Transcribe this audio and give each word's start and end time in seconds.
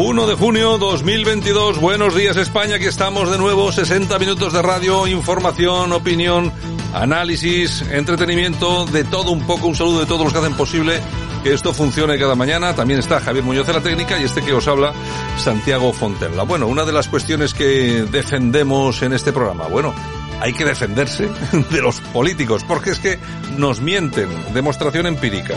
...1 0.00 0.26
de 0.26 0.34
junio 0.34 0.78
2022, 0.78 1.78
buenos 1.78 2.14
días 2.14 2.34
España, 2.38 2.76
aquí 2.76 2.86
estamos 2.86 3.30
de 3.30 3.36
nuevo, 3.36 3.70
60 3.70 4.18
minutos 4.18 4.54
de 4.54 4.62
radio, 4.62 5.06
información, 5.06 5.92
opinión, 5.92 6.50
análisis, 6.94 7.82
entretenimiento, 7.82 8.86
de 8.86 9.04
todo 9.04 9.30
un 9.30 9.46
poco, 9.46 9.66
un 9.66 9.76
saludo 9.76 10.00
de 10.00 10.06
todos 10.06 10.24
los 10.24 10.32
que 10.32 10.38
hacen 10.38 10.54
posible 10.54 11.02
que 11.42 11.52
esto 11.52 11.74
funcione 11.74 12.18
cada 12.18 12.34
mañana. 12.34 12.74
También 12.74 12.98
está 12.98 13.20
Javier 13.20 13.44
Muñoz 13.44 13.66
de 13.66 13.74
la 13.74 13.82
técnica 13.82 14.18
y 14.18 14.24
este 14.24 14.40
que 14.40 14.54
os 14.54 14.66
habla, 14.68 14.94
Santiago 15.36 15.92
Fontenla. 15.92 16.44
Bueno, 16.44 16.66
una 16.66 16.86
de 16.86 16.92
las 16.92 17.08
cuestiones 17.08 17.52
que 17.52 18.06
defendemos 18.10 19.02
en 19.02 19.12
este 19.12 19.34
programa, 19.34 19.66
bueno, 19.66 19.94
hay 20.40 20.54
que 20.54 20.64
defenderse 20.64 21.28
de 21.70 21.82
los 21.82 22.00
políticos, 22.00 22.64
porque 22.66 22.92
es 22.92 22.98
que 23.00 23.18
nos 23.58 23.82
mienten, 23.82 24.30
demostración 24.54 25.04
empírica. 25.06 25.56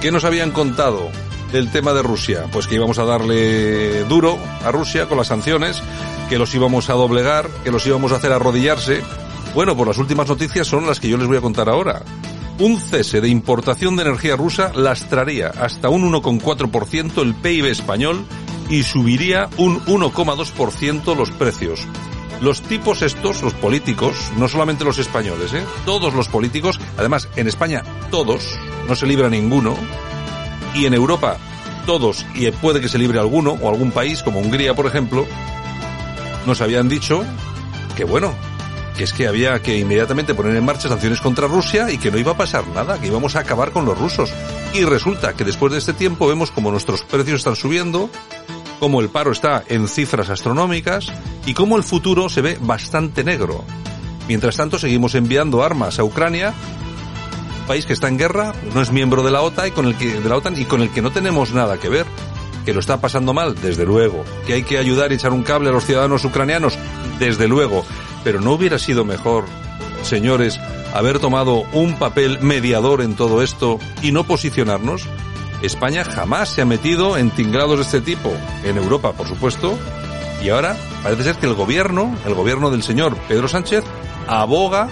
¿Qué 0.00 0.10
nos 0.10 0.24
habían 0.24 0.50
contado 0.50 1.12
del 1.54 1.70
tema 1.70 1.92
de 1.92 2.02
Rusia? 2.02 2.46
Pues 2.50 2.66
que 2.66 2.74
íbamos 2.74 2.98
a 2.98 3.04
darle 3.04 4.02
duro 4.04 4.36
a 4.64 4.72
Rusia 4.72 5.06
con 5.06 5.16
las 5.16 5.28
sanciones, 5.28 5.80
que 6.28 6.36
los 6.36 6.52
íbamos 6.52 6.90
a 6.90 6.94
doblegar, 6.94 7.48
que 7.62 7.70
los 7.70 7.86
íbamos 7.86 8.10
a 8.10 8.16
hacer 8.16 8.32
arrodillarse. 8.32 9.02
Bueno, 9.54 9.76
pues 9.76 9.86
las 9.86 9.98
últimas 9.98 10.28
noticias 10.28 10.66
son 10.66 10.84
las 10.84 10.98
que 10.98 11.08
yo 11.08 11.16
les 11.16 11.28
voy 11.28 11.36
a 11.36 11.40
contar 11.40 11.68
ahora. 11.68 12.02
Un 12.58 12.80
cese 12.80 13.20
de 13.20 13.28
importación 13.28 13.94
de 13.94 14.02
energía 14.02 14.34
rusa 14.34 14.72
lastraría 14.74 15.46
hasta 15.48 15.90
un 15.90 16.12
1,4% 16.12 17.22
el 17.22 17.34
PIB 17.36 17.66
español 17.66 18.26
y 18.68 18.82
subiría 18.82 19.48
un 19.56 19.78
1,2% 19.84 21.16
los 21.16 21.30
precios. 21.30 21.86
Los 22.40 22.62
tipos 22.62 23.02
estos, 23.02 23.42
los 23.42 23.54
políticos, 23.54 24.16
no 24.36 24.48
solamente 24.48 24.84
los 24.84 24.98
españoles, 24.98 25.54
¿eh? 25.54 25.64
todos 25.86 26.14
los 26.14 26.26
políticos, 26.26 26.80
además 26.98 27.28
en 27.36 27.46
España 27.46 27.84
todos, 28.10 28.58
no 28.88 28.96
se 28.96 29.06
libra 29.06 29.30
ninguno, 29.30 29.76
y 30.74 30.86
en 30.86 30.94
Europa 30.94 31.38
todos, 31.86 32.24
y 32.34 32.50
puede 32.50 32.80
que 32.80 32.88
se 32.88 32.98
libre 32.98 33.18
alguno, 33.18 33.52
o 33.52 33.68
algún 33.68 33.90
país, 33.90 34.22
como 34.22 34.40
Hungría 34.40 34.74
por 34.74 34.86
ejemplo, 34.86 35.26
nos 36.46 36.60
habían 36.60 36.88
dicho 36.88 37.24
que 37.96 38.04
bueno, 38.04 38.34
que 38.96 39.04
es 39.04 39.12
que 39.12 39.26
había 39.26 39.60
que 39.60 39.78
inmediatamente 39.78 40.34
poner 40.34 40.56
en 40.56 40.64
marcha 40.64 40.88
sanciones 40.88 41.20
contra 41.20 41.48
Rusia 41.48 41.90
y 41.90 41.98
que 41.98 42.10
no 42.10 42.18
iba 42.18 42.32
a 42.32 42.36
pasar 42.36 42.66
nada, 42.68 43.00
que 43.00 43.08
íbamos 43.08 43.36
a 43.36 43.40
acabar 43.40 43.72
con 43.72 43.84
los 43.84 43.98
rusos. 43.98 44.32
Y 44.72 44.84
resulta 44.84 45.34
que 45.34 45.44
después 45.44 45.72
de 45.72 45.78
este 45.78 45.92
tiempo 45.92 46.26
vemos 46.26 46.50
como 46.50 46.70
nuestros 46.70 47.02
precios 47.02 47.38
están 47.38 47.56
subiendo, 47.56 48.08
como 48.80 49.00
el 49.00 49.08
paro 49.08 49.32
está 49.32 49.64
en 49.68 49.88
cifras 49.88 50.30
astronómicas 50.30 51.12
y 51.46 51.54
como 51.54 51.76
el 51.76 51.82
futuro 51.82 52.28
se 52.28 52.42
ve 52.42 52.58
bastante 52.60 53.24
negro. 53.24 53.64
Mientras 54.28 54.56
tanto 54.56 54.78
seguimos 54.78 55.14
enviando 55.14 55.62
armas 55.62 55.98
a 55.98 56.04
Ucrania, 56.04 56.54
país 57.64 57.86
que 57.86 57.92
está 57.92 58.08
en 58.08 58.18
guerra, 58.18 58.52
no 58.74 58.82
es 58.82 58.92
miembro 58.92 59.22
de 59.22 59.30
la 59.30 59.42
OTAN 59.42 59.68
y 59.68 59.70
con 59.70 59.86
el 59.86 59.98
de 59.98 60.28
la 60.28 60.36
OTAN 60.36 60.60
y 60.60 60.64
con 60.64 60.80
el 60.82 60.90
que 60.90 61.02
no 61.02 61.10
tenemos 61.10 61.52
nada 61.52 61.78
que 61.78 61.88
ver. 61.88 62.06
Que 62.64 62.72
lo 62.72 62.80
está 62.80 63.00
pasando 63.00 63.34
mal, 63.34 63.54
desde 63.60 63.84
luego. 63.84 64.24
Que 64.46 64.54
hay 64.54 64.62
que 64.62 64.78
ayudar 64.78 65.12
y 65.12 65.16
echar 65.16 65.32
un 65.32 65.42
cable 65.42 65.68
a 65.68 65.72
los 65.72 65.84
ciudadanos 65.84 66.24
ucranianos, 66.24 66.78
desde 67.18 67.46
luego. 67.46 67.84
Pero 68.22 68.40
¿no 68.40 68.52
hubiera 68.52 68.78
sido 68.78 69.04
mejor, 69.04 69.44
señores, 70.02 70.58
haber 70.94 71.18
tomado 71.18 71.64
un 71.72 71.98
papel 71.98 72.38
mediador 72.40 73.02
en 73.02 73.16
todo 73.16 73.42
esto 73.42 73.78
y 74.00 74.12
no 74.12 74.24
posicionarnos? 74.24 75.06
España 75.62 76.04
jamás 76.04 76.50
se 76.50 76.62
ha 76.62 76.66
metido 76.66 77.16
en 77.16 77.30
tingrados 77.30 77.76
de 77.78 77.82
este 77.84 78.00
tipo, 78.00 78.32
en 78.64 78.76
Europa, 78.76 79.12
por 79.12 79.26
supuesto, 79.26 79.78
y 80.42 80.50
ahora 80.50 80.76
parece 81.02 81.22
ser 81.22 81.36
que 81.36 81.46
el 81.46 81.54
gobierno, 81.54 82.14
el 82.26 82.34
gobierno 82.34 82.70
del 82.70 82.82
señor 82.82 83.16
Pedro 83.28 83.48
Sánchez, 83.48 83.82
aboga, 84.28 84.88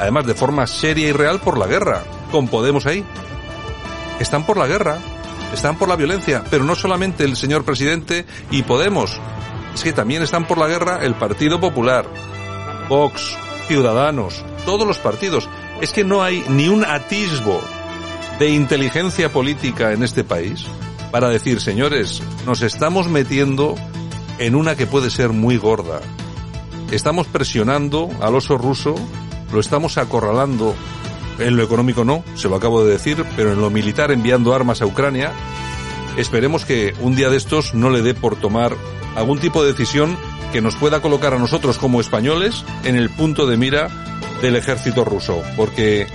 además 0.00 0.26
de 0.26 0.34
forma 0.34 0.66
seria 0.66 1.08
y 1.08 1.12
real, 1.12 1.40
por 1.40 1.58
la 1.58 1.66
guerra, 1.66 2.02
con 2.30 2.48
Podemos 2.48 2.86
ahí. 2.86 3.04
Están 4.20 4.46
por 4.46 4.56
la 4.56 4.66
guerra, 4.66 4.98
están 5.52 5.76
por 5.76 5.88
la 5.88 5.96
violencia, 5.96 6.44
pero 6.50 6.64
no 6.64 6.74
solamente 6.74 7.24
el 7.24 7.36
señor 7.36 7.64
presidente 7.64 8.24
y 8.50 8.62
Podemos, 8.62 9.20
es 9.74 9.84
que 9.84 9.92
también 9.92 10.22
están 10.22 10.46
por 10.46 10.58
la 10.58 10.68
guerra 10.68 11.00
el 11.02 11.14
Partido 11.14 11.60
Popular, 11.60 12.06
Vox, 12.88 13.36
Ciudadanos, 13.68 14.44
todos 14.64 14.86
los 14.86 14.98
partidos. 14.98 15.48
Es 15.80 15.92
que 15.92 16.04
no 16.04 16.22
hay 16.22 16.44
ni 16.48 16.68
un 16.68 16.84
atisbo 16.84 17.60
de 18.38 18.50
inteligencia 18.50 19.32
política 19.32 19.92
en 19.92 20.02
este 20.02 20.24
país 20.24 20.66
para 21.10 21.28
decir, 21.28 21.60
señores, 21.60 22.22
nos 22.46 22.62
estamos 22.62 23.08
metiendo 23.08 23.74
en 24.38 24.54
una 24.54 24.76
que 24.76 24.86
puede 24.86 25.10
ser 25.10 25.30
muy 25.30 25.56
gorda. 25.56 26.00
Estamos 26.90 27.26
presionando 27.26 28.10
al 28.20 28.34
oso 28.34 28.58
ruso, 28.58 28.94
lo 29.52 29.60
estamos 29.60 29.98
acorralando, 29.98 30.74
en 31.38 31.56
lo 31.56 31.62
económico 31.62 32.04
no, 32.04 32.24
se 32.34 32.48
lo 32.48 32.56
acabo 32.56 32.84
de 32.84 32.92
decir, 32.92 33.24
pero 33.36 33.52
en 33.52 33.60
lo 33.60 33.70
militar 33.70 34.10
enviando 34.10 34.54
armas 34.54 34.82
a 34.82 34.86
Ucrania. 34.86 35.32
Esperemos 36.16 36.64
que 36.64 36.94
un 37.00 37.14
día 37.14 37.30
de 37.30 37.36
estos 37.36 37.74
no 37.74 37.90
le 37.90 38.02
dé 38.02 38.14
por 38.14 38.36
tomar 38.36 38.74
algún 39.14 39.38
tipo 39.38 39.62
de 39.62 39.72
decisión 39.72 40.16
que 40.52 40.60
nos 40.60 40.76
pueda 40.76 41.02
colocar 41.02 41.34
a 41.34 41.38
nosotros 41.38 41.78
como 41.78 42.00
españoles 42.00 42.64
en 42.84 42.96
el 42.96 43.10
punto 43.10 43.46
de 43.46 43.56
mira 43.56 44.15
del 44.42 44.56
ejército 44.56 45.04
ruso, 45.04 45.42
porque 45.56 46.06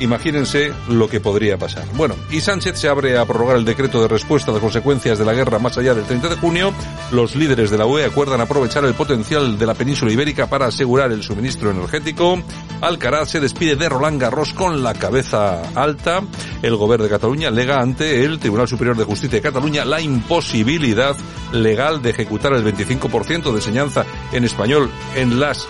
imagínense 0.00 0.72
lo 0.88 1.08
que 1.08 1.20
podría 1.20 1.56
pasar. 1.56 1.84
Bueno, 1.94 2.14
y 2.30 2.40
Sánchez 2.40 2.78
se 2.78 2.88
abre 2.88 3.18
a 3.18 3.24
prorrogar 3.24 3.56
el 3.56 3.64
decreto 3.64 4.00
de 4.02 4.08
respuesta 4.08 4.50
a 4.50 4.54
las 4.54 4.62
consecuencias 4.62 5.18
de 5.18 5.24
la 5.24 5.32
guerra 5.32 5.58
más 5.58 5.78
allá 5.78 5.94
del 5.94 6.04
30 6.04 6.28
de 6.28 6.36
junio. 6.36 6.72
Los 7.12 7.36
líderes 7.36 7.70
de 7.70 7.78
la 7.78 7.86
UE 7.86 8.04
acuerdan 8.04 8.40
aprovechar 8.40 8.84
el 8.84 8.94
potencial 8.94 9.58
de 9.58 9.66
la 9.66 9.74
península 9.74 10.12
ibérica 10.12 10.46
para 10.46 10.66
asegurar 10.66 11.12
el 11.12 11.22
suministro 11.22 11.70
energético. 11.70 12.42
Alcaraz 12.80 13.30
se 13.30 13.40
despide 13.40 13.76
de 13.76 13.88
Roland 13.88 14.20
Garros 14.20 14.52
con 14.52 14.82
la 14.82 14.94
cabeza 14.94 15.62
alta. 15.74 16.22
El 16.62 16.76
gobierno 16.76 17.04
de 17.04 17.10
Cataluña 17.10 17.50
lega 17.50 17.80
ante 17.80 18.24
el 18.24 18.38
Tribunal 18.38 18.68
Superior 18.68 18.96
de 18.96 19.04
Justicia 19.04 19.38
de 19.38 19.42
Cataluña 19.42 19.84
la 19.84 20.00
imposibilidad 20.00 21.16
legal 21.52 22.02
de 22.02 22.10
ejecutar 22.10 22.52
el 22.52 22.64
25% 22.64 23.44
de 23.44 23.56
enseñanza 23.56 24.04
en 24.32 24.44
español 24.44 24.90
en 25.14 25.38
las 25.38 25.68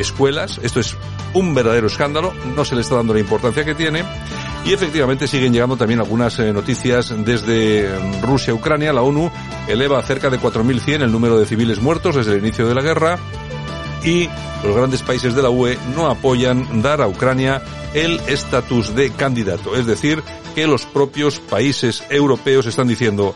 escuelas. 0.00 0.58
Esto 0.62 0.80
es 0.80 0.96
un 1.34 1.54
verdadero 1.54 1.86
escándalo, 1.86 2.32
no 2.56 2.64
se 2.64 2.74
le 2.74 2.80
está 2.80 2.96
dando 2.96 3.14
la 3.14 3.20
importancia 3.20 3.64
que 3.64 3.74
tiene. 3.74 4.04
Y 4.64 4.72
efectivamente 4.72 5.26
siguen 5.26 5.52
llegando 5.52 5.76
también 5.76 6.00
algunas 6.00 6.38
eh, 6.38 6.52
noticias 6.52 7.14
desde 7.24 7.88
Rusia 8.20 8.52
Ucrania. 8.52 8.92
La 8.92 9.02
ONU 9.02 9.30
eleva 9.68 9.98
a 9.98 10.02
cerca 10.02 10.28
de 10.28 10.38
4.100 10.38 11.02
el 11.02 11.12
número 11.12 11.38
de 11.38 11.46
civiles 11.46 11.80
muertos 11.80 12.16
desde 12.16 12.32
el 12.32 12.40
inicio 12.40 12.66
de 12.66 12.74
la 12.74 12.82
guerra 12.82 13.18
y 14.04 14.28
los 14.64 14.76
grandes 14.76 15.02
países 15.02 15.34
de 15.34 15.42
la 15.42 15.50
UE 15.50 15.78
no 15.94 16.10
apoyan 16.10 16.82
dar 16.82 17.00
a 17.00 17.08
Ucrania 17.08 17.62
el 17.94 18.20
estatus 18.26 18.94
de 18.94 19.10
candidato. 19.10 19.74
Es 19.76 19.86
decir, 19.86 20.22
que 20.54 20.66
los 20.66 20.84
propios 20.84 21.40
países 21.40 22.04
europeos 22.10 22.66
están 22.66 22.88
diciendo 22.88 23.34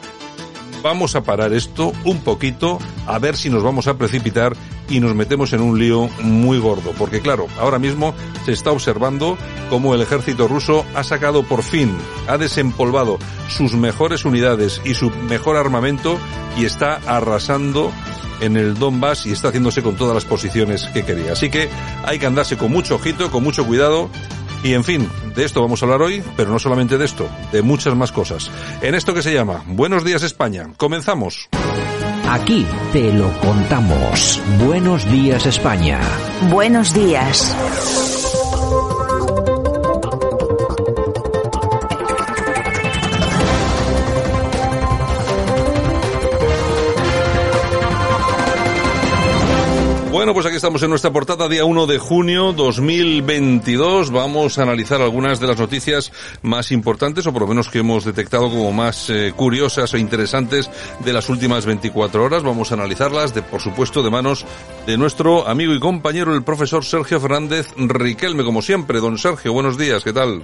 vamos 0.85 1.17
a 1.17 1.23
parar 1.23 1.55
esto 1.55 1.95
un 2.05 2.21
poquito, 2.21 2.79
a 3.07 3.19
ver 3.19 3.39
si 3.39 3.49
nos 3.49 3.63
vamos 3.63 3.89
a 3.89 3.97
precipitar 3.97 4.55
y 4.91 5.01
nos 5.01 5.15
metemos 5.15 5.55
en 5.55 5.63
un 5.63 5.79
lío 5.79 6.11
muy 6.23 6.59
gordo. 6.59 6.93
Porque 6.99 7.23
claro, 7.23 7.47
ahora 7.59 7.79
mismo 7.79 8.15
se 8.45 8.53
está 8.53 8.71
observando 8.71 9.39
cómo 9.71 9.95
el 9.95 10.03
ejército 10.03 10.47
ruso 10.47 10.85
ha 10.95 11.03
sacado 11.03 11.43
por 11.43 11.63
fin, 11.63 11.97
ha 12.29 12.37
desempolvado 12.37 13.19
sus 13.49 13.73
mejores 13.73 14.27
unidades 14.27 14.83
y 14.85 14.93
su 14.93 15.11
mejor 15.11 15.57
armamento 15.57 16.19
y 16.59 16.67
está 16.67 17.01
arrasando 17.07 17.91
en 18.41 18.59
el 18.59 18.75
Donbass 18.75 19.25
y 19.25 19.33
está 19.33 19.49
haciéndose 19.49 19.83
con 19.83 19.97
todas 19.97 20.15
las 20.15 20.27
posiciones 20.27 20.85
que 20.93 21.03
quería. 21.03 21.33
Así 21.33 21.49
que 21.49 21.71
hay 22.05 22.19
que 22.19 22.27
andarse 22.27 22.59
con 22.59 22.71
mucho 22.71 22.97
ojito, 22.97 23.31
con 23.31 23.43
mucho 23.43 23.65
cuidado. 23.65 24.11
Y 24.65 24.73
en 24.73 24.83
fin, 24.83 25.09
de 25.37 25.45
esto 25.45 25.61
vamos 25.61 25.83
a 25.83 25.85
hablar 25.85 26.01
hoy, 26.01 26.25
pero 26.39 26.51
no 26.51 26.59
solamente 26.59 26.97
de 26.97 27.05
esto, 27.05 27.29
de 27.53 27.61
muchas 27.61 27.95
más 27.95 28.11
cosas. 28.13 28.51
En 28.81 28.95
esto 28.95 29.13
que 29.13 29.23
se 29.23 29.33
llama 29.33 29.63
Buenos 29.67 30.05
días 30.05 30.23
España. 30.23 30.71
Comenzamos. 30.79 31.51
Aquí 32.27 32.67
te 32.91 33.13
lo 33.13 33.31
contamos. 33.41 34.41
Buenos 34.65 35.09
días 35.13 35.45
España. 35.45 36.01
Buenos 36.51 36.95
días. 36.95 38.24
Bueno, 50.25 50.33
pues 50.33 50.47
aquí 50.47 50.57
estamos 50.57 50.83
en 50.83 50.89
nuestra 50.89 51.13
portada, 51.13 51.51
día 51.51 51.67
1 51.67 51.87
de 51.87 51.99
junio 51.99 52.55
2022. 52.55 54.11
Vamos 54.11 54.59
a 54.59 54.63
analizar 54.63 55.03
algunas 55.03 55.39
de 55.39 55.47
las 55.47 55.59
noticias 55.59 56.13
más 56.41 56.73
importantes, 56.73 57.27
o 57.27 57.33
por 57.35 57.43
lo 57.43 57.49
menos 57.49 57.69
que 57.69 57.81
hemos 57.81 58.07
detectado 58.07 58.49
como 58.49 58.73
más 58.73 59.11
eh, 59.11 59.35
curiosas 59.37 59.93
e 59.93 59.99
interesantes 59.99 60.71
de 61.05 61.13
las 61.13 61.29
últimas 61.29 61.67
24 61.67 62.25
horas. 62.25 62.43
Vamos 62.43 62.71
a 62.71 62.75
analizarlas, 62.77 63.35
de, 63.35 63.43
por 63.43 63.61
supuesto, 63.61 64.03
de 64.03 64.09
manos 64.09 64.47
de 64.87 64.97
nuestro 64.97 65.47
amigo 65.47 65.75
y 65.75 65.79
compañero, 65.79 66.35
el 66.35 66.43
profesor 66.43 66.87
Sergio 66.87 67.21
Fernández 67.21 67.75
Riquelme, 67.77 68.45
como 68.45 68.63
siempre. 68.63 69.01
Don 69.01 69.19
Sergio, 69.19 69.53
buenos 69.53 69.77
días, 69.77 70.03
¿qué 70.05 70.15
tal? 70.15 70.41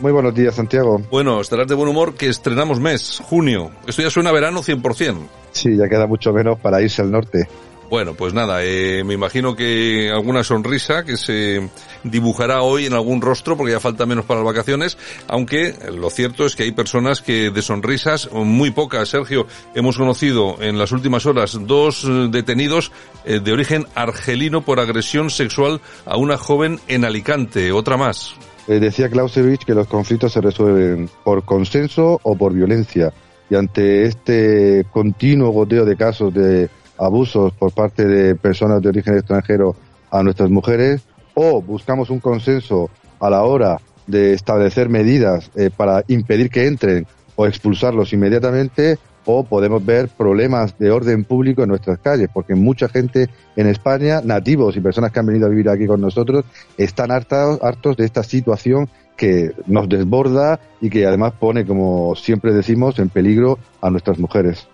Muy 0.00 0.10
buenos 0.10 0.34
días, 0.34 0.56
Santiago. 0.56 1.02
Bueno, 1.08 1.40
estarás 1.40 1.68
de 1.68 1.76
buen 1.76 1.88
humor 1.88 2.14
que 2.14 2.26
estrenamos 2.26 2.80
mes, 2.80 3.22
junio. 3.22 3.70
Esto 3.86 4.02
ya 4.02 4.10
suena 4.10 4.32
verano 4.32 4.64
100%. 4.64 5.18
Sí, 5.52 5.76
ya 5.76 5.88
queda 5.88 6.08
mucho 6.08 6.32
menos 6.32 6.58
para 6.58 6.82
irse 6.82 7.02
al 7.02 7.12
norte. 7.12 7.46
Bueno, 7.90 8.14
pues 8.14 8.32
nada, 8.32 8.62
eh, 8.62 9.02
me 9.04 9.14
imagino 9.14 9.56
que 9.56 10.12
alguna 10.14 10.44
sonrisa 10.44 11.04
que 11.04 11.16
se 11.16 11.68
dibujará 12.04 12.62
hoy 12.62 12.86
en 12.86 12.92
algún 12.92 13.20
rostro 13.20 13.56
porque 13.56 13.72
ya 13.72 13.80
falta 13.80 14.06
menos 14.06 14.26
para 14.26 14.40
las 14.40 14.46
vacaciones, 14.46 14.96
aunque 15.26 15.74
lo 15.92 16.08
cierto 16.08 16.46
es 16.46 16.54
que 16.54 16.62
hay 16.62 16.70
personas 16.70 17.20
que 17.20 17.50
de 17.50 17.62
sonrisas, 17.62 18.30
muy 18.32 18.70
pocas, 18.70 19.08
Sergio, 19.08 19.48
hemos 19.74 19.98
conocido 19.98 20.62
en 20.62 20.78
las 20.78 20.92
últimas 20.92 21.26
horas 21.26 21.58
dos 21.62 22.04
eh, 22.04 22.28
detenidos 22.30 22.92
eh, 23.24 23.40
de 23.40 23.52
origen 23.52 23.86
argelino 23.96 24.62
por 24.62 24.78
agresión 24.78 25.28
sexual 25.28 25.80
a 26.06 26.16
una 26.16 26.36
joven 26.36 26.78
en 26.86 27.04
Alicante, 27.04 27.72
otra 27.72 27.96
más. 27.96 28.36
Eh, 28.68 28.78
decía 28.78 29.08
Clausewitz 29.08 29.64
que 29.64 29.74
los 29.74 29.88
conflictos 29.88 30.32
se 30.32 30.40
resuelven 30.40 31.10
por 31.24 31.44
consenso 31.44 32.20
o 32.22 32.36
por 32.36 32.52
violencia. 32.52 33.12
Y 33.50 33.56
ante 33.56 34.04
este 34.04 34.86
continuo 34.92 35.50
goteo 35.50 35.84
de 35.84 35.96
casos 35.96 36.32
de 36.32 36.70
abusos 37.00 37.52
por 37.54 37.72
parte 37.72 38.06
de 38.06 38.34
personas 38.36 38.82
de 38.82 38.90
origen 38.90 39.14
extranjero 39.16 39.74
a 40.10 40.22
nuestras 40.22 40.50
mujeres 40.50 41.02
o 41.34 41.62
buscamos 41.62 42.10
un 42.10 42.20
consenso 42.20 42.90
a 43.18 43.30
la 43.30 43.42
hora 43.42 43.80
de 44.06 44.34
establecer 44.34 44.88
medidas 44.88 45.50
eh, 45.56 45.70
para 45.74 46.04
impedir 46.08 46.50
que 46.50 46.66
entren 46.66 47.06
o 47.36 47.46
expulsarlos 47.46 48.12
inmediatamente 48.12 48.98
o 49.24 49.44
podemos 49.44 49.84
ver 49.84 50.08
problemas 50.08 50.78
de 50.78 50.90
orden 50.90 51.24
público 51.24 51.62
en 51.62 51.68
nuestras 51.68 51.98
calles, 51.98 52.28
porque 52.32 52.54
mucha 52.54 52.88
gente 52.88 53.28
en 53.54 53.66
España, 53.66 54.20
nativos 54.24 54.76
y 54.76 54.80
personas 54.80 55.12
que 55.12 55.20
han 55.20 55.26
venido 55.26 55.46
a 55.46 55.50
vivir 55.50 55.68
aquí 55.68 55.86
con 55.86 56.00
nosotros, 56.00 56.44
están 56.76 57.10
hartos, 57.10 57.62
hartos 57.62 57.96
de 57.96 58.06
esta 58.06 58.22
situación 58.22 58.88
que 59.16 59.52
nos 59.66 59.88
desborda 59.88 60.58
y 60.80 60.88
que 60.88 61.06
además 61.06 61.34
pone, 61.38 61.66
como 61.66 62.14
siempre 62.16 62.54
decimos, 62.54 62.98
en 62.98 63.10
peligro 63.10 63.58
a 63.82 63.90
nuestras 63.90 64.18
mujeres. 64.18 64.66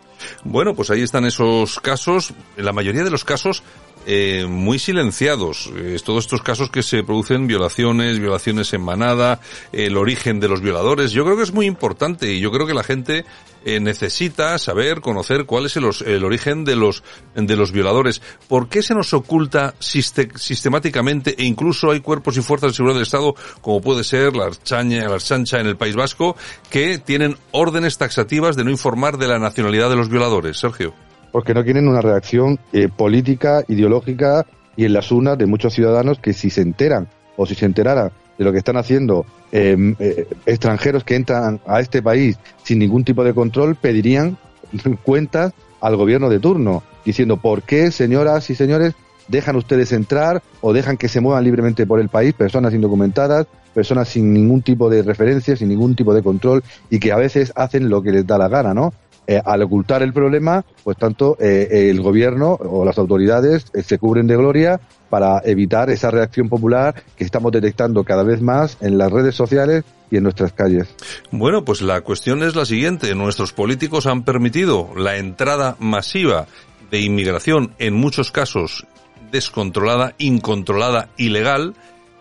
Bueno, 0.44 0.74
pues 0.74 0.90
ahí 0.90 1.02
están 1.02 1.24
esos 1.24 1.80
casos. 1.80 2.34
En 2.56 2.64
la 2.64 2.72
mayoría 2.72 3.04
de 3.04 3.10
los 3.10 3.24
casos 3.24 3.62
eh, 4.08 4.46
muy 4.48 4.78
silenciados. 4.78 5.68
Eh, 5.74 5.98
todos 6.04 6.24
estos 6.24 6.40
casos 6.40 6.70
que 6.70 6.84
se 6.84 7.02
producen 7.02 7.48
violaciones, 7.48 8.20
violaciones 8.20 8.72
en 8.72 8.80
manada, 8.80 9.40
el 9.72 9.96
origen 9.96 10.38
de 10.38 10.48
los 10.48 10.60
violadores. 10.60 11.10
Yo 11.10 11.24
creo 11.24 11.36
que 11.36 11.42
es 11.42 11.52
muy 11.52 11.66
importante 11.66 12.32
y 12.32 12.38
yo 12.38 12.52
creo 12.52 12.68
que 12.68 12.74
la 12.74 12.84
gente 12.84 13.24
eh, 13.64 13.80
necesita 13.80 14.56
saber, 14.58 15.00
conocer 15.00 15.44
cuál 15.44 15.66
es 15.66 15.76
el, 15.76 15.90
el, 16.06 16.24
origen 16.24 16.64
de 16.64 16.76
los, 16.76 17.02
de 17.34 17.56
los 17.56 17.72
violadores. 17.72 18.22
¿Por 18.46 18.68
qué 18.68 18.80
se 18.80 18.94
nos 18.94 19.12
oculta 19.12 19.74
sistemáticamente 19.80 21.34
e 21.36 21.44
incluso 21.44 21.90
hay 21.90 21.98
cuerpos 21.98 22.36
y 22.36 22.42
fuerzas 22.42 22.70
de 22.70 22.76
seguridad 22.76 22.94
del 22.94 23.02
Estado, 23.02 23.34
como 23.60 23.80
puede 23.80 24.04
ser 24.04 24.36
la 24.36 24.44
Archaña, 24.44 25.08
la 25.08 25.18
en 25.58 25.66
el 25.66 25.76
País 25.76 25.96
Vasco, 25.96 26.36
que 26.70 26.98
tienen 26.98 27.36
órdenes 27.50 27.98
taxativas 27.98 28.54
de 28.54 28.62
no 28.62 28.70
informar 28.70 29.18
de 29.18 29.26
la 29.26 29.40
nacionalidad 29.40 29.90
de 29.90 29.96
los 29.96 30.08
violadores? 30.08 30.58
Sergio 30.58 31.05
porque 31.36 31.52
no 31.52 31.64
quieren 31.64 31.86
una 31.86 32.00
reacción 32.00 32.58
eh, 32.72 32.88
política, 32.88 33.62
ideológica 33.68 34.46
y 34.74 34.86
en 34.86 34.94
las 34.94 35.12
urnas 35.12 35.36
de 35.36 35.44
muchos 35.44 35.74
ciudadanos 35.74 36.18
que 36.18 36.32
si 36.32 36.48
se 36.48 36.62
enteran 36.62 37.08
o 37.36 37.44
si 37.44 37.54
se 37.54 37.66
enteraran 37.66 38.10
de 38.38 38.42
lo 38.46 38.52
que 38.52 38.58
están 38.58 38.78
haciendo 38.78 39.26
em, 39.52 39.94
eh, 39.98 40.26
extranjeros 40.46 41.04
que 41.04 41.14
entran 41.14 41.60
a 41.66 41.80
este 41.80 42.00
país 42.00 42.38
sin 42.64 42.78
ningún 42.78 43.04
tipo 43.04 43.22
de 43.22 43.34
control, 43.34 43.76
pedirían 43.76 44.38
cuentas 45.02 45.52
al 45.82 45.96
gobierno 45.96 46.30
de 46.30 46.40
turno, 46.40 46.82
diciendo 47.04 47.36
por 47.36 47.64
qué, 47.64 47.90
señoras 47.90 48.48
y 48.48 48.54
señores, 48.54 48.94
dejan 49.28 49.56
ustedes 49.56 49.92
entrar 49.92 50.42
o 50.62 50.72
dejan 50.72 50.96
que 50.96 51.08
se 51.08 51.20
muevan 51.20 51.44
libremente 51.44 51.84
por 51.84 52.00
el 52.00 52.08
país 52.08 52.32
personas 52.32 52.72
indocumentadas, 52.72 53.46
personas 53.74 54.08
sin 54.08 54.32
ningún 54.32 54.62
tipo 54.62 54.88
de 54.88 55.02
referencia, 55.02 55.54
sin 55.54 55.68
ningún 55.68 55.94
tipo 55.94 56.14
de 56.14 56.22
control 56.22 56.64
y 56.88 56.98
que 56.98 57.12
a 57.12 57.16
veces 57.16 57.52
hacen 57.56 57.90
lo 57.90 58.00
que 58.00 58.12
les 58.12 58.26
da 58.26 58.38
la 58.38 58.48
gana, 58.48 58.72
¿no? 58.72 58.94
Eh, 59.28 59.40
al 59.44 59.62
ocultar 59.62 60.02
el 60.02 60.12
problema, 60.12 60.64
pues 60.84 60.96
tanto 60.96 61.36
eh, 61.40 61.90
el 61.90 62.00
gobierno 62.00 62.52
o 62.52 62.84
las 62.84 62.96
autoridades 62.96 63.66
eh, 63.74 63.82
se 63.82 63.98
cubren 63.98 64.28
de 64.28 64.36
gloria 64.36 64.80
para 65.10 65.40
evitar 65.44 65.90
esa 65.90 66.12
reacción 66.12 66.48
popular 66.48 66.94
que 67.16 67.24
estamos 67.24 67.50
detectando 67.50 68.04
cada 68.04 68.22
vez 68.22 68.40
más 68.40 68.78
en 68.80 68.98
las 68.98 69.10
redes 69.10 69.34
sociales 69.34 69.84
y 70.12 70.18
en 70.18 70.22
nuestras 70.22 70.52
calles. 70.52 70.94
Bueno, 71.32 71.64
pues 71.64 71.82
la 71.82 72.02
cuestión 72.02 72.44
es 72.44 72.54
la 72.54 72.64
siguiente. 72.64 73.14
Nuestros 73.16 73.52
políticos 73.52 74.06
han 74.06 74.22
permitido 74.22 74.90
la 74.96 75.16
entrada 75.16 75.76
masiva 75.80 76.46
de 76.92 77.00
inmigración, 77.00 77.74
en 77.78 77.94
muchos 77.94 78.30
casos 78.30 78.86
descontrolada, 79.32 80.14
incontrolada, 80.18 81.08
ilegal, 81.16 81.74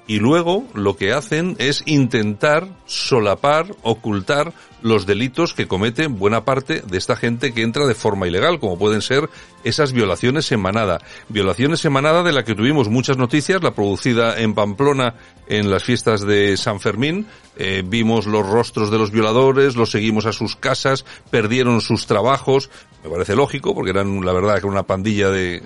y 0.08 0.20
luego 0.20 0.66
lo 0.74 0.96
que 0.98 1.14
hacen 1.14 1.56
es 1.60 1.84
intentar 1.86 2.68
solapar, 2.86 3.68
ocultar 3.82 4.54
los 4.86 5.08
delitos 5.08 5.56
que 5.56 5.68
comete 5.68 6.06
buena 6.06 6.46
parte 6.46 6.82
de 6.82 7.00
esta 7.00 7.16
gente 7.16 7.56
que 7.56 7.64
entra 7.64 7.88
de 7.88 7.96
forma 7.96 8.28
ilegal, 8.28 8.60
como 8.60 8.78
pueden 8.78 9.02
ser 9.02 9.32
esas 9.64 9.94
violaciones 9.94 10.52
en 10.52 10.60
manada. 10.60 11.02
Violaciones 11.28 11.84
en 11.86 11.92
manada 11.92 12.22
de 12.22 12.32
la 12.32 12.44
que 12.44 12.54
tuvimos 12.54 12.88
muchas 12.88 13.18
noticias, 13.18 13.64
la 13.64 13.74
producida 13.74 14.40
en 14.40 14.54
Pamplona 14.54 15.16
en 15.48 15.72
las 15.72 15.84
fiestas 15.84 16.22
de 16.22 16.56
San 16.56 16.80
Fermín. 16.80 17.26
Eh, 17.58 17.82
vimos 17.84 18.28
los 18.28 18.48
rostros 18.48 18.92
de 18.92 19.00
los 19.00 19.10
violadores, 19.10 19.76
los 19.76 19.90
seguimos 19.90 20.28
a 20.28 20.34
sus 20.34 20.56
casas, 20.56 21.04
perdieron 21.32 21.82
sus 21.82 22.06
trabajos. 22.06 22.70
Me 23.04 23.10
parece 23.10 23.36
lógico, 23.36 23.74
porque 23.74 23.90
eran, 23.90 24.24
la 24.24 24.34
verdad, 24.34 24.60
que 24.60 24.68
una 24.68 24.84
pandilla 24.84 25.32
de... 25.32 25.64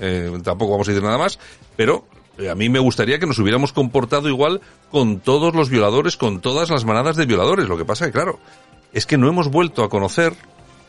Eh, 0.00 0.32
tampoco 0.42 0.72
vamos 0.72 0.88
a 0.88 0.90
decir 0.90 1.04
nada 1.04 1.18
más, 1.18 1.38
pero 1.76 2.06
a 2.50 2.54
mí 2.54 2.68
me 2.68 2.78
gustaría 2.78 3.18
que 3.18 3.26
nos 3.26 3.38
hubiéramos 3.38 3.72
comportado 3.72 4.28
igual 4.28 4.60
con 4.90 5.18
todos 5.20 5.54
los 5.54 5.70
violadores, 5.70 6.16
con 6.16 6.40
todas 6.40 6.70
las 6.70 6.84
manadas 6.84 7.16
de 7.16 7.26
violadores. 7.26 7.68
Lo 7.68 7.76
que 7.76 7.84
pasa 7.84 8.06
que, 8.06 8.12
claro, 8.12 8.38
es 8.92 9.06
que 9.06 9.18
no 9.18 9.28
hemos 9.28 9.50
vuelto 9.50 9.82
a 9.82 9.88
conocer 9.88 10.34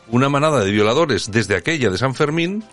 una 0.08 0.28
manada 0.28 0.64
de 0.64 0.70
violadores 0.70 1.30
desde 1.30 1.56
aquella 1.56 1.90
de 1.90 1.98
San 1.98 2.14
Fermín 2.14 2.64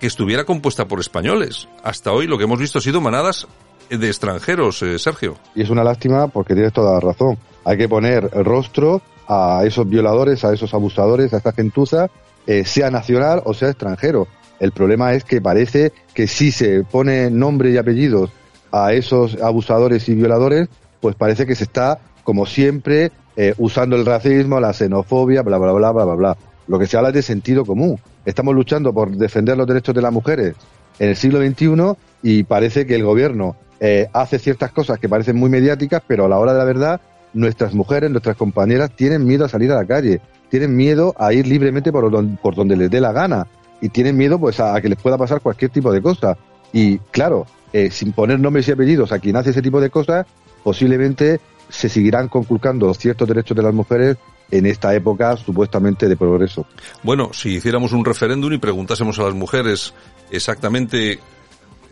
que 0.00 0.06
estuviera 0.06 0.44
compuesta 0.44 0.86
por 0.86 1.00
españoles. 1.00 1.68
Hasta 1.82 2.12
hoy 2.12 2.26
lo 2.26 2.36
que 2.36 2.44
hemos 2.44 2.58
visto 2.58 2.78
ha 2.78 2.82
sido 2.82 3.00
manadas 3.00 3.46
de 3.88 4.06
extranjeros, 4.06 4.82
eh, 4.82 4.98
Sergio. 4.98 5.36
Y 5.54 5.62
es 5.62 5.70
una 5.70 5.84
lástima 5.84 6.28
porque 6.28 6.54
tienes 6.54 6.72
toda 6.72 6.94
la 6.94 7.00
razón. 7.00 7.38
Hay 7.64 7.76
que 7.76 7.88
poner 7.88 8.30
el 8.34 8.44
rostro 8.44 9.00
a 9.28 9.62
esos 9.64 9.88
violadores, 9.88 10.44
a 10.44 10.52
esos 10.52 10.72
abusadores, 10.74 11.32
a 11.32 11.38
esta 11.38 11.52
gentuza, 11.52 12.08
eh, 12.46 12.64
sea 12.64 12.90
nacional 12.90 13.42
o 13.44 13.54
sea 13.54 13.70
extranjero. 13.70 14.28
El 14.60 14.72
problema 14.72 15.12
es 15.12 15.24
que 15.24 15.40
parece 15.40 15.92
que 16.14 16.26
si 16.26 16.50
se 16.50 16.82
pone 16.84 17.30
nombre 17.30 17.70
y 17.70 17.76
apellidos 17.76 18.30
a 18.72 18.92
esos 18.92 19.40
abusadores 19.42 20.08
y 20.08 20.14
violadores, 20.14 20.68
pues 21.00 21.14
parece 21.14 21.46
que 21.46 21.54
se 21.54 21.64
está, 21.64 21.98
como 22.24 22.46
siempre, 22.46 23.12
eh, 23.36 23.54
usando 23.58 23.96
el 23.96 24.06
racismo, 24.06 24.60
la 24.60 24.72
xenofobia, 24.72 25.42
bla, 25.42 25.58
bla, 25.58 25.72
bla, 25.72 25.92
bla, 25.92 26.04
bla, 26.04 26.14
bla. 26.14 26.36
Lo 26.68 26.78
que 26.78 26.86
se 26.86 26.96
habla 26.96 27.10
es 27.10 27.14
de 27.14 27.22
sentido 27.22 27.64
común. 27.64 27.98
Estamos 28.24 28.54
luchando 28.54 28.92
por 28.92 29.10
defender 29.10 29.56
los 29.56 29.66
derechos 29.66 29.94
de 29.94 30.02
las 30.02 30.12
mujeres 30.12 30.54
en 30.98 31.10
el 31.10 31.16
siglo 31.16 31.40
XXI 31.40 31.96
y 32.22 32.42
parece 32.44 32.86
que 32.86 32.96
el 32.96 33.04
gobierno 33.04 33.56
eh, 33.78 34.08
hace 34.12 34.38
ciertas 34.38 34.72
cosas 34.72 34.98
que 34.98 35.08
parecen 35.08 35.36
muy 35.36 35.50
mediáticas, 35.50 36.02
pero 36.06 36.24
a 36.24 36.28
la 36.28 36.38
hora 36.38 36.52
de 36.54 36.58
la 36.58 36.64
verdad, 36.64 37.00
nuestras 37.34 37.74
mujeres, 37.74 38.10
nuestras 38.10 38.36
compañeras 38.36 38.90
tienen 38.96 39.26
miedo 39.26 39.44
a 39.44 39.48
salir 39.48 39.70
a 39.70 39.76
la 39.76 39.84
calle 39.84 40.20
tienen 40.48 40.76
miedo 40.76 41.14
a 41.18 41.32
ir 41.32 41.46
libremente 41.46 41.92
por 41.92 42.10
donde, 42.10 42.36
por 42.40 42.54
donde 42.54 42.76
les 42.76 42.90
dé 42.90 43.00
la 43.00 43.12
gana 43.12 43.46
y 43.80 43.88
tienen 43.88 44.16
miedo 44.16 44.38
pues 44.38 44.60
a, 44.60 44.80
que 44.80 44.88
les 44.88 45.00
pueda 45.00 45.18
pasar 45.18 45.40
cualquier 45.40 45.70
tipo 45.70 45.92
de 45.92 46.02
cosa. 46.02 46.36
Y 46.72 46.98
claro, 46.98 47.46
eh, 47.72 47.90
sin 47.90 48.12
poner 48.12 48.38
nombres 48.40 48.68
y 48.68 48.72
apellidos 48.72 49.12
a 49.12 49.18
quien 49.18 49.36
hace 49.36 49.50
ese 49.50 49.62
tipo 49.62 49.80
de 49.80 49.90
cosas, 49.90 50.26
posiblemente 50.62 51.40
se 51.68 51.88
seguirán 51.88 52.28
conculcando 52.28 52.92
ciertos 52.94 53.26
derechos 53.28 53.56
de 53.56 53.62
las 53.62 53.74
mujeres 53.74 54.16
en 54.50 54.66
esta 54.66 54.94
época 54.94 55.36
supuestamente 55.36 56.08
de 56.08 56.16
progreso. 56.16 56.66
Bueno, 57.02 57.30
si 57.32 57.56
hiciéramos 57.56 57.92
un 57.92 58.04
referéndum 58.04 58.52
y 58.52 58.58
preguntásemos 58.58 59.18
a 59.18 59.24
las 59.24 59.34
mujeres 59.34 59.92
exactamente 60.30 61.18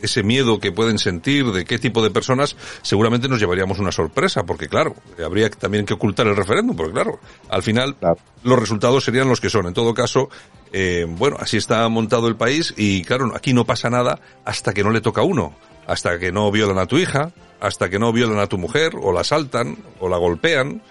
ese 0.05 0.23
miedo 0.23 0.61
que 0.61 0.71
pueden 0.71 0.99
sentir 0.99 1.47
de 1.47 1.65
qué 1.65 1.79
tipo 1.79 2.03
de 2.03 2.11
personas, 2.11 2.57
seguramente 2.83 3.29
nos 3.29 3.41
llevaríamos 3.41 3.79
una 3.79 3.91
sorpresa, 3.91 4.45
porque 4.45 4.69
claro, 4.69 4.95
habría 5.25 5.49
también 5.51 5.87
que 5.87 5.95
ocultar 5.95 6.27
el 6.27 6.37
referéndum, 6.37 6.77
porque 6.77 6.93
claro, 6.93 7.19
al 7.49 7.63
final 7.63 7.97
los 8.43 8.59
resultados 8.59 9.05
serían 9.05 9.29
los 9.29 9.41
que 9.41 9.49
son. 9.51 9.67
En 9.67 9.75
todo 9.75 9.95
caso, 9.95 10.29
eh, 10.77 11.07
bueno, 11.09 11.37
así 11.39 11.57
está 11.57 11.89
montado 11.89 12.27
el 12.27 12.35
país 12.35 12.75
y 12.77 13.05
claro, 13.05 13.31
aquí 13.37 13.53
no 13.53 13.65
pasa 13.65 13.91
nada 13.91 14.19
hasta 14.45 14.75
que 14.75 14.83
no 14.83 14.91
le 14.91 15.01
toca 15.01 15.21
a 15.21 15.25
uno, 15.25 15.55
hasta 15.87 16.19
que 16.19 16.33
no 16.33 16.51
violan 16.51 16.79
a 16.79 16.87
tu 16.87 16.99
hija, 16.99 17.31
hasta 17.61 17.89
que 17.89 18.01
no 18.01 18.13
violan 18.13 18.41
a 18.41 18.49
tu 18.49 18.59
mujer, 18.59 18.95
o 19.01 19.13
la 19.13 19.21
asaltan, 19.21 19.79
o 20.01 20.09
la 20.09 20.17
golpean, 20.17 20.83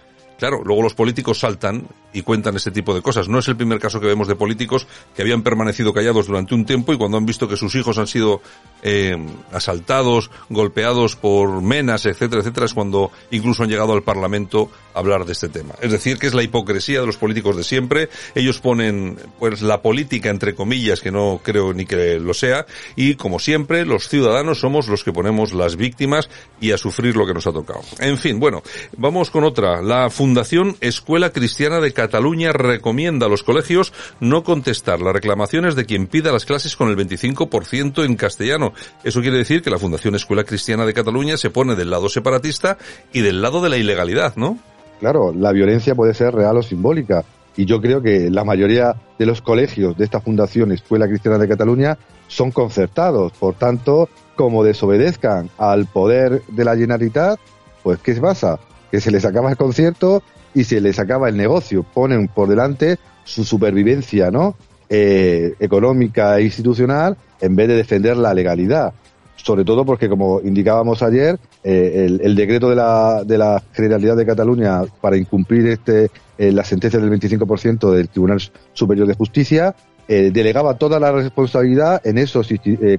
Claro, 0.44 0.62
luego 0.66 0.82
los 0.82 0.94
políticos 0.94 1.40
saltan 1.40 1.88
y 2.12 2.22
cuentan 2.22 2.58
este 2.58 2.70
tipo 2.70 2.94
de 2.94 3.02
cosas. 3.02 3.30
No 3.30 3.40
es 3.40 3.48
el 3.48 3.56
primer 3.56 3.80
caso 3.80 4.02
que 4.02 4.08
vemos 4.08 4.28
de 4.28 4.36
políticos 4.36 4.86
que 5.16 5.22
habían 5.22 5.42
permanecido 5.42 5.94
callados 5.94 6.28
durante 6.28 6.54
un 6.54 6.66
tiempo 6.66 6.92
y 6.92 6.98
cuando 6.98 7.16
han 7.16 7.26
visto 7.26 7.48
que 7.48 7.56
sus 7.56 7.74
hijos 7.76 7.98
han 7.98 8.08
sido 8.08 8.42
eh, 8.82 9.16
asaltados, 9.54 10.30
golpeados 10.50 11.16
por 11.16 11.62
menas, 11.62 12.06
etcétera, 12.06 12.42
etcétera, 12.42 12.66
es 12.66 12.74
cuando 12.74 13.10
incluso 13.32 13.64
han 13.64 13.70
llegado 13.70 13.94
al 13.94 14.04
Parlamento 14.04 14.70
a 14.94 15.00
hablar 15.00 15.24
de 15.24 15.32
este 15.32 15.48
tema. 15.48 15.76
Es 15.80 15.94
decir, 15.94 16.20
que 16.20 16.28
es 16.28 16.34
la 16.34 16.44
hipocresía 16.44 17.00
de 17.00 17.06
los 17.06 17.16
políticos 17.16 17.56
de 17.56 17.64
siempre. 17.64 18.10
Ellos 18.36 18.60
ponen, 18.60 19.18
pues, 19.40 19.62
la 19.62 19.82
política 19.82 20.30
entre 20.30 20.56
comillas, 20.56 21.00
que 21.00 21.10
no 21.10 21.40
creo 21.42 21.74
ni 21.74 21.86
que 21.86 22.20
lo 22.20 22.34
sea, 22.34 22.66
y 22.98 23.16
como 23.16 23.40
siempre, 23.40 23.86
los 23.86 24.10
ciudadanos 24.10 24.60
somos 24.60 24.90
los 24.90 25.06
que 25.06 25.14
ponemos 25.14 25.54
las 25.54 25.78
víctimas 25.78 26.30
y 26.60 26.74
a 26.74 26.78
sufrir 26.78 27.16
lo 27.16 27.26
que 27.26 27.34
nos 27.34 27.48
ha 27.48 27.54
tocado. 27.54 27.80
En 28.00 28.18
fin, 28.18 28.42
bueno, 28.42 28.62
vamos 28.98 29.32
con 29.32 29.46
otra. 29.46 29.82
La 29.82 30.10
Fundación 30.10 30.33
Escuela 30.80 31.32
Cristiana 31.32 31.80
de 31.80 31.94
Cataluña 31.94 32.54
recomienda 32.54 33.26
a 33.26 33.30
los 33.30 33.44
colegios 33.44 33.94
no 34.20 34.44
contestar 34.44 35.02
las 35.02 35.14
reclamaciones 35.14 35.76
de 35.76 35.86
quien 35.86 36.08
pida 36.08 36.32
las 36.32 36.46
clases 36.46 36.76
con 36.76 36.90
el 36.90 36.98
25% 36.98 38.06
en 38.06 38.16
castellano. 38.16 38.74
Eso 39.04 39.22
quiere 39.22 39.38
decir 39.38 39.62
que 39.62 39.70
la 39.70 39.80
Fundación 39.80 40.16
Escuela 40.16 40.44
Cristiana 40.44 40.86
de 40.86 40.94
Cataluña 40.94 41.38
se 41.38 41.50
pone 41.50 41.76
del 41.76 41.90
lado 41.90 42.10
separatista 42.10 42.78
y 43.12 43.22
del 43.22 43.42
lado 43.42 43.62
de 43.62 43.70
la 43.70 43.78
ilegalidad, 43.78 44.36
¿no? 44.36 44.58
Claro, 45.00 45.34
la 45.34 45.52
violencia 45.52 45.96
puede 45.96 46.14
ser 46.14 46.34
real 46.34 46.58
o 46.58 46.64
simbólica. 46.64 47.24
Y 47.56 47.66
yo 47.66 47.82
creo 47.82 48.02
que 48.02 48.30
la 48.32 48.44
mayoría 48.44 48.96
de 49.20 49.26
los 49.26 49.42
colegios 49.42 49.96
de 49.98 50.06
esta 50.06 50.22
Fundación 50.22 50.72
Escuela 50.72 51.08
Cristiana 51.08 51.38
de 51.38 51.48
Cataluña 51.48 51.98
son 52.28 52.52
concertados. 52.52 53.32
Por 53.34 53.54
tanto, 53.56 54.10
como 54.36 54.64
desobedezcan 54.64 55.50
al 55.58 55.86
poder 55.86 56.42
de 56.48 56.66
la 56.66 56.76
Generalitat, 56.76 57.40
pues 57.84 58.00
¿qué 58.00 58.14
pasa? 58.16 58.60
Que 58.94 59.02
se 59.02 59.10
les 59.10 59.26
acaba 59.26 59.50
el 59.50 59.58
concierto 59.58 60.22
y 60.54 60.66
se 60.66 60.80
les 60.80 61.00
acaba 61.00 61.28
el 61.28 61.36
negocio. 61.36 61.82
Ponen 61.82 62.28
por 62.28 62.48
delante 62.48 63.00
su 63.24 63.44
supervivencia, 63.44 64.30
¿no? 64.30 64.56
Eh, 64.88 65.56
económica 65.60 66.38
e 66.38 66.44
institucional 66.44 67.18
en 67.42 67.56
vez 67.56 67.70
de 67.70 67.76
defender 67.76 68.16
la 68.18 68.36
legalidad. 68.36 68.94
Sobre 69.36 69.66
todo 69.66 69.84
porque, 69.84 70.08
como 70.08 70.42
indicábamos 70.42 71.02
ayer, 71.02 71.40
eh, 71.64 72.20
el, 72.22 72.36
decreto 72.36 72.70
de 72.70 72.76
la, 72.76 73.24
de 73.26 73.40
la 73.40 73.64
Generalidad 73.74 74.16
de 74.16 74.28
Cataluña 74.28 74.82
para 75.02 75.18
incumplir 75.18 75.66
este 75.70 76.12
eh, 76.38 76.52
la 76.52 76.64
sentencia 76.64 77.00
del 77.00 77.10
25% 77.10 77.90
del 77.90 78.10
Tribunal 78.10 78.44
Superior 78.74 79.08
de 79.08 79.16
Justicia 79.16 79.76
delegaba 80.08 80.78
toda 80.78 81.00
la 81.00 81.12
responsabilidad 81.12 82.06
en 82.06 82.20
esos 82.20 82.48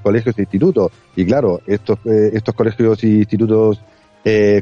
colegios 0.03 0.37
e 0.37 0.43
institutos. 0.43 0.91
Y 1.15 1.25
claro, 1.25 1.61
estos, 1.69 1.99
estos 2.05 2.55
colegios 2.57 3.05
e 3.05 3.09
institutos 3.09 3.79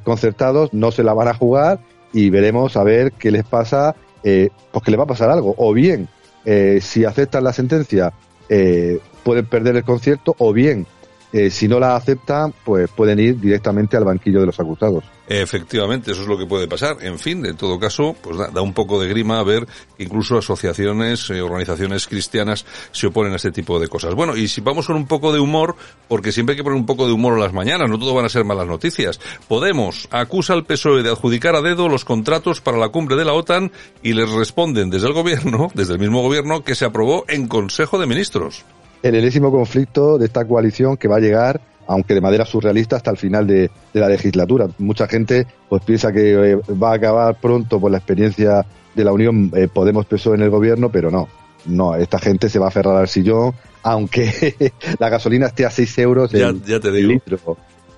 concertados 0.03 0.75
no 0.75 0.91
se 0.91 1.05
la 1.05 1.15
van 1.15 1.29
a 1.29 1.35
jugar 1.35 1.81
y 2.13 2.31
veremos 2.31 2.77
a 2.77 2.83
ver 2.83 3.13
qué 3.13 3.31
les 3.31 3.45
pasa, 3.45 3.95
eh, 4.23 4.51
pues 4.71 4.85
que 4.85 4.91
les 4.91 4.99
va 5.01 5.05
a 5.05 5.09
pasar 5.09 5.31
algo. 5.31 5.55
O 5.57 5.73
bien, 5.73 6.09
eh, 6.45 6.81
si 6.83 7.05
aceptan 7.05 7.45
la 7.45 7.53
sentencia, 7.53 8.13
eh, 8.49 9.01
pueden 9.23 9.47
perder 9.47 9.77
el 9.77 9.85
concierto, 9.85 10.35
o 10.39 10.53
bien, 10.53 10.87
eh, 11.33 11.51
si 11.51 11.69
no 11.69 11.79
la 11.79 11.97
aceptan, 11.97 12.53
pues 12.65 12.91
pueden 12.91 13.19
ir 13.19 13.41
directamente 13.41 13.97
al 13.97 14.05
banquillo 14.05 14.41
de 14.41 14.47
los 14.47 14.61
acusados. 14.61 15.05
Efectivamente, 15.35 16.13
eso 16.13 16.21
es 16.21 16.29
lo 16.29 16.37
que 16.37 16.45
puede 16.45 16.69
pasar. 16.69 16.99
En 17.01 17.19
fin, 17.19 17.47
en 17.47 17.57
todo 17.57 17.79
caso, 17.79 18.15
pues 18.21 18.37
da, 18.37 18.61
un 18.61 18.75
poco 18.75 19.01
de 19.01 19.09
grima 19.09 19.39
a 19.39 19.43
ver 19.43 19.67
que 19.97 20.03
incluso 20.03 20.37
asociaciones, 20.37 21.31
eh, 21.31 21.41
organizaciones 21.41 22.07
cristianas 22.07 22.67
se 22.91 23.07
oponen 23.07 23.33
a 23.33 23.37
este 23.37 23.51
tipo 23.51 23.81
de 23.81 23.89
cosas. 23.89 24.15
Bueno, 24.15 24.37
y 24.37 24.47
si 24.47 24.61
vamos 24.61 24.87
con 24.87 24.97
un 24.97 25.07
poco 25.07 25.33
de 25.33 25.41
humor, 25.41 25.75
porque 26.07 26.33
siempre 26.33 26.53
hay 26.53 26.59
que 26.59 26.65
poner 26.65 26.79
un 26.79 26.85
poco 26.85 27.07
de 27.07 27.15
humor 27.15 27.33
a 27.33 27.39
las 27.39 27.55
mañanas, 27.55 27.89
no 27.89 27.99
todo 27.99 28.13
van 28.13 28.27
a 28.27 28.29
ser 28.29 28.45
malas 28.45 28.67
noticias. 28.67 29.21
Podemos 29.49 30.07
acusa 30.11 30.53
al 30.53 30.67
PSOE 30.67 31.03
de 31.03 31.09
adjudicar 31.09 31.57
a 31.57 31.63
dedo 31.63 31.89
los 31.89 32.05
contratos 32.05 32.61
para 32.61 32.77
la 32.77 32.91
cumbre 32.91 33.17
de 33.17 33.25
la 33.25 33.33
OTAN 33.33 33.73
y 34.03 34.13
les 34.13 34.29
responden 34.29 34.91
desde 34.91 35.07
el 35.07 35.15
gobierno, 35.15 35.71
desde 35.75 35.95
el 35.95 35.99
mismo 35.99 36.21
gobierno, 36.21 36.63
que 36.63 36.75
se 36.75 36.85
aprobó 36.85 37.25
en 37.29 37.49
Consejo 37.49 37.99
de 37.99 38.07
Ministros 38.07 38.67
el 39.03 39.17
enésimo 39.17 39.51
conflicto 39.51 40.17
de 40.17 40.27
esta 40.27 40.45
coalición 40.45 40.97
que 40.97 41.09
va 41.09 41.17
a 41.17 41.21
llegar, 41.21 41.61
aunque 41.87 42.15
de 42.15 42.21
manera 42.21 42.45
surrealista, 42.45 42.97
hasta 42.97 43.11
el 43.11 43.17
final 43.17 43.47
de, 43.47 43.71
la 43.93 44.09
legislatura. 44.09 44.69
Mucha 44.79 45.07
gente 45.07 45.47
pues 45.69 45.83
piensa 45.85 46.13
que 46.13 46.53
eh, 46.53 46.57
va 46.83 46.93
a 46.93 46.95
acabar 46.95 47.37
pronto 47.41 47.81
por 47.81 47.91
la 47.91 47.99
experiencia 47.99 48.65
de 48.95 49.05
la 49.05 49.13
Unión 49.13 49.51
eh, 49.55 49.69
Podemos 49.73 50.07
PSOE 50.07 50.37
en 50.37 50.43
el 50.43 50.51
gobierno, 50.51 50.91
pero 50.91 51.11
no. 51.11 51.29
No, 51.65 51.95
esta 51.95 52.19
gente 52.19 52.49
se 52.49 52.59
va 52.59 52.67
a 52.67 52.69
aferrar 52.69 52.97
al 52.97 53.09
sillón, 53.09 53.55
aunque 53.83 54.73
la 54.99 55.09
gasolina 55.09 55.47
esté 55.47 55.65
a 55.65 55.71
6 55.71 55.99
euros 55.99 56.35
el, 56.35 56.63
ya, 56.65 56.81
te 56.81 56.91
digo. 56.91 57.13
litro 57.13 57.39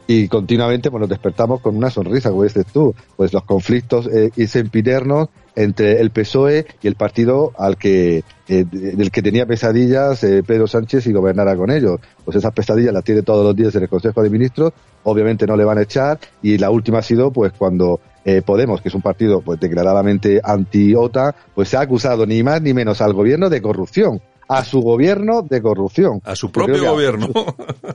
y 0.06 0.28
continuamente 0.28 0.90
pues 0.90 1.00
nos 1.00 1.08
despertamos 1.08 1.60
con 1.60 1.76
una 1.76 1.90
sonrisa, 1.90 2.30
como 2.30 2.42
dices 2.44 2.66
tú, 2.66 2.94
pues 3.16 3.32
los 3.32 3.44
conflictos 3.44 4.06
eh, 4.06 4.30
y 4.36 4.46
sempiternos 4.46 5.28
entre 5.56 6.00
el 6.00 6.10
PSOE 6.10 6.66
y 6.82 6.88
el 6.88 6.96
partido 6.96 7.52
al 7.58 7.76
que 7.76 8.24
eh, 8.48 8.64
del 8.70 9.10
que 9.10 9.22
tenía 9.22 9.46
pesadillas 9.46 10.22
eh, 10.24 10.42
Pedro 10.42 10.66
Sánchez 10.66 11.06
y 11.06 11.12
gobernara 11.12 11.56
con 11.56 11.70
ellos. 11.70 12.00
Pues 12.24 12.36
esas 12.36 12.52
pesadillas 12.52 12.92
las 12.92 13.04
tiene 13.04 13.22
todos 13.22 13.44
los 13.44 13.56
días 13.56 13.74
en 13.74 13.82
el 13.82 13.88
Consejo 13.88 14.22
de 14.22 14.30
Ministros, 14.30 14.72
obviamente 15.04 15.46
no 15.46 15.56
le 15.56 15.64
van 15.64 15.78
a 15.78 15.82
echar 15.82 16.18
y 16.42 16.58
la 16.58 16.70
última 16.70 16.98
ha 16.98 17.02
sido 17.02 17.30
pues 17.30 17.52
cuando 17.52 18.00
eh, 18.26 18.40
Podemos, 18.40 18.80
que 18.80 18.88
es 18.88 18.94
un 18.94 19.02
partido 19.02 19.42
pues 19.42 19.60
declaradamente 19.60 20.40
anti-OTA, 20.42 21.34
pues 21.54 21.68
se 21.68 21.76
ha 21.76 21.80
acusado 21.80 22.24
ni 22.24 22.42
más 22.42 22.62
ni 22.62 22.72
menos 22.72 23.02
al 23.02 23.12
gobierno 23.12 23.50
de 23.50 23.60
corrupción 23.60 24.20
a 24.56 24.64
su 24.64 24.80
gobierno 24.80 25.42
de 25.42 25.60
corrupción. 25.60 26.20
A 26.24 26.36
su 26.36 26.50
propio 26.50 26.92
gobierno. 26.92 27.28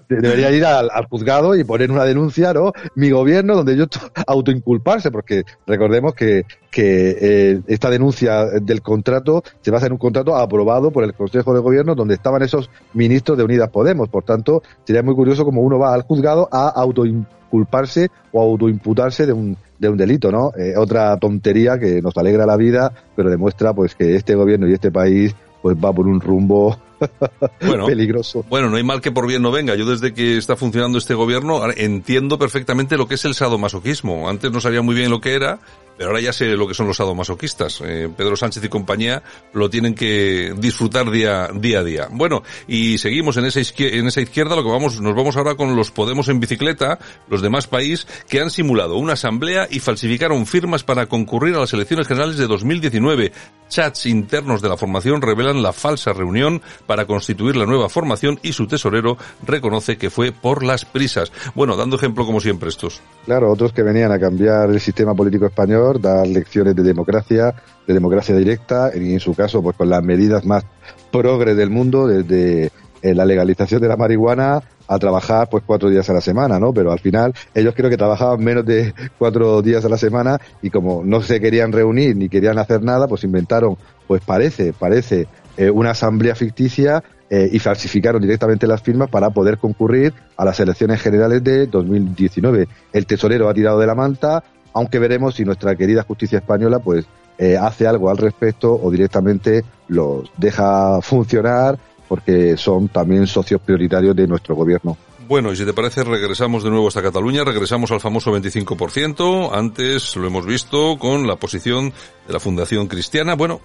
Debería 0.09 0.51
ir 0.51 0.65
al, 0.65 0.89
juzgado 1.09 1.55
y 1.55 1.63
poner 1.63 1.91
una 1.91 2.05
denuncia, 2.05 2.53
¿no? 2.53 2.73
Mi 2.95 3.11
gobierno, 3.11 3.55
donde 3.55 3.77
yo 3.77 3.85
autoinculparse, 4.27 5.11
porque 5.11 5.43
recordemos 5.65 6.13
que, 6.13 6.45
que 6.71 7.17
eh, 7.19 7.61
esta 7.67 7.89
denuncia 7.89 8.45
del 8.45 8.81
contrato 8.81 9.43
se 9.61 9.71
basa 9.71 9.87
en 9.87 9.93
un 9.93 9.97
contrato 9.97 10.35
aprobado 10.35 10.91
por 10.91 11.03
el 11.03 11.13
Consejo 11.13 11.53
de 11.53 11.59
Gobierno 11.59 11.95
donde 11.95 12.15
estaban 12.15 12.41
esos 12.41 12.69
ministros 12.93 13.37
de 13.37 13.43
Unidas 13.43 13.69
Podemos. 13.69 14.09
Por 14.09 14.23
tanto, 14.23 14.63
sería 14.85 15.03
muy 15.03 15.15
curioso 15.15 15.45
como 15.45 15.61
uno 15.61 15.79
va 15.79 15.93
al 15.93 16.03
juzgado 16.03 16.49
a 16.51 16.69
autoinculparse 16.69 18.09
o 18.31 18.41
autoimputarse 18.41 19.25
de 19.25 19.33
un, 19.33 19.57
de 19.77 19.89
un 19.89 19.97
delito, 19.97 20.31
¿no? 20.31 20.51
Eh, 20.57 20.73
otra 20.77 21.17
tontería 21.17 21.79
que 21.79 22.01
nos 22.01 22.17
alegra 22.17 22.45
la 22.45 22.57
vida, 22.57 22.91
pero 23.15 23.29
demuestra 23.29 23.73
pues 23.73 23.95
que 23.95 24.15
este 24.15 24.35
gobierno 24.35 24.67
y 24.67 24.73
este 24.73 24.91
país 24.91 25.35
pues 25.61 25.77
va 25.77 25.93
por 25.93 26.07
un 26.07 26.21
rumbo 26.21 26.77
bueno, 27.61 27.85
peligroso. 27.85 28.45
Bueno, 28.49 28.69
no 28.69 28.77
hay 28.77 28.83
mal 28.83 29.01
que 29.01 29.11
por 29.11 29.27
bien 29.27 29.41
no 29.41 29.51
venga. 29.51 29.75
Yo 29.75 29.85
desde 29.85 30.13
que 30.13 30.37
está 30.37 30.55
funcionando 30.55 30.97
este 30.97 31.13
gobierno 31.13 31.61
entiendo 31.75 32.37
perfectamente 32.37 32.97
lo 32.97 33.07
que 33.07 33.15
es 33.15 33.25
el 33.25 33.35
sadomasoquismo. 33.35 34.29
Antes 34.29 34.51
no 34.51 34.59
sabía 34.59 34.81
muy 34.81 34.95
bien 34.95 35.09
lo 35.09 35.21
que 35.21 35.33
era, 35.33 35.59
pero 35.99 36.11
ahora 36.11 36.21
ya 36.21 36.31
sé 36.31 36.55
lo 36.55 36.65
que 36.65 36.73
son 36.73 36.87
los 36.87 36.95
sadomasoquistas. 36.95 37.81
Eh, 37.83 38.07
Pedro 38.15 38.37
Sánchez 38.37 38.63
y 38.63 38.69
compañía 38.69 39.21
lo 39.51 39.69
tienen 39.69 39.93
que 39.93 40.53
disfrutar 40.57 41.11
día, 41.11 41.49
día 41.53 41.79
a 41.79 41.83
día. 41.83 42.07
Bueno, 42.09 42.41
y 42.69 42.97
seguimos 42.99 43.35
en 43.35 43.43
esa, 43.43 43.59
izquierda, 43.59 43.97
en 43.97 44.07
esa 44.07 44.21
izquierda, 44.21 44.55
lo 44.55 44.63
que 44.63 44.69
vamos, 44.69 45.01
nos 45.01 45.13
vamos 45.13 45.35
ahora 45.35 45.55
con 45.55 45.75
los 45.75 45.91
Podemos 45.91 46.29
en 46.29 46.39
bicicleta, 46.39 46.99
los 47.27 47.41
demás 47.41 47.67
países, 47.67 48.07
que 48.29 48.39
han 48.39 48.49
simulado 48.49 48.95
una 48.95 49.13
asamblea 49.13 49.67
y 49.69 49.81
falsificaron 49.81 50.45
firmas 50.45 50.85
para 50.85 51.07
concurrir 51.07 51.55
a 51.55 51.59
las 51.59 51.73
elecciones 51.73 52.07
generales 52.07 52.37
de 52.37 52.47
2019. 52.47 53.33
Chats 53.67 54.05
internos 54.05 54.61
de 54.61 54.69
la 54.69 54.77
formación 54.77 55.21
revelan 55.21 55.61
la 55.61 55.73
falsa 55.73 56.13
reunión 56.13 56.61
para 56.87 57.07
constituir 57.07 57.57
la 57.57 57.65
nueva 57.65 57.89
formación 57.89 58.39
y 58.41 58.53
su 58.53 58.67
tesorero 58.67 59.17
reconoce 59.45 59.97
que 59.97 60.09
fue 60.09 60.31
por 60.31 60.63
las 60.63 60.85
prisas. 60.85 61.33
Bueno, 61.55 61.75
dando 61.75 61.97
ejemplo 61.97 62.25
como 62.25 62.39
siempre 62.39 62.69
estos. 62.69 63.01
Claro, 63.25 63.51
otros 63.51 63.73
que 63.73 63.83
venían 63.83 64.13
a 64.13 64.19
cambiar 64.19 64.69
el 64.69 64.79
sistema 64.79 65.13
político 65.13 65.45
español 65.45 65.88
dar 65.97 66.27
lecciones 66.27 66.75
de 66.75 66.83
democracia, 66.83 67.55
de 67.87 67.93
democracia 67.93 68.35
directa, 68.35 68.91
y 68.95 69.13
en 69.13 69.19
su 69.19 69.33
caso, 69.33 69.63
pues 69.63 69.75
con 69.75 69.89
las 69.89 70.03
medidas 70.03 70.45
más 70.45 70.63
progres 71.11 71.57
del 71.57 71.69
mundo, 71.69 72.05
desde 72.07 72.71
eh, 73.01 73.15
la 73.15 73.25
legalización 73.25 73.81
de 73.81 73.87
la 73.87 73.95
marihuana 73.95 74.61
a 74.89 74.99
trabajar 74.99 75.47
pues 75.49 75.63
cuatro 75.65 75.89
días 75.89 76.09
a 76.09 76.13
la 76.13 76.19
semana, 76.19 76.59
¿no? 76.59 76.73
Pero 76.73 76.91
al 76.91 76.99
final 76.99 77.33
ellos 77.53 77.73
creo 77.75 77.89
que 77.89 77.95
trabajaban 77.95 78.43
menos 78.43 78.65
de 78.65 78.93
cuatro 79.17 79.61
días 79.61 79.85
a 79.85 79.89
la 79.89 79.97
semana 79.97 80.37
y 80.61 80.69
como 80.69 81.03
no 81.05 81.21
se 81.21 81.39
querían 81.39 81.71
reunir 81.71 82.15
ni 82.17 82.27
querían 82.27 82.57
hacer 82.57 82.81
nada, 82.83 83.07
pues 83.07 83.23
inventaron, 83.23 83.77
pues 84.07 84.21
parece, 84.25 84.73
parece 84.73 85.27
eh, 85.57 85.69
una 85.69 85.91
asamblea 85.91 86.35
ficticia 86.35 87.03
eh, 87.29 87.47
y 87.51 87.59
falsificaron 87.59 88.21
directamente 88.21 88.65
las 88.65 88.81
firmas 88.81 89.09
para 89.09 89.29
poder 89.29 89.59
concurrir 89.59 90.13
a 90.35 90.43
las 90.43 90.59
elecciones 90.59 90.99
generales 90.99 91.43
de 91.43 91.67
2019. 91.67 92.67
El 92.91 93.05
tesorero 93.05 93.47
ha 93.47 93.53
tirado 93.53 93.79
de 93.79 93.85
la 93.85 93.93
manta, 93.93 94.43
aunque 94.73 94.99
veremos 94.99 95.35
si 95.35 95.45
nuestra 95.45 95.75
querida 95.75 96.03
justicia 96.03 96.39
española 96.39 96.79
pues 96.79 97.05
eh, 97.37 97.57
hace 97.57 97.87
algo 97.87 98.09
al 98.09 98.17
respecto 98.17 98.73
o 98.73 98.91
directamente 98.91 99.63
los 99.87 100.29
deja 100.37 101.01
funcionar 101.01 101.77
porque 102.07 102.57
son 102.57 102.89
también 102.89 103.27
socios 103.27 103.61
prioritarios 103.61 104.15
de 104.15 104.27
nuestro 104.27 104.55
gobierno. 104.55 104.97
Bueno, 105.29 105.51
y 105.51 105.55
si 105.55 105.63
te 105.63 105.73
parece, 105.73 106.03
regresamos 106.03 106.63
de 106.63 106.71
nuevo 106.71 106.87
hasta 106.87 107.03
Cataluña, 107.03 107.43
regresamos 107.43 107.91
al 107.91 107.99
famoso 107.99 108.35
25%. 108.35 109.51
Antes 109.53 110.15
lo 110.15 110.25
hemos 110.25 110.43
visto 110.43 110.97
con 110.97 111.27
la 111.27 111.35
posición 111.35 111.93
de 112.25 112.33
la 112.33 112.39
Fundación 112.39 112.87
Cristiana. 112.87 113.35
Bueno, 113.35 113.61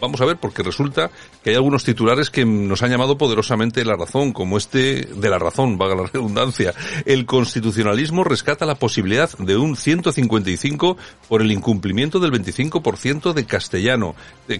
vamos 0.00 0.20
a 0.20 0.24
ver, 0.24 0.36
porque 0.36 0.62
resulta 0.62 1.10
que 1.42 1.50
hay 1.50 1.56
algunos 1.56 1.84
titulares 1.84 2.30
que 2.30 2.44
nos 2.44 2.82
han 2.82 2.90
llamado 2.90 3.18
poderosamente 3.18 3.84
la 3.84 3.96
razón, 3.96 4.32
como 4.32 4.56
este 4.56 5.08
de 5.14 5.30
la 5.30 5.38
razón, 5.38 5.78
vaga 5.78 5.94
la 5.94 6.06
redundancia. 6.06 6.72
El 7.04 7.26
constitucionalismo 7.26 8.24
rescata 8.24 8.66
la 8.66 8.74
posibilidad 8.74 9.30
de 9.38 9.56
un 9.56 9.76
155 9.76 10.96
por 11.28 11.42
el 11.42 11.52
incumplimiento 11.52 12.20
del 12.20 12.32
25% 12.32 13.32
de 13.32 13.44
castellano. 13.44 14.14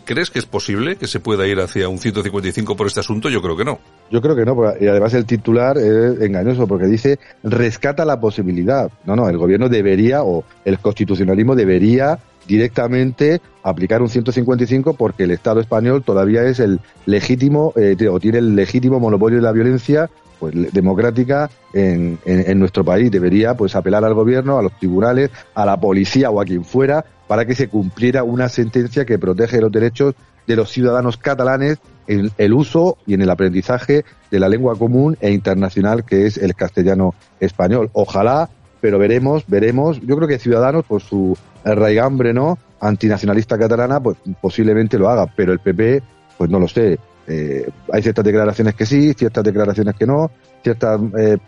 ¿Crees 0.05 0.31
que 0.31 0.39
es 0.39 0.47
posible 0.47 0.97
que 0.97 1.07
se 1.07 1.21
pueda 1.21 1.47
ir 1.47 1.61
hacia 1.61 1.89
un 1.89 1.99
155 1.99 2.77
por 2.77 2.87
este 2.87 3.01
asunto? 3.01 3.29
Yo 3.29 3.43
creo 3.43 3.57
que 3.57 3.65
no. 3.65 3.79
Yo 4.11 4.21
creo 4.21 4.35
que 4.35 4.45
no, 4.45 4.57
y 4.81 4.87
además 4.87 5.15
el 5.15 5.25
titular 5.25 5.79
es 5.79 6.21
engañoso 6.21 6.67
porque 6.67 6.87
dice 6.87 7.19
rescata 7.43 8.05
la 8.05 8.21
posibilidad. 8.21 8.91
No, 9.05 9.17
no, 9.17 9.29
el 9.29 9.39
gobierno 9.39 9.69
debería 9.69 10.23
o 10.23 10.45
el 10.65 10.79
constitucionalismo 10.79 11.55
debería 11.55 12.19
directamente 12.50 13.40
aplicar 13.62 14.02
un 14.02 14.09
155 14.09 14.95
porque 14.95 15.23
el 15.23 15.30
Estado 15.30 15.61
español 15.61 16.02
todavía 16.02 16.42
es 16.42 16.59
el 16.59 16.80
legítimo 17.07 17.73
eh, 17.76 17.97
o 18.11 18.19
tiene 18.19 18.38
el 18.38 18.57
legítimo 18.57 18.99
monopolio 18.99 19.38
de 19.38 19.45
la 19.45 19.52
violencia 19.52 20.11
pues 20.40 20.54
democrática 20.73 21.49
en, 21.75 22.19
en, 22.25 22.59
nuestro 22.59 22.83
país. 22.83 23.11
Debería 23.11 23.54
pues 23.54 23.76
apelar 23.76 24.04
al 24.04 24.14
gobierno 24.14 24.59
a 24.59 24.62
los 24.62 24.73
tribunales 24.78 25.30
a 25.54 25.64
la 25.64 25.78
policía 25.78 26.30
o 26.30 26.40
a 26.40 26.45
quien 26.45 26.64
fuera 26.64 27.04
para 27.28 27.45
que 27.45 27.54
se 27.54 27.69
cumpliera 27.69 28.25
una 28.25 28.49
sentencia 28.49 29.04
que 29.04 29.19
protege 29.19 29.61
los 29.61 29.71
derechos 29.71 30.14
de 30.47 30.57
los 30.57 30.71
ciudadanos 30.71 31.19
catalanes 31.19 31.78
en 32.09 32.30
el 32.38 32.52
uso 32.54 32.97
y 33.07 33.14
en 33.14 33.23
el 33.23 33.30
aprendizaje 33.30 34.04
de 34.30 34.40
la 34.40 34.49
lengua 34.49 34.76
común 34.76 35.16
e 35.21 35.30
internacional 35.30 36.04
que 36.04 36.26
es 36.26 36.38
el 36.38 36.57
castellano 36.57 37.14
español. 37.38 37.90
Ojalá 37.92 38.49
pero 38.81 38.99
veremos 38.99 39.45
veremos 39.47 40.01
yo 40.01 40.17
creo 40.17 40.29
que 40.29 40.39
ciudadanos 40.39 40.85
por 40.85 41.03
su 41.03 41.37
raigambre, 41.65 42.33
¿no? 42.33 42.59
Antinacionalista 42.81 43.59
catalana, 43.59 44.01
pues 44.01 44.17
posiblemente 44.41 44.99
lo 44.99 45.09
haga, 45.09 45.27
pero 45.27 45.53
el 45.53 45.59
PP, 45.59 46.03
pues 46.39 46.51
no 46.51 46.59
lo 46.59 46.69
sé. 46.69 46.99
Eh, 47.27 47.69
hay 47.93 48.03
ciertas 48.03 48.25
declaraciones 48.25 48.75
que 48.75 48.87
sí, 48.87 49.13
ciertas 49.15 49.45
declaraciones 49.45 49.95
que 49.95 50.07
no, 50.07 50.31
ciertas 50.65 51.01
eh, 51.17 51.39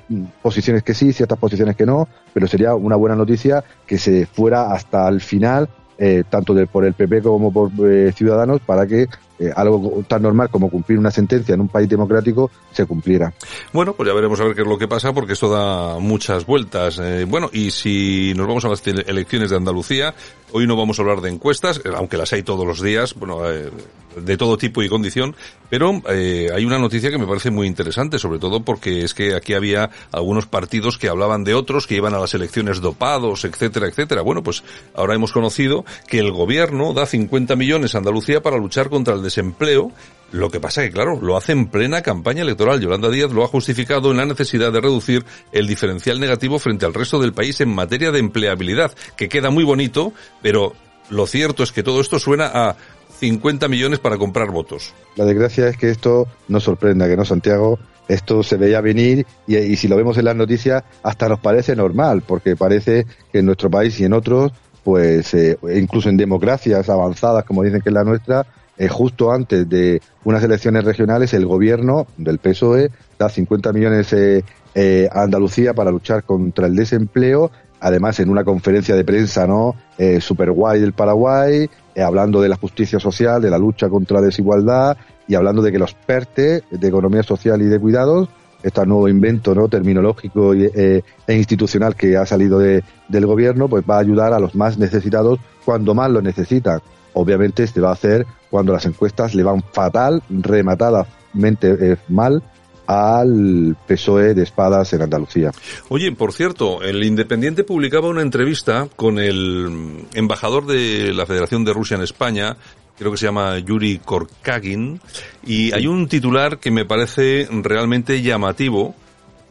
posiciones 0.41 0.83
que 0.83 0.95
sí, 0.95 1.13
ciertas 1.13 1.39
posiciones 1.39 1.75
que 1.75 1.87
no, 1.87 2.07
pero 2.33 2.47
sería 2.47 2.75
una 2.75 2.97
buena 2.97 3.17
noticia 3.17 3.65
que 3.87 3.99
se 3.99 4.27
fuera 4.27 4.73
hasta 4.73 5.09
el 5.09 5.21
final, 5.21 5.69
eh, 5.99 6.23
tanto 6.29 6.55
de, 6.55 6.67
por 6.67 6.85
el 6.85 6.95
PP 6.95 7.23
como 7.23 7.53
por 7.53 7.71
Ciudadanos, 8.15 8.61
para 8.61 8.87
que 8.87 9.09
eh, 9.43 9.53
algo 9.57 10.05
tan 10.07 10.23
normal 10.23 10.49
como 10.51 10.71
cumplir 10.71 10.99
una 10.99 11.11
sentencia 11.11 11.55
en 11.55 11.63
un 11.63 11.69
país 11.69 11.89
democrático 11.89 12.51
se 12.71 12.87
cumpliera. 12.87 13.33
Bueno, 13.73 13.93
pues 13.95 14.09
ya 14.09 14.15
veremos 14.15 14.41
a 14.41 14.45
ver 14.45 14.55
qué 14.55 14.63
es 14.63 14.69
lo 14.69 14.79
que 14.79 14.87
pasa 14.87 15.13
porque 15.13 15.33
esto 15.33 15.51
da 15.51 15.99
muchas 15.99 16.47
vueltas. 16.47 17.01
Eh, 17.03 17.25
bueno, 17.29 17.51
y 17.53 17.73
si 17.73 18.35
nos 18.37 18.47
vamos 18.47 18.65
a 18.65 18.69
las 18.69 18.87
elecciones 18.87 19.51
de 19.51 19.57
Andalucía, 19.57 20.15
hoy 20.53 20.69
no 20.69 20.77
vamos 20.77 20.99
a 20.99 21.03
hablar 21.03 21.23
de 21.23 21.31
encuestas, 21.31 21.79
eh, 21.79 21.91
aunque 21.97 22.17
las 22.17 22.33
hay 22.33 22.45
todos 22.45 22.65
los 22.65 22.81
días, 22.81 23.15
bueno, 23.15 23.41
de 23.43 24.37
todo 24.37 24.59
tipo 24.59 24.83
y 24.83 24.89
condición, 24.89 25.35
pero 25.71 26.03
hay 26.07 26.65
una 26.65 26.79
noticia 26.79 27.11
que 27.11 27.19
me 27.19 27.27
parece 27.27 27.51
muy 27.51 27.67
interesante, 27.67 28.19
sobre 28.19 28.39
todo 28.39 28.63
porque 28.63 29.03
es 29.03 29.15
que 29.15 29.35
aquí 29.35 29.55
había 29.55 29.91
algunos 30.13 30.47
partidos 30.47 30.99
que 30.99 31.09
hablaban 31.09 31.45
de 31.45 31.55
otros 31.55 31.87
que 31.87 31.97
iban 31.97 32.15
a 32.15 32.19
las 32.19 32.35
elecciones 32.35 32.81
dopados, 32.81 33.45
etcétera, 33.45 33.89
etcétera. 33.89 34.21
Bueno, 34.21 34.43
pues 34.43 34.63
ahora 34.95 35.15
hemos 35.15 35.33
conocido 35.33 35.85
que 36.07 36.19
el 36.19 36.31
gobierno 36.31 36.93
da 36.93 37.07
50 37.07 37.57
millones 37.57 37.95
a 37.95 37.99
Andalucía 37.99 38.43
para 38.43 38.59
luchar 38.59 38.91
contra 38.91 39.15
el 39.15 39.23
desempleo. 39.33 39.91
Lo 40.31 40.51
que 40.51 40.61
pasa 40.61 40.83
que, 40.83 40.91
claro, 40.91 41.21
lo 41.21 41.37
hace 41.37 41.53
en 41.53 41.67
plena 41.67 42.03
campaña 42.03 42.43
electoral. 42.43 42.81
Yolanda 42.81 43.11
Díaz 43.11 43.33
lo 43.33 43.45
ha 43.45 43.49
justificado 43.49 44.11
en 44.11 44.17
la 44.17 44.25
necesidad 44.25 44.73
de 44.73 44.81
reducir 44.81 45.25
el 45.53 45.67
diferencial 45.67 46.21
negativo 46.21 46.59
frente 46.59 46.87
al 46.87 46.95
resto 46.95 47.19
del 47.19 47.35
país 47.35 47.61
en 47.61 47.69
materia 47.69 48.11
de 48.11 48.19
empleabilidad, 48.19 48.93
que 49.17 49.29
queda 49.29 49.51
muy 49.51 49.65
bonito, 49.65 50.13
pero 50.41 50.73
lo 51.11 51.27
cierto 51.27 51.63
es 51.63 51.73
que 51.73 51.83
todo 51.83 52.01
esto 52.01 52.19
suena 52.19 52.47
a 52.47 52.77
50 53.19 53.69
millones 53.69 53.99
para 53.99 54.17
comprar 54.17 54.51
votos. 54.51 54.95
La 55.17 55.27
desgracia 55.27 55.69
es 55.69 55.77
que 55.77 55.91
esto 55.91 56.27
no 56.49 56.61
sorprenda, 56.61 57.07
que 57.09 57.17
no, 57.17 57.27
Santiago, 57.27 57.79
esto 58.09 58.43
se 58.43 58.57
veía 58.57 58.81
venir 58.81 59.27
y, 59.47 59.77
si 59.77 59.87
lo 59.87 59.97
vemos 59.97 60.17
en 60.17 60.25
las 60.25 60.37
noticias 60.37 60.83
hasta 61.03 61.29
nos 61.29 61.41
parece 61.41 61.77
normal, 61.77 62.23
porque 62.27 62.57
parece 62.57 63.07
que 63.31 63.41
en 63.41 63.47
nuestro 63.47 63.71
país 63.71 64.01
y 64.01 64.05
en 64.05 64.15
otros, 64.15 64.53
pues 64.83 65.35
eh, 65.35 65.59
incluso 65.77 66.09
en 66.09 66.17
democracias 66.17 66.89
avanzadas 66.89 67.45
como 67.45 67.63
dicen 67.63 67.83
que 67.83 67.91
es 67.91 67.95
la 67.95 68.05
nuestra, 68.05 68.47
eh, 68.83 68.89
justo 68.89 69.31
antes 69.31 69.69
de 69.69 70.03
unas 70.25 70.43
elecciones 70.43 70.83
regionales, 70.83 71.33
el 71.35 71.47
gobierno 71.47 72.09
del 72.17 72.39
PSOE 72.39 72.91
da 73.17 73.29
50 73.29 73.73
millones 73.73 74.13
eh, 74.13 74.43
eh, 74.75 75.09
a 75.13 75.23
Andalucía 75.23 75.73
para 75.73 75.93
luchar 75.93 76.25
contra 76.25 76.67
el 76.67 76.75
desempleo. 76.75 77.53
Además, 77.79 78.19
en 78.19 78.29
una 78.29 78.43
conferencia 78.43 78.97
de 78.97 79.05
prensa, 79.05 79.47
¿no? 79.47 79.77
Eh, 79.99 80.21
super 80.21 80.51
guay 80.51 80.81
del 80.81 80.95
Paraguay, 80.95 81.71
hablando 81.97 82.41
de 82.41 82.49
la 82.49 82.57
justicia 82.57 82.99
social, 82.99 83.41
de 83.41 83.51
la 83.51 83.59
lucha 83.59 83.89
contra 83.89 84.21
la 84.21 84.27
desigualdad 84.27 84.97
y 85.29 85.37
hablando 85.37 85.63
de 85.63 85.71
que 85.71 85.79
los 85.79 85.95
PERTE 85.95 86.65
de 86.69 86.89
economía 86.89 87.23
social 87.23 87.63
y 87.63 87.67
de 87.67 87.79
cuidados 87.79 88.31
este 88.65 88.87
nuevo 88.87 89.09
invento 89.09 89.57
no 89.57 89.69
terminológico 89.69 90.55
e 90.55 91.03
institucional 91.29 91.97
que 91.97 92.17
ha 92.17 92.25
salido 92.27 92.61
de, 92.61 92.85
del 93.09 93.27
gobierno 93.27 93.69
pues 93.69 93.85
va 93.89 93.97
a 93.97 94.01
ayudar 94.01 94.33
a 94.33 94.39
los 94.39 94.55
más 94.55 94.79
necesitados 94.79 95.41
cuando 95.65 95.95
más 95.95 96.11
lo 96.13 96.23
necesitan 96.23 96.81
obviamente 97.15 97.67
se 97.67 97.81
va 97.81 97.91
a 97.91 97.95
hacer 97.95 98.27
cuando 98.53 98.75
las 98.75 98.85
encuestas 98.85 99.35
le 99.35 99.43
van 99.43 99.63
fatal, 99.73 100.23
rematadamente 100.29 101.75
eh, 101.81 101.97
mal 102.09 102.43
al 102.87 103.75
PSOE 103.87 104.35
de 104.35 104.43
espadas 104.43 104.93
en 104.93 105.01
Andalucía. 105.01 105.53
Oye, 105.89 106.13
por 106.13 106.35
cierto, 106.35 106.83
el 106.83 107.03
Independiente 107.03 107.65
publicaba 107.65 108.11
una 108.11 108.21
entrevista 108.21 108.89
con 108.95 109.19
el 109.19 110.07
embajador 110.13 110.67
de 110.67 111.15
la 111.15 111.25
Federación 111.25 111.65
de 111.65 111.73
Rusia 111.73 111.95
en 111.95 112.03
España, 112.03 112.59
creo 112.99 113.11
que 113.11 113.17
se 113.17 113.25
llama 113.25 113.59
Yuri 113.59 114.01
Korkagin, 114.05 115.01
y 115.47 115.73
hay 115.73 115.87
un 115.87 116.07
titular 116.07 116.59
que 116.59 116.71
me 116.71 116.85
parece 116.85 117.49
realmente 117.51 118.21
llamativo. 118.21 118.95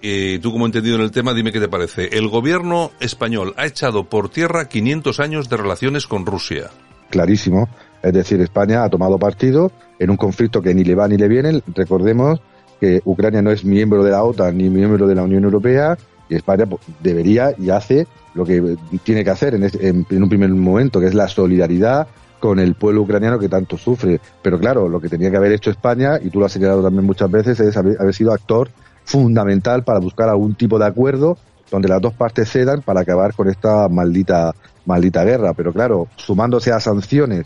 Eh, 0.03 0.37
tú 0.43 0.51
como 0.51 0.67
entendido 0.67 0.97
en 0.97 1.01
el 1.01 1.11
tema, 1.11 1.33
dime 1.33 1.51
qué 1.51 1.59
te 1.59 1.69
parece. 1.69 2.09
El 2.15 2.27
gobierno 2.27 2.91
español 2.99 3.55
ha 3.57 3.65
echado 3.65 4.03
por 4.03 4.29
tierra 4.29 4.69
500 4.69 5.19
años 5.19 5.49
de 5.49 5.57
relaciones 5.57 6.05
con 6.05 6.27
Rusia 6.27 6.69
clarísimo. 7.11 7.69
Es 8.03 8.13
decir, 8.13 8.41
España 8.41 8.83
ha 8.83 8.89
tomado 8.89 9.17
partido 9.17 9.71
en 9.99 10.09
un 10.09 10.17
conflicto 10.17 10.61
que 10.61 10.73
ni 10.73 10.83
le 10.83 10.95
va 10.95 11.07
ni 11.07 11.17
le 11.17 11.27
viene. 11.27 11.61
Recordemos 11.75 12.41
que 12.79 13.01
Ucrania 13.05 13.41
no 13.41 13.51
es 13.51 13.63
miembro 13.63 14.03
de 14.03 14.11
la 14.11 14.23
OTAN 14.23 14.57
ni 14.57 14.69
miembro 14.69 15.07
de 15.07 15.15
la 15.15 15.23
Unión 15.23 15.43
Europea 15.43 15.97
y 16.29 16.35
España 16.35 16.65
pues, 16.65 16.81
debería 17.01 17.53
y 17.57 17.69
hace 17.69 18.07
lo 18.33 18.45
que 18.45 18.77
tiene 19.03 19.23
que 19.23 19.29
hacer 19.29 19.53
en, 19.53 20.05
un 20.09 20.29
primer 20.29 20.49
momento, 20.49 20.99
que 20.99 21.07
es 21.07 21.13
la 21.13 21.27
solidaridad 21.27 22.07
con 22.39 22.57
el 22.59 22.73
pueblo 22.73 23.01
ucraniano 23.01 23.37
que 23.37 23.49
tanto 23.49 23.77
sufre. 23.77 24.19
Pero 24.41 24.57
claro, 24.57 24.89
lo 24.89 24.99
que 24.99 25.09
tenía 25.09 25.29
que 25.29 25.37
haber 25.37 25.51
hecho 25.51 25.69
España, 25.69 26.17
y 26.19 26.29
tú 26.29 26.39
lo 26.39 26.45
has 26.45 26.53
señalado 26.53 26.81
también 26.81 27.05
muchas 27.05 27.29
veces, 27.29 27.59
es 27.59 27.77
haber, 27.77 28.01
haber 28.01 28.15
sido 28.15 28.33
actor 28.33 28.69
fundamental 29.03 29.83
para 29.83 29.99
buscar 29.99 30.29
algún 30.29 30.55
tipo 30.55 30.79
de 30.79 30.85
acuerdo 30.85 31.37
donde 31.69 31.87
las 31.87 32.01
dos 32.01 32.13
partes 32.13 32.49
cedan 32.49 32.81
para 32.81 33.01
acabar 33.01 33.33
con 33.33 33.47
esta 33.47 33.87
maldita 33.89 34.53
maldita 34.85 35.23
guerra. 35.23 35.53
Pero 35.53 35.71
claro, 35.71 36.07
sumándose 36.15 36.71
a 36.71 36.79
sanciones 36.79 37.45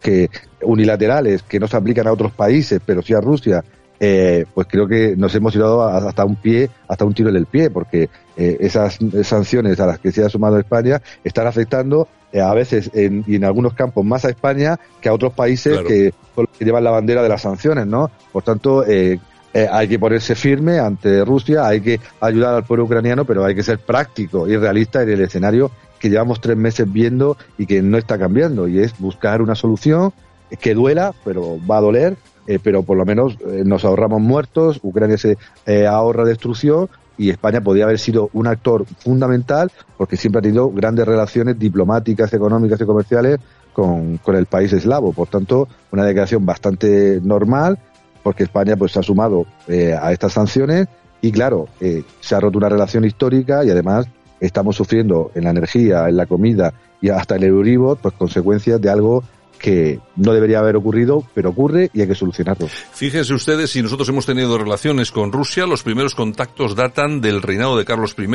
que 0.00 0.30
unilaterales 0.62 1.42
que 1.42 1.60
no 1.60 1.68
se 1.68 1.76
aplican 1.76 2.06
a 2.06 2.12
otros 2.12 2.32
países, 2.32 2.80
pero 2.84 3.02
sí 3.02 3.14
a 3.14 3.20
Rusia, 3.20 3.64
eh, 3.98 4.44
pues 4.52 4.66
creo 4.70 4.86
que 4.86 5.16
nos 5.16 5.34
hemos 5.34 5.52
tirado 5.52 5.82
hasta 5.82 6.24
un 6.24 6.36
pie, 6.36 6.68
hasta 6.86 7.04
un 7.04 7.14
tiro 7.14 7.30
en 7.30 7.36
el 7.36 7.46
pie, 7.46 7.70
porque 7.70 8.10
eh, 8.36 8.56
esas 8.60 8.98
sanciones 9.22 9.80
a 9.80 9.86
las 9.86 9.98
que 9.98 10.12
se 10.12 10.24
ha 10.24 10.28
sumado 10.28 10.58
España 10.58 11.00
están 11.24 11.46
afectando 11.46 12.06
eh, 12.32 12.40
a 12.40 12.52
veces 12.52 12.90
en, 12.92 13.24
y 13.26 13.36
en 13.36 13.44
algunos 13.44 13.72
campos 13.72 14.04
más 14.04 14.24
a 14.24 14.30
España 14.30 14.78
que 15.00 15.08
a 15.08 15.14
otros 15.14 15.32
países 15.32 15.80
que, 15.80 16.12
que, 16.58 16.64
llevan 16.64 16.84
la 16.84 16.90
bandera 16.90 17.22
de 17.22 17.28
las 17.28 17.42
sanciones, 17.42 17.86
¿no? 17.86 18.10
Por 18.32 18.42
tanto, 18.42 18.84
hay 18.84 19.88
que 19.88 19.98
ponerse 19.98 20.34
firme 20.34 20.78
ante 20.78 21.24
Rusia, 21.24 21.66
hay 21.66 21.80
que 21.80 21.98
ayudar 22.20 22.54
al 22.54 22.64
pueblo 22.64 22.84
ucraniano, 22.84 23.24
pero 23.24 23.42
hay 23.42 23.54
que 23.54 23.62
ser 23.62 23.78
práctico 23.78 24.46
y 24.46 24.54
realista 24.58 25.02
en 25.02 25.08
el 25.08 25.22
escenario 25.22 25.70
que 25.98 26.10
llevamos 26.10 26.40
tres 26.40 26.56
meses 26.56 26.90
viendo 26.90 27.36
y 27.58 27.66
que 27.66 27.82
no 27.82 27.98
está 27.98 28.18
cambiando, 28.18 28.68
y 28.68 28.80
es 28.80 28.98
buscar 28.98 29.42
una 29.42 29.54
solución 29.54 30.12
que 30.60 30.74
duela, 30.74 31.12
pero 31.24 31.58
va 31.68 31.78
a 31.78 31.80
doler, 31.80 32.16
eh, 32.46 32.58
pero 32.62 32.82
por 32.82 32.96
lo 32.96 33.04
menos 33.04 33.36
eh, 33.46 33.62
nos 33.64 33.84
ahorramos 33.84 34.20
muertos, 34.20 34.78
Ucrania 34.82 35.18
se 35.18 35.36
eh, 35.66 35.86
ahorra 35.86 36.24
destrucción 36.24 36.88
y 37.18 37.30
España 37.30 37.60
podría 37.60 37.84
haber 37.84 37.98
sido 37.98 38.30
un 38.32 38.46
actor 38.46 38.84
fundamental 38.98 39.72
porque 39.96 40.16
siempre 40.16 40.38
ha 40.38 40.42
tenido 40.42 40.70
grandes 40.70 41.06
relaciones 41.06 41.58
diplomáticas, 41.58 42.32
económicas 42.32 42.80
y 42.80 42.84
comerciales 42.84 43.38
con, 43.72 44.18
con 44.18 44.36
el 44.36 44.46
país 44.46 44.72
eslavo. 44.72 45.12
Por 45.12 45.28
tanto, 45.28 45.66
una 45.90 46.04
declaración 46.04 46.46
bastante 46.46 47.20
normal 47.22 47.78
porque 48.22 48.44
España 48.44 48.76
pues 48.76 48.92
se 48.92 49.00
ha 49.00 49.02
sumado 49.02 49.46
a 49.68 50.12
estas 50.12 50.32
sanciones 50.34 50.88
y 51.22 51.32
claro, 51.32 51.68
se 51.78 52.34
ha 52.34 52.40
roto 52.40 52.58
una 52.58 52.68
relación 52.68 53.04
histórica 53.04 53.64
y 53.64 53.70
además 53.70 54.08
estamos 54.40 54.76
sufriendo 54.76 55.30
en 55.34 55.44
la 55.44 55.50
energía, 55.50 56.08
en 56.08 56.16
la 56.16 56.26
comida 56.26 56.72
y 57.00 57.10
hasta 57.10 57.36
el 57.36 57.44
Euribor, 57.44 57.98
pues 57.98 58.14
consecuencias 58.14 58.80
de 58.80 58.90
algo 58.90 59.22
que 59.58 60.00
no 60.16 60.32
debería 60.32 60.58
haber 60.58 60.76
ocurrido, 60.76 61.24
pero 61.34 61.50
ocurre 61.50 61.90
y 61.92 62.00
hay 62.00 62.06
que 62.06 62.14
solucionarlo. 62.14 62.68
Fíjense 62.68 63.34
ustedes, 63.34 63.70
si 63.70 63.82
nosotros 63.82 64.08
hemos 64.08 64.24
tenido 64.26 64.56
relaciones 64.58 65.10
con 65.10 65.32
Rusia, 65.32 65.66
los 65.66 65.82
primeros 65.82 66.14
contactos 66.14 66.76
datan 66.76 67.20
del 67.20 67.42
reinado 67.42 67.76
de 67.76 67.84
Carlos 67.84 68.14
I, 68.18 68.26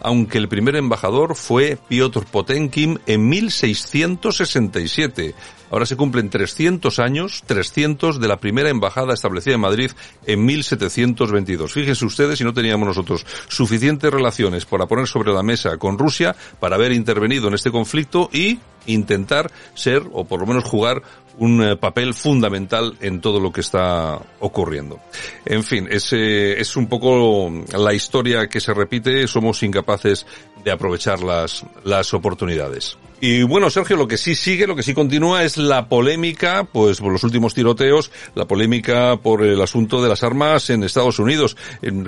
aunque 0.00 0.38
el 0.38 0.48
primer 0.48 0.76
embajador 0.76 1.36
fue 1.36 1.76
Piotr 1.88 2.24
Potenkin 2.24 2.98
en 3.06 3.28
1667. 3.28 5.34
Ahora 5.70 5.86
se 5.86 5.96
cumplen 5.96 6.30
300 6.30 6.98
años, 6.98 7.42
300 7.46 8.20
de 8.20 8.28
la 8.28 8.38
primera 8.38 8.70
embajada 8.70 9.14
establecida 9.14 9.54
en 9.54 9.60
Madrid 9.60 9.90
en 10.26 10.44
1722. 10.44 11.72
Fíjense 11.72 12.04
ustedes 12.04 12.38
si 12.38 12.44
no 12.44 12.52
teníamos 12.52 12.88
nosotros 12.88 13.24
suficientes 13.48 14.12
relaciones 14.12 14.66
para 14.66 14.86
poner 14.86 15.06
sobre 15.06 15.32
la 15.32 15.42
mesa 15.42 15.76
con 15.78 15.98
Rusia 15.98 16.34
para 16.58 16.76
haber 16.76 16.92
intervenido 16.92 17.48
en 17.48 17.54
este 17.54 17.70
conflicto 17.70 18.28
y 18.32 18.58
intentar 18.86 19.50
ser, 19.74 20.02
o 20.12 20.24
por 20.24 20.40
lo 20.40 20.46
menos 20.46 20.64
jugar, 20.64 21.02
un 21.38 21.62
eh, 21.62 21.76
papel 21.76 22.14
fundamental 22.14 22.96
en 23.00 23.20
todo 23.20 23.40
lo 23.40 23.52
que 23.52 23.60
está 23.60 24.18
ocurriendo. 24.40 25.00
En 25.44 25.64
fin, 25.64 25.88
es, 25.90 26.12
eh, 26.12 26.60
es 26.60 26.76
un 26.76 26.86
poco 26.86 27.50
la 27.76 27.94
historia 27.94 28.48
que 28.48 28.60
se 28.60 28.74
repite, 28.74 29.26
somos 29.26 29.62
incapaces 29.62 30.26
de 30.64 30.70
aprovechar 30.70 31.22
las, 31.22 31.64
las 31.84 32.12
oportunidades. 32.14 32.98
Y 33.22 33.42
bueno, 33.42 33.68
Sergio, 33.68 33.96
lo 33.96 34.08
que 34.08 34.16
sí 34.16 34.34
sigue, 34.34 34.66
lo 34.66 34.74
que 34.74 34.82
sí 34.82 34.94
continúa 34.94 35.44
es 35.44 35.58
la 35.58 35.88
polémica, 35.88 36.64
pues 36.64 37.00
por 37.00 37.12
los 37.12 37.22
últimos 37.22 37.52
tiroteos, 37.52 38.10
la 38.34 38.46
polémica 38.46 39.16
por 39.16 39.42
el 39.44 39.60
asunto 39.60 40.02
de 40.02 40.08
las 40.08 40.24
armas 40.24 40.70
en 40.70 40.82
Estados 40.84 41.18
Unidos. 41.18 41.54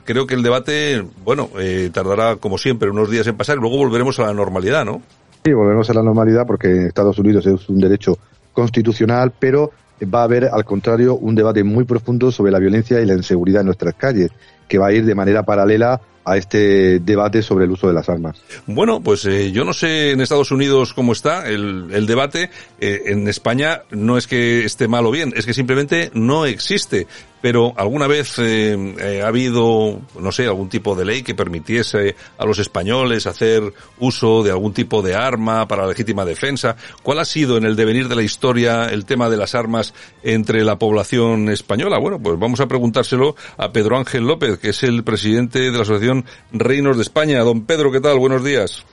Creo 0.04 0.26
que 0.26 0.34
el 0.34 0.42
debate, 0.42 1.04
bueno, 1.22 1.50
eh, 1.58 1.90
tardará 1.92 2.36
como 2.36 2.56
siempre 2.56 2.88
unos 2.88 3.10
días 3.10 3.26
en 3.26 3.36
pasar 3.36 3.58
y 3.58 3.60
luego 3.60 3.76
volveremos 3.76 4.18
a 4.20 4.26
la 4.26 4.32
normalidad, 4.32 4.86
¿no? 4.86 5.02
Sí, 5.44 5.52
volveremos 5.52 5.90
a 5.90 5.94
la 5.94 6.02
normalidad 6.02 6.46
porque 6.46 6.68
en 6.68 6.86
Estados 6.86 7.18
Unidos 7.18 7.44
es 7.46 7.68
un 7.68 7.78
derecho 7.78 8.16
constitucional, 8.52 9.32
pero 9.38 9.72
va 10.02 10.20
a 10.20 10.24
haber, 10.24 10.46
al 10.46 10.64
contrario, 10.64 11.16
un 11.16 11.34
debate 11.34 11.64
muy 11.64 11.84
profundo 11.84 12.32
sobre 12.32 12.52
la 12.52 12.58
violencia 12.58 13.00
y 13.00 13.06
la 13.06 13.14
inseguridad 13.14 13.60
en 13.60 13.66
nuestras 13.66 13.94
calles, 13.94 14.30
que 14.68 14.78
va 14.78 14.88
a 14.88 14.92
ir 14.92 15.04
de 15.04 15.14
manera 15.14 15.42
paralela 15.42 16.00
a 16.24 16.36
este 16.36 17.00
debate 17.00 17.42
sobre 17.42 17.64
el 17.64 17.70
uso 17.72 17.88
de 17.88 17.94
las 17.94 18.08
armas. 18.08 18.42
Bueno, 18.66 19.00
pues 19.00 19.24
eh, 19.24 19.50
yo 19.50 19.64
no 19.64 19.72
sé 19.72 20.12
en 20.12 20.20
Estados 20.20 20.52
Unidos 20.52 20.94
cómo 20.94 21.12
está 21.12 21.48
el, 21.48 22.06
debate. 22.06 22.50
Eh, 22.80 23.02
en 23.06 23.26
España 23.28 23.82
no 23.90 24.16
es 24.16 24.26
que 24.26 24.64
esté 24.64 24.88
mal 24.88 25.04
o 25.06 25.10
bien, 25.10 25.32
es 25.36 25.46
que 25.46 25.54
simplemente 25.54 26.10
no 26.14 26.46
existe. 26.46 27.06
Pero 27.42 27.74
alguna 27.76 28.06
vez 28.06 28.38
eh, 28.38 28.94
eh, 28.98 29.20
ha 29.22 29.26
habido, 29.26 30.00
no 30.18 30.32
sé, 30.32 30.46
algún 30.46 30.68
tipo 30.68 30.94
de 30.94 31.04
ley 31.04 31.22
que 31.22 31.34
permitiese 31.34 32.16
a 32.38 32.46
los 32.46 32.58
españoles 32.58 33.26
hacer 33.26 33.74
uso 33.98 34.42
de 34.42 34.52
algún 34.52 34.72
tipo 34.72 35.02
de 35.02 35.14
arma 35.14 35.68
para 35.68 35.86
legítima 35.86 36.24
defensa. 36.24 36.76
¿Cuál 37.02 37.18
ha 37.18 37.24
sido 37.24 37.56
en 37.56 37.64
el 37.64 37.76
devenir 37.76 38.08
de 38.08 38.16
la 38.16 38.22
historia 38.22 38.84
el 38.86 39.04
tema 39.04 39.28
de 39.28 39.36
las 39.36 39.54
armas 39.54 39.92
entre 40.22 40.64
la 40.64 40.78
población 40.78 41.50
española? 41.50 41.98
Bueno, 41.98 42.20
pues 42.22 42.38
vamos 42.38 42.60
a 42.60 42.68
preguntárselo 42.68 43.34
a 43.56 43.72
Pedro 43.72 43.98
Ángel 43.98 44.24
López, 44.24 44.58
que 44.58 44.70
es 44.70 44.82
el 44.84 45.02
presidente 45.02 45.58
de 45.58 45.72
la 45.72 45.82
Asociación 45.82 46.24
Reinos 46.52 46.96
de 46.96 47.02
España. 47.02 47.40
Don 47.40 47.66
Pedro, 47.66 47.90
¿qué 47.90 48.00
tal? 48.00 48.18
Buenos 48.18 48.44
días. 48.44 48.84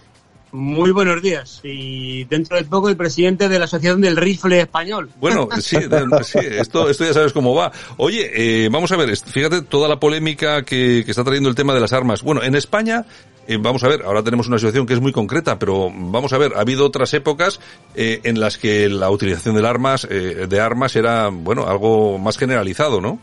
Muy 0.51 0.91
buenos 0.91 1.21
días. 1.21 1.61
Y 1.63 2.23
dentro 2.25 2.57
de 2.57 2.63
poco 2.63 2.89
el 2.89 2.97
presidente 2.97 3.49
de 3.49 3.59
la 3.59 3.65
Asociación 3.65 4.01
del 4.01 4.17
Rifle 4.17 4.61
Español. 4.61 5.09
Bueno, 5.19 5.47
sí, 5.61 5.77
sí 6.23 6.39
esto, 6.41 6.89
esto 6.89 7.05
ya 7.05 7.13
sabes 7.13 7.33
cómo 7.33 7.53
va. 7.53 7.71
Oye, 7.97 8.31
eh, 8.65 8.69
vamos 8.69 8.91
a 8.91 8.97
ver, 8.97 9.15
fíjate 9.15 9.61
toda 9.61 9.87
la 9.87 9.99
polémica 9.99 10.63
que, 10.63 11.03
que 11.05 11.11
está 11.11 11.23
trayendo 11.23 11.49
el 11.49 11.55
tema 11.55 11.73
de 11.73 11.79
las 11.79 11.93
armas. 11.93 12.23
Bueno, 12.23 12.43
en 12.43 12.55
España 12.55 13.05
eh, 13.49 13.57
vamos 13.59 13.83
a 13.83 13.87
ver, 13.87 14.03
ahora 14.05 14.21
tenemos 14.21 14.47
una 14.47 14.59
situación 14.59 14.85
que 14.85 14.93
es 14.93 15.01
muy 15.01 15.11
concreta, 15.11 15.57
pero 15.57 15.89
vamos 15.91 16.33
a 16.33 16.37
ver, 16.37 16.53
ha 16.55 16.59
habido 16.59 16.85
otras 16.85 17.11
épocas 17.15 17.59
eh, 17.95 18.21
en 18.23 18.39
las 18.39 18.59
que 18.59 18.87
la 18.89 19.09
utilización 19.09 19.55
de 19.55 19.67
armas, 19.67 20.05
eh, 20.07 20.45
de 20.47 20.59
armas 20.59 20.95
era, 20.95 21.29
bueno, 21.29 21.65
algo 21.65 22.19
más 22.19 22.37
generalizado, 22.37 23.01
¿no? 23.01 23.19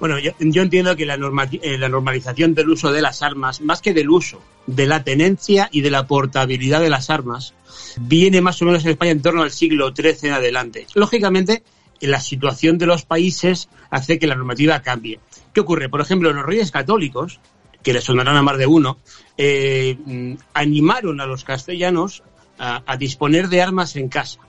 Bueno, 0.00 0.18
yo, 0.18 0.32
yo 0.40 0.62
entiendo 0.62 0.96
que 0.96 1.06
la, 1.06 1.16
norma, 1.16 1.48
eh, 1.50 1.78
la 1.78 1.88
normalización 1.88 2.54
del 2.54 2.68
uso 2.68 2.92
de 2.92 3.02
las 3.02 3.22
armas, 3.22 3.60
más 3.60 3.80
que 3.80 3.94
del 3.94 4.10
uso, 4.10 4.42
de 4.66 4.86
la 4.86 5.04
tenencia 5.04 5.68
y 5.70 5.82
de 5.82 5.90
la 5.90 6.06
portabilidad 6.06 6.80
de 6.80 6.90
las 6.90 7.10
armas, 7.10 7.54
viene 7.96 8.40
más 8.40 8.60
o 8.60 8.64
menos 8.64 8.84
en 8.84 8.90
España 8.90 9.12
en 9.12 9.22
torno 9.22 9.42
al 9.42 9.50
siglo 9.50 9.92
XIII 9.94 10.28
en 10.28 10.32
adelante. 10.32 10.86
Lógicamente, 10.94 11.62
la 12.00 12.20
situación 12.20 12.78
de 12.78 12.86
los 12.86 13.04
países 13.04 13.68
hace 13.90 14.18
que 14.18 14.26
la 14.26 14.34
normativa 14.34 14.82
cambie. 14.82 15.20
¿Qué 15.52 15.60
ocurre? 15.60 15.88
Por 15.88 16.00
ejemplo, 16.00 16.32
los 16.32 16.44
reyes 16.44 16.70
católicos, 16.70 17.40
que 17.82 17.92
les 17.92 18.04
sonarán 18.04 18.36
a 18.36 18.42
más 18.42 18.58
de 18.58 18.66
uno, 18.66 18.98
eh, 19.36 20.36
animaron 20.54 21.20
a 21.20 21.26
los 21.26 21.44
castellanos 21.44 22.22
a, 22.58 22.82
a, 22.86 22.96
disponer 22.96 23.48
de 23.48 23.62
armas 23.62 23.96
en 23.96 24.08
casa. 24.08 24.40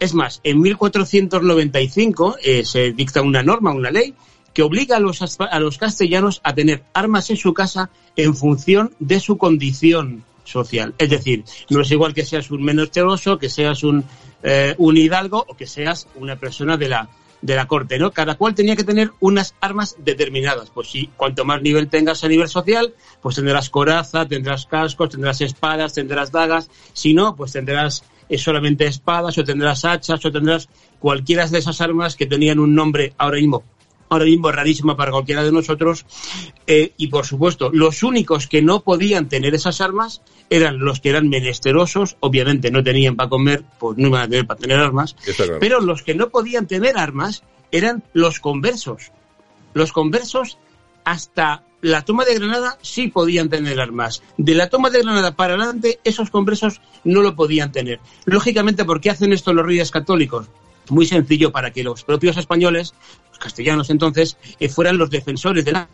Es 0.00 0.14
más, 0.14 0.40
en 0.42 0.60
1495 0.60 2.36
eh, 2.42 2.64
se 2.64 2.92
dicta 2.92 3.22
una 3.22 3.42
norma, 3.42 3.72
una 3.72 3.90
ley, 3.90 4.14
que 4.52 4.62
obliga 4.62 4.96
a 4.96 5.00
los, 5.00 5.20
a 5.38 5.60
los 5.60 5.78
castellanos 5.78 6.40
a 6.44 6.54
tener 6.54 6.82
armas 6.94 7.30
en 7.30 7.36
su 7.36 7.54
casa 7.54 7.90
en 8.16 8.34
función 8.34 8.94
de 8.98 9.20
su 9.20 9.38
condición 9.38 10.24
social. 10.44 10.94
Es 10.98 11.10
decir, 11.10 11.44
no 11.70 11.80
es 11.80 11.90
igual 11.90 12.14
que 12.14 12.24
seas 12.24 12.50
un 12.50 12.62
menesteroso, 12.62 13.38
que 13.38 13.48
seas 13.48 13.82
un, 13.84 14.04
eh, 14.42 14.74
un 14.78 14.96
hidalgo 14.96 15.44
o 15.48 15.56
que 15.56 15.66
seas 15.66 16.08
una 16.16 16.36
persona 16.36 16.76
de 16.76 16.88
la, 16.88 17.08
de 17.40 17.56
la 17.56 17.66
corte, 17.66 17.98
¿no? 17.98 18.12
Cada 18.12 18.36
cual 18.36 18.54
tenía 18.54 18.76
que 18.76 18.84
tener 18.84 19.10
unas 19.20 19.54
armas 19.60 19.96
determinadas. 19.98 20.70
Pues 20.70 20.88
si 20.90 21.08
cuanto 21.16 21.44
más 21.44 21.62
nivel 21.62 21.88
tengas 21.88 22.24
a 22.24 22.28
nivel 22.28 22.48
social, 22.48 22.94
pues 23.20 23.36
tendrás 23.36 23.70
coraza, 23.70 24.26
tendrás 24.26 24.66
cascos, 24.66 25.10
tendrás 25.10 25.40
espadas, 25.40 25.94
tendrás 25.94 26.32
dagas. 26.32 26.70
Si 26.92 27.14
no, 27.14 27.36
pues 27.36 27.52
tendrás 27.52 28.04
eh, 28.28 28.38
solamente 28.38 28.86
espadas 28.86 29.38
o 29.38 29.44
tendrás 29.44 29.84
hachas 29.84 30.24
o 30.24 30.32
tendrás 30.32 30.68
cualquiera 30.98 31.46
de 31.46 31.58
esas 31.58 31.80
armas 31.80 32.16
que 32.16 32.26
tenían 32.26 32.58
un 32.58 32.74
nombre 32.74 33.12
ahora 33.18 33.36
mismo 33.36 33.64
ahora 34.12 34.24
mismo 34.26 34.52
rarísima 34.52 34.96
para 34.96 35.10
cualquiera 35.10 35.42
de 35.42 35.52
nosotros. 35.52 36.06
Eh, 36.66 36.92
y 36.96 37.08
por 37.08 37.26
supuesto, 37.26 37.70
los 37.72 38.02
únicos 38.02 38.46
que 38.46 38.62
no 38.62 38.80
podían 38.80 39.28
tener 39.28 39.54
esas 39.54 39.80
armas 39.80 40.22
eran 40.50 40.78
los 40.78 41.00
que 41.00 41.10
eran 41.10 41.28
menesterosos, 41.28 42.16
obviamente 42.20 42.70
no 42.70 42.82
tenían 42.82 43.16
para 43.16 43.28
comer, 43.28 43.64
pues 43.78 43.98
no 43.98 44.08
iban 44.08 44.22
a 44.22 44.28
tener 44.28 44.46
para 44.46 44.60
tener 44.60 44.78
armas, 44.78 45.16
pero 45.60 45.80
los 45.80 46.02
que 46.02 46.14
no 46.14 46.28
podían 46.28 46.66
tener 46.66 46.98
armas 46.98 47.42
eran 47.70 48.02
los 48.12 48.38
conversos. 48.38 49.12
Los 49.74 49.92
conversos 49.92 50.58
hasta 51.04 51.64
la 51.82 52.02
toma 52.02 52.24
de 52.24 52.34
Granada 52.34 52.78
sí 52.80 53.08
podían 53.08 53.48
tener 53.48 53.80
armas. 53.80 54.22
De 54.38 54.54
la 54.54 54.70
toma 54.70 54.90
de 54.90 55.02
Granada 55.02 55.34
para 55.34 55.54
adelante, 55.54 56.00
esos 56.04 56.30
conversos 56.30 56.80
no 57.04 57.22
lo 57.22 57.34
podían 57.34 57.72
tener. 57.72 58.00
Lógicamente, 58.24 58.84
¿por 58.84 59.00
qué 59.00 59.10
hacen 59.10 59.32
esto 59.32 59.52
los 59.52 59.66
reyes 59.66 59.90
católicos? 59.90 60.46
Muy 60.90 61.06
sencillo, 61.06 61.52
para 61.52 61.72
que 61.72 61.82
los 61.82 62.04
propios 62.04 62.36
españoles 62.36 62.94
castellanos 63.42 63.90
entonces, 63.90 64.36
eh, 64.60 64.68
fueran 64.68 64.98
los 64.98 65.10
defensores 65.10 65.64
de 65.64 65.72
la 65.72 65.88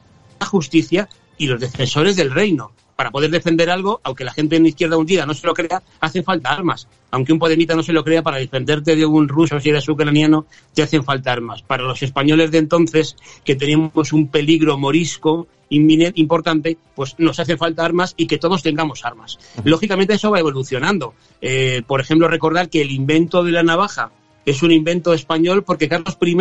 justicia 0.47 1.09
y 1.37 1.47
los 1.47 1.61
defensores 1.61 2.17
del 2.17 2.31
reino. 2.31 2.73
Para 2.97 3.13
poder 3.13 3.31
defender 3.31 3.71
algo, 3.71 4.01
aunque 4.03 4.25
la 4.25 4.33
gente 4.33 4.57
en 4.57 4.67
izquierda 4.67 4.97
hundida 4.97 5.25
no 5.25 5.33
se 5.33 5.47
lo 5.47 5.55
crea, 5.55 5.83
hacen 6.01 6.25
falta 6.25 6.51
armas. 6.51 6.89
Aunque 7.13 7.33
un 7.33 7.39
podemita 7.39 7.77
no 7.77 7.85
se 7.85 7.93
lo 7.93 8.03
crea, 8.03 8.23
para 8.23 8.39
defenderte 8.39 8.97
de 8.97 9.07
un 9.07 9.29
ruso 9.29 9.61
si 9.61 9.71
eres 9.71 9.89
ucraniano, 9.89 10.47
te 10.75 10.83
hacen 10.83 11.05
falta 11.05 11.33
armas. 11.33 11.63
Para 11.63 11.85
los 11.85 12.03
españoles 12.03 12.51
de 12.51 12.59
entonces, 12.59 13.15
que 13.45 13.55
teníamos 13.55 14.13
un 14.13 14.29
peligro 14.29 14.77
morisco 14.79 15.47
importante, 15.71 16.79
pues 16.95 17.15
nos 17.19 17.39
hace 17.39 17.57
falta 17.57 17.85
armas 17.85 18.15
y 18.17 18.27
que 18.27 18.39
todos 18.39 18.63
tengamos 18.63 19.05
armas. 19.05 19.39
Lógicamente 19.65 20.15
eso 20.15 20.31
va 20.31 20.41
evolucionando. 20.41 21.15
Eh, 21.41 21.83
por 21.87 22.01
ejemplo, 22.01 22.27
recordar 22.27 22.69
que 22.69 22.81
el 22.81 22.91
invento 22.91 23.45
de 23.45 23.53
la 23.53 23.63
navaja 23.63 24.11
es 24.45 24.63
un 24.63 24.73
invento 24.73 25.13
español 25.13 25.63
porque 25.63 25.89
Carlos 25.89 26.17
I 26.21 26.35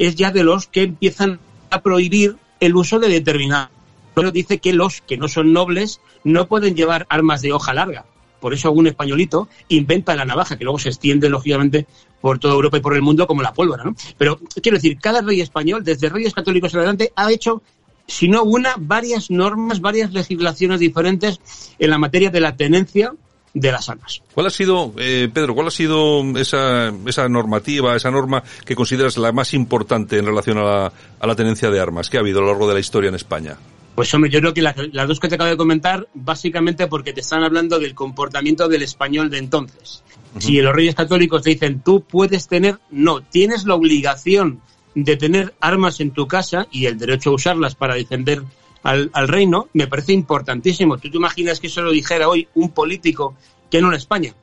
es 0.00 0.16
ya 0.16 0.30
de 0.30 0.42
los 0.42 0.66
que 0.66 0.82
empiezan 0.82 1.38
a 1.68 1.82
prohibir 1.82 2.36
el 2.58 2.74
uso 2.74 2.98
de 2.98 3.08
determinados. 3.08 3.68
Pero 4.14 4.32
dice 4.32 4.58
que 4.58 4.72
los 4.72 5.02
que 5.02 5.18
no 5.18 5.28
son 5.28 5.52
nobles 5.52 6.00
no 6.24 6.48
pueden 6.48 6.74
llevar 6.74 7.06
armas 7.10 7.42
de 7.42 7.52
hoja 7.52 7.74
larga. 7.74 8.06
Por 8.40 8.54
eso 8.54 8.68
algún 8.68 8.86
españolito 8.86 9.48
inventa 9.68 10.16
la 10.16 10.24
navaja, 10.24 10.56
que 10.56 10.64
luego 10.64 10.78
se 10.78 10.88
extiende, 10.88 11.28
lógicamente, 11.28 11.86
por 12.22 12.38
toda 12.38 12.54
Europa 12.54 12.78
y 12.78 12.80
por 12.80 12.94
el 12.94 13.02
mundo 13.02 13.26
como 13.26 13.42
la 13.42 13.52
pólvora, 13.52 13.84
¿no? 13.84 13.94
Pero 14.16 14.40
quiero 14.62 14.78
decir, 14.78 14.98
cada 14.98 15.20
rey 15.20 15.42
español, 15.42 15.84
desde 15.84 16.08
reyes 16.08 16.32
católicos 16.32 16.72
en 16.72 16.78
adelante, 16.78 17.12
ha 17.14 17.30
hecho, 17.30 17.62
si 18.06 18.26
no 18.28 18.42
una, 18.42 18.76
varias 18.78 19.30
normas, 19.30 19.82
varias 19.82 20.12
legislaciones 20.12 20.80
diferentes 20.80 21.40
en 21.78 21.90
la 21.90 21.98
materia 21.98 22.30
de 22.30 22.40
la 22.40 22.56
tenencia 22.56 23.12
de 23.52 23.72
las 23.72 23.88
armas. 23.88 24.22
¿Cuál 24.32 24.46
ha 24.46 24.50
sido, 24.50 24.92
eh, 24.98 25.28
Pedro, 25.32 25.54
cuál 25.54 25.68
ha 25.68 25.72
sido 25.72 26.22
esa, 26.38 26.92
esa 27.06 27.28
normativa, 27.28 27.96
esa 27.96 28.10
norma 28.10 28.42
que 28.64 28.76
consideras 28.76 29.16
la 29.16 29.32
más 29.32 29.54
importante 29.54 30.18
en 30.18 30.26
relación 30.26 30.58
a 30.58 30.62
la, 30.62 30.92
a 31.18 31.26
la 31.26 31.34
tenencia 31.34 31.70
de 31.70 31.80
armas 31.80 32.08
que 32.08 32.16
ha 32.16 32.20
habido 32.20 32.38
a 32.38 32.42
lo 32.42 32.48
largo 32.48 32.68
de 32.68 32.74
la 32.74 32.80
historia 32.80 33.08
en 33.08 33.16
España? 33.16 33.56
Pues 34.00 34.14
hombre, 34.14 34.30
yo 34.30 34.40
creo 34.40 34.54
que 34.54 34.62
las, 34.62 34.76
dos 35.08 35.20
que 35.20 35.28
te 35.28 35.34
acabo 35.34 35.50
de 35.50 35.56
comentar, 35.56 36.08
básicamente 36.14 36.86
porque 36.86 37.12
te 37.12 37.20
están 37.20 37.42
hablando 37.42 37.78
del 37.78 37.94
comportamiento 37.94 38.68
del 38.68 38.82
español 38.82 39.28
de 39.28 39.38
entonces. 39.38 40.02
Si 40.38 40.60
los 40.60 40.74
reyes 40.74 40.94
católicos 40.94 41.42
te 41.42 41.50
dicen, 41.50 41.82
tú 41.82 42.02
puedes 42.02 42.48
tener, 42.48 42.78
no, 42.90 43.20
tienes 43.20 43.66
la 43.66 43.74
obligación 43.74 44.60
de 44.94 45.16
tener 45.16 45.54
armas 45.60 46.00
en 46.00 46.12
tu 46.12 46.26
casa 46.26 46.66
y 46.70 46.86
el 46.86 46.98
derecho 46.98 47.28
a 47.28 47.34
usarlas 47.34 47.74
para 47.74 47.94
defender 47.94 48.42
al, 48.82 49.28
reino, 49.28 49.68
me 49.72 49.86
parece 49.86 50.12
importantísimo. 50.12 50.98
¿Tú 50.98 51.10
te 51.10 51.16
imaginas 51.16 51.60
que 51.60 51.66
eso 51.66 51.82
lo 51.82 51.92
dijera 51.92 52.28
hoy 52.28 52.48
un 52.54 52.70
político 52.70 53.34
que 53.70 53.80
no 53.80 53.88
en 53.88 53.94
España? 53.94 54.34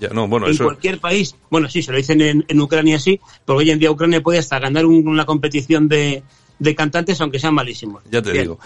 Ya, 0.00 0.08
no, 0.08 0.26
bueno, 0.28 0.48
en 0.48 0.56
cualquier 0.56 0.98
país. 0.98 1.34
Bueno, 1.50 1.68
sí, 1.68 1.82
se 1.82 1.92
lo 1.92 1.98
dicen 1.98 2.20
en, 2.20 2.60
Ucrania 2.60 2.98
sí, 2.98 3.20
porque 3.44 3.64
hoy 3.64 3.70
en 3.70 3.78
día 3.78 3.90
Ucrania 3.90 4.22
puede 4.22 4.38
hasta 4.38 4.58
ganar 4.58 4.86
una 4.86 5.26
competición 5.26 5.88
de, 5.88 6.22
de 6.60 6.74
cantantes, 6.74 7.20
aunque 7.20 7.40
sean 7.40 7.54
malísimos. 7.54 8.04
Ya 8.10 8.22
te 8.22 8.32
digo. 8.32 8.58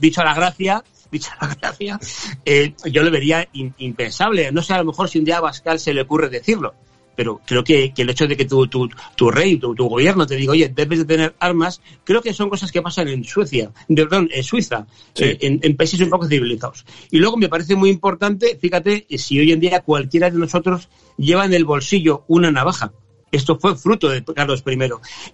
dicho, 0.00 0.20
a 0.22 0.24
la 0.24 0.34
gracia, 0.34 0.82
dicho 1.10 1.30
a 1.38 1.46
la 1.46 1.54
gracia, 1.54 2.00
eh, 2.44 2.74
yo 2.86 3.02
lo 3.02 3.10
vería 3.10 3.46
impensable. 3.52 4.50
No 4.50 4.62
sé, 4.62 4.72
a 4.72 4.78
lo 4.78 4.86
mejor 4.86 5.10
si 5.10 5.18
un 5.18 5.24
día 5.26 5.38
a 5.38 5.42
Bascal 5.42 5.78
se 5.78 5.92
le 5.92 6.02
ocurre 6.02 6.28
decirlo, 6.28 6.74
pero 7.14 7.40
creo 7.44 7.64
que, 7.64 7.92
el 7.96 8.10
hecho 8.10 8.26
de 8.26 8.36
que 8.36 8.44
tu, 8.44 8.66
tu, 8.66 8.88
tu 9.16 9.30
rey, 9.30 9.56
tu, 9.56 9.74
tu, 9.74 9.88
gobierno 9.88 10.26
te 10.26 10.36
diga, 10.36 10.52
oye, 10.52 10.68
debes 10.68 11.00
de 11.00 11.04
tener 11.04 11.34
armas, 11.38 11.80
creo 12.04 12.22
que 12.22 12.32
son 12.32 12.48
cosas 12.50 12.72
que 12.72 12.82
pasan 12.82 13.08
en 13.08 13.24
Suecia, 13.24 13.70
perdón, 13.88 14.28
en 14.32 14.42
Suiza, 14.42 14.86
eh, 15.16 15.38
en, 15.40 15.60
en, 15.62 15.76
países 15.76 16.00
un 16.00 16.10
poco 16.10 16.26
civilizados. 16.26 16.84
Y 17.10 17.18
luego 17.18 17.36
me 17.36 17.48
parece 17.48 17.76
muy 17.76 17.90
importante, 17.90 18.58
fíjate, 18.60 19.06
si 19.16 19.38
hoy 19.38 19.52
en 19.52 19.60
día 19.60 19.80
cualquiera 19.80 20.30
de 20.30 20.38
nosotros 20.38 20.88
lleva 21.16 21.44
en 21.44 21.54
el 21.54 21.64
bolsillo 21.64 22.24
una 22.28 22.50
navaja, 22.50 22.92
esto 23.34 23.58
fue 23.58 23.76
fruto 23.76 24.08
de 24.08 24.22
Carlos 24.24 24.62
I. 24.64 24.78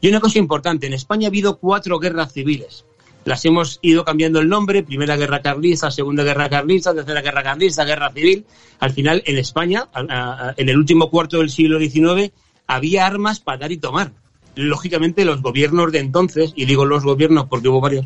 Y 0.01 0.09
una 0.09 0.21
cosa 0.21 0.39
importante, 0.39 0.87
en 0.87 0.95
España 0.95 1.27
ha 1.27 1.29
habido 1.29 1.59
cuatro 1.59 1.99
guerras 1.99 2.33
civiles. 2.33 2.87
Las 3.31 3.45
hemos 3.45 3.79
ido 3.81 4.05
cambiando 4.05 4.41
el 4.41 4.49
nombre, 4.49 4.83
Primera 4.83 5.17
Guerra 5.17 5.41
Carlista, 5.41 5.93
Segunda 5.93 6.25
Guerra 6.25 6.49
Carlista, 6.49 6.93
Tercera 6.93 7.23
Guerra 7.23 7.45
Carlista, 7.45 7.85
Guerra 7.85 8.11
Civil. 8.11 8.45
Al 8.81 8.91
final, 8.91 9.23
en 9.25 9.39
España, 9.39 9.89
en 10.57 10.69
el 10.69 10.77
último 10.77 11.11
cuarto 11.11 11.39
del 11.39 11.49
siglo 11.49 11.79
XIX, 11.79 12.33
había 12.67 13.07
armas 13.07 13.39
para 13.39 13.59
dar 13.59 13.71
y 13.71 13.77
tomar. 13.77 14.11
Lógicamente, 14.57 15.25
los 15.25 15.43
gobiernos 15.43 15.93
de 15.93 16.01
entonces, 16.01 16.53
y 16.57 16.65
digo 16.65 16.85
los 16.85 17.05
gobiernos 17.05 17.47
porque 17.47 17.69
hubo 17.69 17.81
varios, 17.81 18.05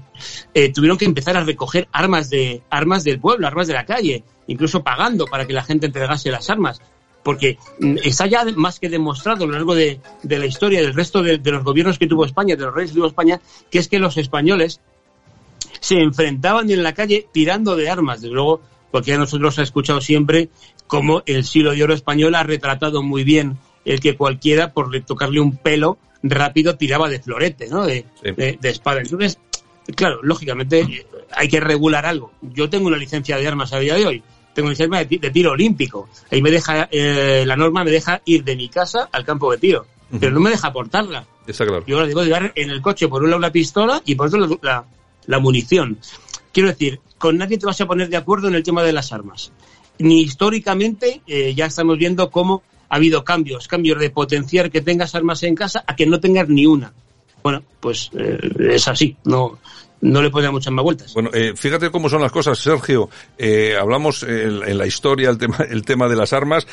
eh, 0.52 0.70
tuvieron 0.70 0.98
que 0.98 1.06
empezar 1.06 1.38
a 1.38 1.44
recoger 1.44 1.88
armas, 1.90 2.28
de, 2.28 2.60
armas 2.68 3.02
del 3.02 3.18
pueblo, 3.18 3.46
armas 3.46 3.66
de 3.66 3.72
la 3.72 3.86
calle, 3.86 4.24
incluso 4.46 4.82
pagando 4.82 5.24
para 5.24 5.46
que 5.46 5.54
la 5.54 5.64
gente 5.64 5.86
entregase 5.86 6.30
las 6.30 6.50
armas 6.50 6.82
porque 7.22 7.56
mm, 7.80 7.96
está 8.04 8.26
ya 8.26 8.44
más 8.54 8.78
que 8.78 8.90
demostrado 8.90 9.44
a 9.44 9.46
lo 9.46 9.54
largo 9.54 9.74
de, 9.74 9.98
la 10.22 10.44
historia 10.46 10.82
del 10.82 10.94
resto 10.94 11.22
de, 11.22 11.38
los 11.38 11.64
gobiernos 11.64 11.98
que 11.98 12.06
tuvo 12.06 12.26
España, 12.26 12.54
de 12.54 12.64
los 12.66 12.74
reyes 12.74 12.90
que 12.90 12.96
tuvo 12.96 13.06
España, 13.06 13.40
que 13.70 13.78
es 13.78 13.88
que 13.88 13.98
los 13.98 14.18
españoles 14.18 14.80
se 15.84 16.00
enfrentaban 16.00 16.70
en 16.70 16.82
la 16.82 16.94
calle 16.94 17.26
tirando 17.30 17.76
de 17.76 17.90
armas. 17.90 18.22
Desde 18.22 18.34
luego, 18.34 18.62
porque 18.90 19.12
a 19.12 19.18
nosotros 19.18 19.58
ha 19.58 19.62
escuchado 19.62 20.00
siempre 20.00 20.48
cómo 20.86 21.22
el 21.26 21.44
siglo 21.44 21.72
de 21.72 21.82
oro 21.82 21.92
español 21.92 22.34
ha 22.36 22.42
retratado 22.42 23.02
muy 23.02 23.22
bien 23.22 23.58
el 23.84 24.00
que 24.00 24.16
cualquiera, 24.16 24.72
por 24.72 24.98
tocarle 25.02 25.40
un 25.40 25.58
pelo, 25.58 25.98
rápido 26.22 26.76
tiraba 26.76 27.10
de 27.10 27.20
florete, 27.20 27.68
¿no? 27.68 27.84
De, 27.84 28.06
de 28.22 28.58
espada. 28.62 29.02
Entonces, 29.02 29.38
claro, 29.94 30.20
lógicamente 30.22 31.06
hay 31.32 31.48
que 31.48 31.60
regular 31.60 32.06
algo. 32.06 32.32
Yo 32.40 32.70
tengo 32.70 32.86
una 32.86 32.96
licencia 32.96 33.36
de 33.36 33.46
armas 33.46 33.74
a 33.74 33.78
día 33.78 33.94
de 33.94 34.06
hoy 34.06 34.22
tengo 34.54 34.68
un 34.68 34.76
sistema 34.76 35.04
de, 35.04 35.18
tiro 35.18 35.50
olímpico. 35.50 36.08
Ahí 36.30 36.40
me 36.40 36.50
deja, 36.50 36.88
eh, 36.90 37.44
la 37.44 37.56
norma 37.56 37.84
me 37.84 37.90
deja 37.90 38.22
ir 38.24 38.44
de 38.44 38.56
mi 38.56 38.68
casa 38.68 39.08
al 39.12 39.24
campo 39.24 39.50
de 39.50 39.58
tiro, 39.58 39.84
pero 40.18 40.32
no 40.32 40.40
me 40.40 40.50
deja 40.50 40.72
portarla. 40.72 41.26
Yo 41.86 41.96
ahora 41.96 42.06
digo 42.06 42.22
llevar 42.22 42.52
en 42.54 42.70
el 42.70 42.80
coche 42.80 43.08
por 43.08 43.22
un 43.22 43.30
lado 43.30 43.40
la 43.40 43.50
pistola 43.50 44.00
y 44.06 44.14
por 44.14 44.28
otro 44.28 44.58
la, 44.62 44.84
la, 45.26 45.38
munición. 45.38 45.98
Quiero 46.52 46.68
decir, 46.68 47.00
con 47.18 47.36
nadie 47.36 47.58
te 47.58 47.66
vas 47.66 47.80
a 47.80 47.86
poner 47.86 48.08
de 48.08 48.16
acuerdo 48.16 48.48
en 48.48 48.54
el 48.54 48.62
tema 48.62 48.82
de 48.82 48.92
las 48.92 49.12
armas. 49.12 49.52
Ni 49.98 50.20
históricamente 50.20 51.22
eh, 51.26 51.54
ya 51.54 51.66
estamos 51.66 51.98
viendo 51.98 52.30
cómo 52.30 52.62
ha 52.88 52.96
habido 52.96 53.24
cambios, 53.24 53.68
cambios 53.68 54.00
de 54.00 54.10
potenciar 54.10 54.70
que 54.70 54.80
tengas 54.80 55.14
armas 55.14 55.42
en 55.42 55.54
casa 55.54 55.84
a 55.86 55.96
que 55.96 56.06
no 56.06 56.20
tengas 56.20 56.48
ni 56.48 56.66
una. 56.66 56.92
Bueno, 57.42 57.62
pues 57.80 58.10
eh, 58.18 58.38
es 58.70 58.88
así. 58.88 59.16
No, 59.24 59.58
no 60.04 60.20
le 60.20 60.30
puede 60.30 60.44
dar 60.44 60.52
muchas 60.52 60.72
más 60.72 60.84
vueltas. 60.84 61.14
Bueno, 61.14 61.30
eh, 61.32 61.54
fíjate 61.56 61.90
cómo 61.90 62.08
son 62.08 62.20
las 62.20 62.30
cosas, 62.30 62.58
Sergio. 62.58 63.08
Eh, 63.38 63.74
hablamos 63.80 64.22
en, 64.22 64.76
la 64.76 64.86
historia 64.86 65.30
el 65.30 65.38
tema, 65.38 65.56
el 65.68 65.82
tema 65.82 66.08
de 66.08 66.16
las 66.16 66.32
armas 66.32 66.66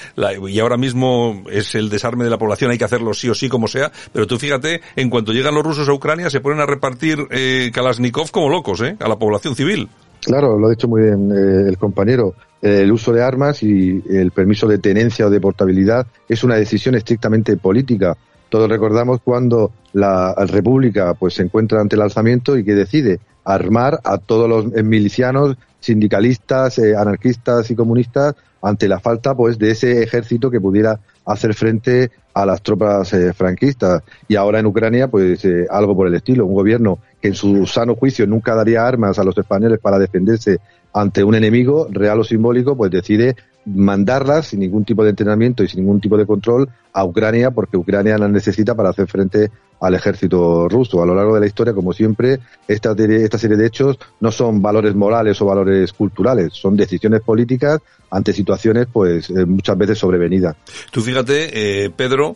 y 0.48 0.60
ahora 0.60 0.78
mismo 0.78 1.44
es 1.50 1.74
el 1.76 1.89
desarme 1.89 2.26
de 2.26 2.30
la 2.30 2.38
población, 2.38 2.72
hay 2.72 2.78
que 2.78 2.84
hacerlo 2.84 3.13
sí 3.13 3.30
o 3.30 3.34
sí 3.34 3.48
como 3.48 3.67
sea, 3.67 3.91
pero 4.12 4.28
tú 4.28 4.38
fíjate, 4.38 4.82
en 4.96 5.10
cuanto 5.10 5.32
llegan 5.32 5.56
los 5.56 5.63
rusos 5.63 5.88
a 5.88 5.94
Ucrania 5.94 6.30
se 6.30 6.41
ponen 6.41 6.60
a 6.60 6.65
repartir 6.65 7.20
eh, 7.32 7.72
Kalashnikov 7.74 8.32
como 8.32 8.50
locos, 8.50 8.82
¿eh? 8.82 8.98
A 9.00 9.08
la 9.08 9.17
población 9.17 9.56
civil. 9.56 9.88
Claro, 10.22 10.60
lo 10.60 10.67
ha 10.67 10.70
dicho 10.70 10.88
muy 10.88 11.02
bien 11.02 11.32
eh, 11.32 11.70
el 11.70 11.78
compañero. 11.78 12.36
El 12.62 12.91
uso 12.91 13.12
de 13.12 13.24
armas 13.24 13.63
y 13.63 14.04
el 14.08 14.30
permiso 14.30 14.67
de 14.67 14.78
tenencia 14.78 15.26
o 15.26 15.32
de 15.32 15.41
portabilidad 15.41 16.06
es 16.30 16.44
una 16.44 16.56
decisión 16.58 16.94
estrictamente 16.94 17.58
política 17.58 18.15
todos 18.52 18.70
recordamos 18.70 19.22
cuando 19.24 19.72
la 19.94 20.36
República 20.36 21.14
pues 21.14 21.36
se 21.36 21.44
encuentra 21.44 21.80
ante 21.80 21.96
el 21.96 22.02
alzamiento 22.02 22.58
y 22.58 22.66
que 22.66 22.76
decide 22.76 23.22
armar 23.46 24.02
a 24.04 24.18
todos 24.18 24.50
los 24.50 24.66
milicianos, 24.84 25.56
sindicalistas, 25.80 26.78
eh, 26.78 26.94
anarquistas 26.96 27.72
y 27.72 27.76
comunistas 27.76 28.36
ante 28.62 28.90
la 28.90 29.00
falta 29.00 29.34
pues 29.34 29.58
de 29.58 29.72
ese 29.72 30.04
ejército 30.04 30.52
que 30.52 30.60
pudiera 30.60 31.00
hacer 31.26 31.54
frente 31.54 32.12
a 32.34 32.46
las 32.46 32.62
tropas 32.62 33.14
eh, 33.14 33.32
franquistas. 33.34 34.04
Y 34.28 34.36
ahora 34.36 34.60
en 34.60 34.66
Ucrania 34.66 35.08
pues 35.08 35.46
eh, 35.46 35.66
algo 35.70 35.96
por 35.96 36.08
el 36.08 36.16
estilo 36.16 36.46
un 36.46 36.54
gobierno 36.54 37.00
que 37.22 37.30
en 37.30 37.36
su 37.36 37.66
sano 37.66 37.96
juicio 37.96 38.28
nunca 38.28 38.54
daría 38.54 38.86
armas 38.86 39.18
a 39.18 39.24
los 39.24 39.38
españoles 39.38 39.80
para 39.80 39.98
defenderse 39.98 40.60
ante 40.94 41.24
un 41.24 41.36
enemigo 41.36 41.88
real 41.90 42.20
o 42.20 42.24
simbólico 42.26 42.76
pues 42.76 42.92
decide 42.92 43.38
mandarlas 43.65 44.47
sin 44.47 44.60
ningún 44.60 44.86
tipo 44.86 45.04
de 45.04 45.12
entrenamiento 45.12 45.63
y 45.63 45.67
sin 45.67 45.82
ningún 45.82 46.02
tipo 46.02 46.17
de 46.17 46.26
control 46.26 46.69
a 46.93 47.06
Ucrania 47.06 47.52
porque 47.52 47.78
Ucrania 47.78 48.17
las 48.17 48.30
necesita 48.30 48.76
para 48.76 48.89
hacer 48.89 49.08
frente 49.08 49.52
al 49.80 49.95
ejército 49.95 50.67
ruso. 50.69 51.02
A 51.02 51.06
lo 51.06 51.15
largo 51.15 51.34
de 51.36 51.41
la 51.41 51.47
historia, 51.47 51.74
como 51.74 51.93
siempre, 51.93 52.39
esta, 52.67 52.95
serie 52.95 53.58
de 53.58 53.65
hechos 53.65 53.97
no 54.19 54.32
son 54.32 54.62
valores 54.62 54.95
morales 54.95 55.41
o 55.41 55.45
valores 55.45 55.91
culturales, 55.93 56.54
son 56.54 56.78
decisiones 56.78 57.21
políticas 57.21 57.80
ante 58.10 58.34
situaciones 58.34 58.88
pues 58.91 59.30
eh, 59.30 59.45
muchas 59.45 59.78
veces 59.78 59.97
sobrevenidas. 59.97 60.56
Tú 60.91 61.02
fíjate, 61.02 61.86
eh, 61.86 61.89
Pedro, 61.89 62.36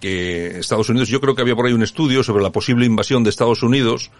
que 0.00 0.58
Estados 0.58 0.88
Unidos, 0.88 1.08
yo 1.08 1.20
creo 1.20 1.34
que 1.34 1.42
había 1.42 1.56
por 1.56 1.66
ahí 1.66 1.72
un 1.72 1.82
estudio 1.82 2.22
sobre 2.22 2.42
la 2.42 2.50
posible 2.50 2.86
invasión 2.86 3.24
de 3.24 3.30
Estados 3.30 3.62
Unidos 3.62 4.10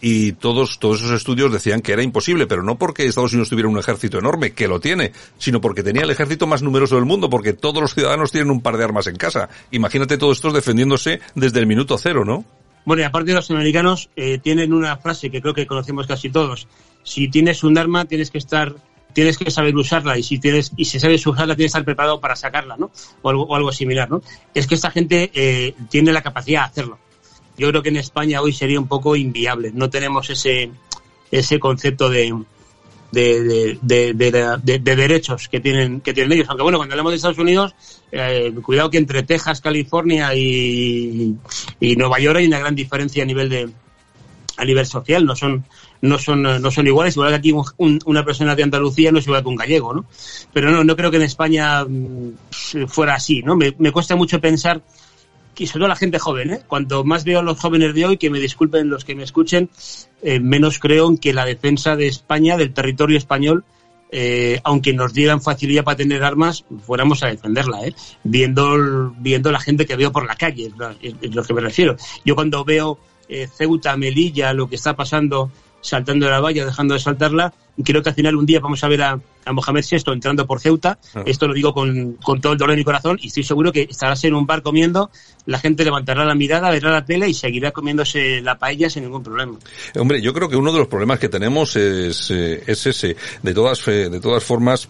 y 0.00 0.32
todos, 0.32 0.78
todos 0.78 1.00
esos 1.00 1.12
estudios 1.12 1.52
decían 1.52 1.82
que 1.82 1.92
era 1.92 2.02
imposible, 2.02 2.46
pero 2.46 2.62
no 2.62 2.76
porque 2.76 3.06
Estados 3.06 3.32
Unidos 3.32 3.50
tuviera 3.50 3.68
un 3.68 3.78
ejército 3.78 4.18
enorme, 4.18 4.52
que 4.52 4.68
lo 4.68 4.80
tiene, 4.80 5.12
sino 5.38 5.60
porque 5.60 5.82
tenía 5.82 6.02
el 6.02 6.10
ejército 6.10 6.46
más 6.46 6.62
numeroso 6.62 6.94
del 6.96 7.04
mundo, 7.04 7.28
porque 7.28 7.52
todos 7.52 7.82
los 7.82 7.94
ciudadanos 7.94 8.32
tienen 8.32 8.50
un 8.50 8.62
par 8.62 8.76
de 8.76 8.84
armas 8.84 9.06
en 9.06 9.16
casa. 9.16 9.48
Imagínate 9.70 10.18
todos 10.18 10.38
estos 10.38 10.54
defendiéndose 10.54 11.20
desde 11.34 11.60
el 11.60 11.66
minuto 11.66 11.98
cero, 11.98 12.24
¿no? 12.24 12.44
Bueno, 12.84 13.02
y 13.02 13.04
aparte 13.04 13.34
los 13.34 13.50
americanos 13.50 14.08
eh, 14.16 14.38
tienen 14.38 14.72
una 14.72 14.96
frase 14.96 15.30
que 15.30 15.42
creo 15.42 15.54
que 15.54 15.66
conocemos 15.66 16.06
casi 16.06 16.30
todos. 16.30 16.66
Si 17.02 17.28
tienes 17.28 17.62
un 17.62 17.76
arma, 17.76 18.06
tienes 18.06 18.30
que 18.30 18.38
estar 18.38 18.74
tienes 19.12 19.38
que 19.38 19.50
saber 19.50 19.74
usarla 19.74 20.16
y 20.16 20.22
si 20.22 20.38
tienes 20.38 20.72
y 20.76 20.84
si 20.84 21.00
sabes 21.00 21.26
usarla 21.26 21.56
tienes 21.56 21.72
que 21.72 21.78
estar 21.78 21.84
preparado 21.84 22.20
para 22.20 22.36
sacarla, 22.36 22.76
¿no? 22.76 22.90
O 23.22 23.28
algo, 23.28 23.42
o 23.42 23.54
algo 23.54 23.72
similar, 23.72 24.08
¿no? 24.08 24.22
Es 24.54 24.66
que 24.66 24.76
esta 24.76 24.90
gente 24.90 25.30
eh, 25.34 25.74
tiene 25.90 26.12
la 26.12 26.22
capacidad 26.22 26.60
de 26.60 26.66
hacerlo 26.66 26.98
yo 27.60 27.68
creo 27.68 27.82
que 27.82 27.90
en 27.90 27.98
España 27.98 28.40
hoy 28.40 28.54
sería 28.54 28.80
un 28.80 28.88
poco 28.88 29.16
inviable. 29.16 29.70
No 29.74 29.90
tenemos 29.90 30.30
ese, 30.30 30.70
ese 31.30 31.60
concepto 31.60 32.08
de, 32.08 32.34
de, 33.12 33.78
de, 33.82 34.96
derechos 34.96 35.48
que 35.48 35.60
tienen, 35.60 36.00
que 36.00 36.14
tienen 36.14 36.32
ellos. 36.32 36.48
Aunque 36.48 36.62
bueno, 36.62 36.78
cuando 36.78 36.94
hablamos 36.94 37.12
de 37.12 37.16
Estados 37.16 37.36
Unidos, 37.36 37.74
eh, 38.12 38.50
cuidado 38.62 38.90
que 38.90 38.96
entre 38.96 39.24
Texas, 39.24 39.60
California 39.60 40.34
y, 40.34 41.36
Nueva 41.80 42.18
York 42.18 42.38
hay 42.38 42.46
una 42.46 42.60
gran 42.60 42.74
diferencia 42.74 43.22
a 43.22 43.26
nivel 43.26 43.50
de 43.50 43.68
a 44.56 44.64
nivel 44.64 44.86
social. 44.86 45.26
No 45.26 45.36
son 45.36 45.66
no 46.00 46.18
son 46.18 46.42
no 46.42 46.70
son 46.70 46.86
iguales. 46.86 47.14
Igual 47.14 47.28
que 47.28 47.36
aquí 47.36 47.54
una 47.78 48.24
persona 48.24 48.56
de 48.56 48.62
Andalucía 48.62 49.12
no 49.12 49.18
es 49.18 49.26
igual 49.26 49.42
que 49.42 49.48
un 49.50 49.56
gallego, 49.56 49.92
¿no? 49.92 50.06
Pero 50.54 50.70
no, 50.70 50.82
no 50.82 50.96
creo 50.96 51.10
que 51.10 51.18
en 51.18 51.24
España 51.24 51.84
mm, 51.84 52.86
fuera 52.88 53.16
así, 53.16 53.42
¿no? 53.42 53.54
Me, 53.54 53.74
me 53.78 53.92
cuesta 53.92 54.16
mucho 54.16 54.40
pensar 54.40 54.80
y 55.60 55.66
sobre 55.66 55.80
todo 55.80 55.88
la 55.88 55.96
gente 55.96 56.18
joven, 56.18 56.50
¿eh? 56.50 56.60
Cuanto 56.66 57.04
más 57.04 57.24
veo 57.24 57.40
a 57.40 57.42
los 57.42 57.60
jóvenes 57.60 57.94
de 57.94 58.06
hoy, 58.06 58.16
que 58.16 58.30
me 58.30 58.40
disculpen 58.40 58.88
los 58.88 59.04
que 59.04 59.14
me 59.14 59.24
escuchen, 59.24 59.68
eh, 60.22 60.40
menos 60.40 60.78
creo 60.78 61.06
en 61.06 61.18
que 61.18 61.34
la 61.34 61.44
defensa 61.44 61.96
de 61.96 62.06
España, 62.06 62.56
del 62.56 62.72
territorio 62.72 63.18
español, 63.18 63.64
eh, 64.10 64.58
aunque 64.64 64.94
nos 64.94 65.12
dieran 65.12 65.42
facilidad 65.42 65.84
para 65.84 65.98
tener 65.98 66.24
armas, 66.24 66.64
fuéramos 66.86 67.22
a 67.22 67.26
defenderla, 67.26 67.86
¿eh? 67.86 67.94
Viendo, 68.24 69.12
viendo 69.18 69.52
la 69.52 69.60
gente 69.60 69.84
que 69.84 69.96
veo 69.96 70.10
por 70.10 70.26
la 70.26 70.34
calle, 70.34 70.72
es, 71.02 71.34
lo 71.34 71.44
que 71.44 71.52
me 71.52 71.60
refiero. 71.60 71.94
Yo 72.24 72.34
cuando 72.34 72.64
veo 72.64 72.98
eh, 73.28 73.46
Ceuta, 73.46 73.98
Melilla, 73.98 74.54
lo 74.54 74.66
que 74.66 74.76
está 74.76 74.96
pasando 74.96 75.50
saltando 75.80 76.28
la 76.28 76.40
valla, 76.40 76.64
dejando 76.64 76.94
de 76.94 77.00
saltarla. 77.00 77.52
Y 77.76 77.82
creo 77.82 78.02
que 78.02 78.10
al 78.10 78.14
final 78.14 78.36
un 78.36 78.44
día 78.44 78.60
vamos 78.60 78.84
a 78.84 78.88
ver 78.88 79.02
a, 79.02 79.18
a 79.44 79.52
Mohamed 79.52 79.84
VI 79.90 80.12
entrando 80.12 80.46
por 80.46 80.60
Ceuta. 80.60 80.98
Ah. 81.14 81.22
Esto 81.24 81.48
lo 81.48 81.54
digo 81.54 81.72
con, 81.72 82.14
con 82.14 82.40
todo 82.40 82.52
el 82.52 82.58
dolor 82.58 82.72
de 82.72 82.78
mi 82.78 82.84
corazón 82.84 83.18
y 83.20 83.28
estoy 83.28 83.42
seguro 83.42 83.72
que 83.72 83.86
estarás 83.88 84.22
en 84.24 84.34
un 84.34 84.46
bar 84.46 84.62
comiendo, 84.62 85.10
la 85.46 85.58
gente 85.58 85.84
levantará 85.84 86.24
la 86.24 86.34
mirada, 86.34 86.70
verá 86.70 86.90
la 86.90 87.04
tele 87.04 87.28
y 87.28 87.34
seguirá 87.34 87.70
comiéndose 87.70 88.40
la 88.42 88.58
paella 88.58 88.90
sin 88.90 89.04
ningún 89.04 89.22
problema. 89.22 89.58
Hombre, 89.96 90.20
yo 90.20 90.34
creo 90.34 90.48
que 90.48 90.56
uno 90.56 90.72
de 90.72 90.78
los 90.78 90.88
problemas 90.88 91.18
que 91.18 91.28
tenemos 91.28 91.74
es, 91.76 92.30
eh, 92.30 92.62
es 92.66 92.86
ese. 92.86 93.16
De 93.42 93.54
todas, 93.54 93.84
de 93.86 94.20
todas 94.20 94.44
formas, 94.44 94.88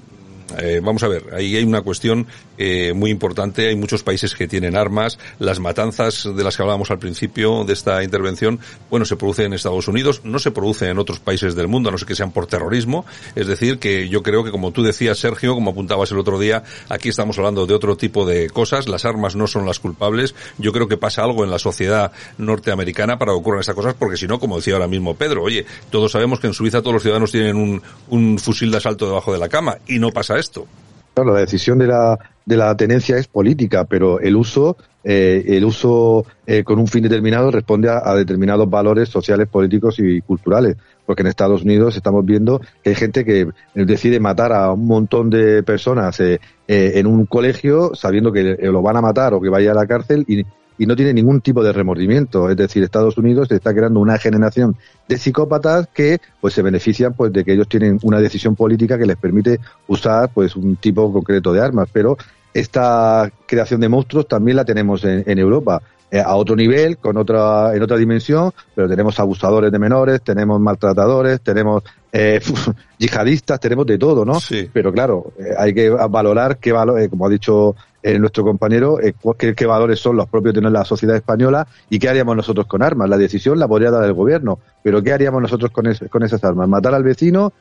eh, 0.58 0.80
vamos 0.82 1.02
a 1.02 1.08
ver, 1.08 1.24
ahí 1.32 1.56
hay 1.56 1.64
una 1.64 1.82
cuestión 1.82 2.26
eh, 2.58 2.92
muy 2.94 3.10
importante. 3.10 3.68
Hay 3.68 3.76
muchos 3.76 4.02
países 4.02 4.34
que 4.34 4.48
tienen 4.48 4.76
armas. 4.76 5.18
Las 5.38 5.60
matanzas 5.60 6.28
de 6.34 6.44
las 6.44 6.56
que 6.56 6.62
hablábamos 6.62 6.90
al 6.90 6.98
principio 6.98 7.64
de 7.64 7.72
esta 7.72 8.02
intervención, 8.02 8.60
bueno, 8.90 9.04
se 9.04 9.16
producen 9.16 9.46
en 9.46 9.52
Estados 9.54 9.88
Unidos, 9.88 10.22
no 10.24 10.38
se 10.38 10.50
producen 10.50 10.90
en 10.90 10.98
otros 10.98 11.20
países 11.20 11.54
del 11.54 11.68
mundo, 11.68 11.88
a 11.88 11.92
no 11.92 11.98
ser 11.98 12.08
que 12.08 12.16
sean 12.16 12.32
por 12.32 12.46
terrorismo. 12.46 13.04
Es 13.34 13.46
decir, 13.46 13.78
que 13.78 14.08
yo 14.08 14.22
creo 14.22 14.44
que 14.44 14.50
como 14.50 14.72
tú 14.72 14.82
decías, 14.82 15.18
Sergio, 15.18 15.54
como 15.54 15.70
apuntabas 15.70 16.10
el 16.10 16.18
otro 16.18 16.38
día, 16.38 16.64
aquí 16.88 17.08
estamos 17.08 17.38
hablando 17.38 17.66
de 17.66 17.74
otro 17.74 17.96
tipo 17.96 18.26
de 18.26 18.50
cosas. 18.50 18.88
Las 18.88 19.04
armas 19.04 19.36
no 19.36 19.46
son 19.46 19.66
las 19.66 19.78
culpables. 19.78 20.34
Yo 20.58 20.72
creo 20.72 20.88
que 20.88 20.96
pasa 20.96 21.22
algo 21.22 21.44
en 21.44 21.50
la 21.50 21.58
sociedad 21.58 22.12
norteamericana 22.38 23.18
para 23.18 23.32
que 23.32 23.38
ocurran 23.38 23.60
esas 23.60 23.74
cosas, 23.74 23.94
porque 23.94 24.16
si 24.16 24.26
no, 24.26 24.38
como 24.38 24.56
decía 24.56 24.74
ahora 24.74 24.88
mismo 24.88 25.14
Pedro, 25.14 25.42
oye, 25.42 25.66
todos 25.90 26.12
sabemos 26.12 26.40
que 26.40 26.48
en 26.48 26.54
Suiza 26.54 26.80
todos 26.80 26.94
los 26.94 27.02
ciudadanos 27.02 27.32
tienen 27.32 27.56
un, 27.56 27.82
un 28.08 28.38
fusil 28.38 28.70
de 28.70 28.78
asalto 28.78 29.06
debajo 29.06 29.32
de 29.32 29.38
la 29.38 29.48
cama 29.48 29.78
y 29.86 29.98
no 29.98 30.10
pasa 30.10 30.38
esto. 30.40 30.66
Claro, 31.14 31.34
la 31.34 31.40
decisión 31.40 31.78
de 31.78 31.86
la, 31.86 32.18
de 32.44 32.56
la 32.56 32.76
tenencia 32.76 33.16
es 33.16 33.26
política, 33.26 33.84
pero 33.84 34.20
el 34.20 34.36
uso, 34.36 34.76
eh, 35.02 35.44
el 35.48 35.64
uso 35.64 36.24
eh, 36.46 36.62
con 36.64 36.78
un 36.78 36.86
fin 36.86 37.02
determinado 37.02 37.50
responde 37.50 37.88
a, 37.88 38.00
a, 38.04 38.14
determinados 38.14 38.68
valores 38.70 39.08
sociales, 39.08 39.48
políticos 39.48 39.98
y 39.98 40.20
culturales. 40.20 40.76
Porque 41.06 41.22
en 41.22 41.28
Estados 41.28 41.62
Unidos 41.62 41.96
estamos 41.96 42.24
viendo 42.24 42.60
que 42.82 42.90
hay 42.90 42.94
gente 42.94 43.24
que 43.24 43.48
decide 43.74 44.20
matar 44.20 44.52
a 44.52 44.72
un 44.72 44.86
montón 44.86 45.28
de 45.28 45.64
personas 45.64 46.20
eh, 46.20 46.38
en 46.66 47.06
un 47.08 47.26
colegio 47.26 47.92
sabiendo 47.94 48.30
que 48.32 48.56
lo 48.60 48.80
van 48.80 48.96
a 48.96 49.00
matar 49.00 49.34
o 49.34 49.40
que 49.40 49.48
vaya 49.48 49.72
a 49.72 49.74
la 49.74 49.86
cárcel 49.86 50.24
y, 50.28 50.44
y 50.80 50.86
no 50.86 50.96
tiene 50.96 51.12
ningún 51.12 51.42
tipo 51.42 51.62
de 51.62 51.74
remordimiento. 51.74 52.48
Es 52.48 52.56
decir, 52.56 52.82
Estados 52.82 53.18
Unidos 53.18 53.52
está 53.52 53.74
creando 53.74 54.00
una 54.00 54.16
generación 54.16 54.76
de 55.06 55.18
psicópatas 55.18 55.88
que 55.92 56.22
pues 56.40 56.54
se 56.54 56.62
benefician 56.62 57.12
pues 57.12 57.30
de 57.34 57.44
que 57.44 57.52
ellos 57.52 57.68
tienen 57.68 57.98
una 58.02 58.18
decisión 58.18 58.56
política 58.56 58.96
que 58.96 59.04
les 59.04 59.18
permite 59.18 59.60
usar 59.88 60.30
pues 60.32 60.56
un 60.56 60.76
tipo 60.76 61.12
concreto 61.12 61.52
de 61.52 61.60
armas. 61.60 61.86
Pero 61.92 62.16
esta 62.54 63.30
creación 63.44 63.82
de 63.82 63.90
monstruos 63.90 64.26
también 64.26 64.56
la 64.56 64.64
tenemos 64.64 65.04
en, 65.04 65.22
en 65.26 65.38
Europa. 65.38 65.82
Eh, 66.10 66.18
a 66.18 66.34
otro 66.34 66.56
nivel, 66.56 66.96
con 66.96 67.16
otra, 67.18 67.72
en 67.76 67.82
otra 67.82 67.96
dimensión, 67.96 68.50
pero 68.74 68.88
tenemos 68.88 69.20
abusadores 69.20 69.70
de 69.70 69.78
menores, 69.78 70.22
tenemos 70.22 70.58
maltratadores, 70.58 71.40
tenemos 71.40 71.84
eh, 72.10 72.40
yihadistas, 72.98 73.60
tenemos 73.60 73.86
de 73.86 73.96
todo, 73.96 74.24
¿no? 74.24 74.40
Sí. 74.40 74.68
Pero 74.72 74.92
claro, 74.92 75.32
eh, 75.38 75.54
hay 75.56 75.72
que 75.72 75.90
valorar 75.90 76.56
qué 76.56 76.72
valor, 76.72 77.08
como 77.10 77.26
ha 77.26 77.28
dicho 77.28 77.76
eh, 78.02 78.18
nuestro 78.18 78.44
compañero, 78.44 79.00
eh, 79.00 79.14
qué, 79.38 79.54
qué, 79.54 79.66
valores 79.66 80.00
son 80.00 80.16
los 80.16 80.28
propios 80.28 80.54
de 80.54 80.62
la 80.62 80.84
sociedad 80.84 81.16
española 81.16 81.66
y 81.88 81.98
qué 81.98 82.08
haríamos 82.08 82.36
nosotros 82.36 82.66
con 82.66 82.82
armas. 82.82 83.08
La 83.08 83.18
decisión 83.18 83.58
la 83.58 83.68
podría 83.68 83.90
dar 83.90 84.04
el 84.04 84.14
gobierno, 84.14 84.58
pero 84.82 85.02
¿qué 85.02 85.12
haríamos 85.12 85.42
nosotros 85.42 85.70
con, 85.70 85.84
con 86.10 86.22
esas 86.22 86.42
armas? 86.44 86.68
¿Matar 86.68 86.94
al 86.94 87.02
vecino? 87.02 87.52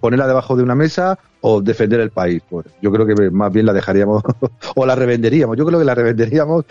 ponerla 0.00 0.26
debajo 0.26 0.54
de 0.54 0.62
una 0.62 0.74
mesa 0.74 1.18
o 1.42 1.60
defender 1.60 2.00
el 2.00 2.10
país. 2.10 2.42
Pues 2.48 2.66
yo 2.80 2.90
creo 2.90 3.06
que 3.06 3.30
más 3.30 3.52
bien 3.52 3.66
la 3.66 3.72
dejaríamos 3.72 4.22
o 4.74 4.86
la 4.86 4.94
revenderíamos. 4.94 5.56
Yo 5.56 5.66
creo 5.66 5.78
que 5.78 5.84
la 5.84 5.94
revenderíamos 5.94 6.64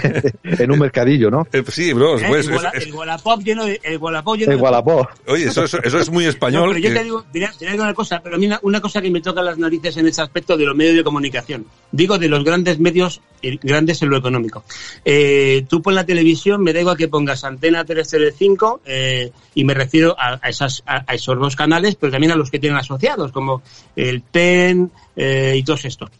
en 0.44 0.70
un 0.70 0.78
mercadillo, 0.78 1.30
¿no? 1.30 1.46
Eh, 1.52 1.64
sí, 1.68 1.92
bro. 1.92 2.16
Pues, 2.28 2.48
el, 2.74 2.94
Wallapop 2.94 3.42
lleno 3.42 3.64
de... 3.64 3.80
El 3.82 3.98
Wallapop 3.98 4.36
lleno 4.36 4.52
el 4.52 4.58
Wallapop. 4.58 5.08
Oye, 5.26 5.46
eso, 5.46 5.64
eso, 5.64 5.78
eso, 5.82 5.98
es 5.98 6.10
muy 6.10 6.26
español. 6.26 6.68
No, 6.68 6.74
pero 6.74 6.78
yo 6.78 6.88
que... 6.90 6.96
te 6.96 7.04
digo, 7.04 7.24
diré, 7.32 7.48
diré 7.58 7.74
una 7.74 7.94
cosa, 7.94 8.20
pero 8.22 8.36
a 8.36 8.38
mí 8.38 8.46
una, 8.46 8.60
una, 8.62 8.80
cosa 8.80 9.00
que 9.00 9.10
me 9.10 9.20
toca 9.20 9.42
las 9.42 9.58
narices 9.58 9.96
en 9.96 10.06
ese 10.06 10.22
aspecto 10.22 10.56
de 10.56 10.64
los 10.64 10.76
medios 10.76 10.96
de 10.96 11.04
comunicación. 11.04 11.66
Digo 11.90 12.18
de 12.18 12.28
los 12.28 12.44
grandes 12.44 12.78
medios, 12.78 13.22
grandes 13.62 14.02
en 14.02 14.10
lo 14.10 14.16
económico. 14.16 14.64
Eh, 15.04 15.64
tú 15.68 15.82
pon 15.82 15.94
la 15.94 16.06
televisión, 16.06 16.62
me 16.62 16.72
da 16.72 16.80
igual 16.80 16.96
que 16.96 17.08
pongas 17.08 17.44
Antena 17.44 17.84
335, 17.84 18.82
eh, 18.84 19.32
y 19.54 19.64
me 19.64 19.74
refiero 19.74 20.14
a, 20.18 20.38
a, 20.42 20.48
esas, 20.48 20.82
a, 20.86 21.04
a 21.06 21.14
esos 21.14 21.38
dos 21.38 21.56
canales, 21.56 21.96
pero 21.96 22.12
también 22.12 22.32
a 22.32 22.36
los 22.36 22.50
que 22.50 22.58
tienen 22.58 22.78
asociados, 22.78 23.32
como 23.32 23.62
el 23.96 24.22
TEN 24.22 24.90
eh, 25.16 25.54
y 25.56 25.62
todos 25.62 25.84
estos. 25.84 26.10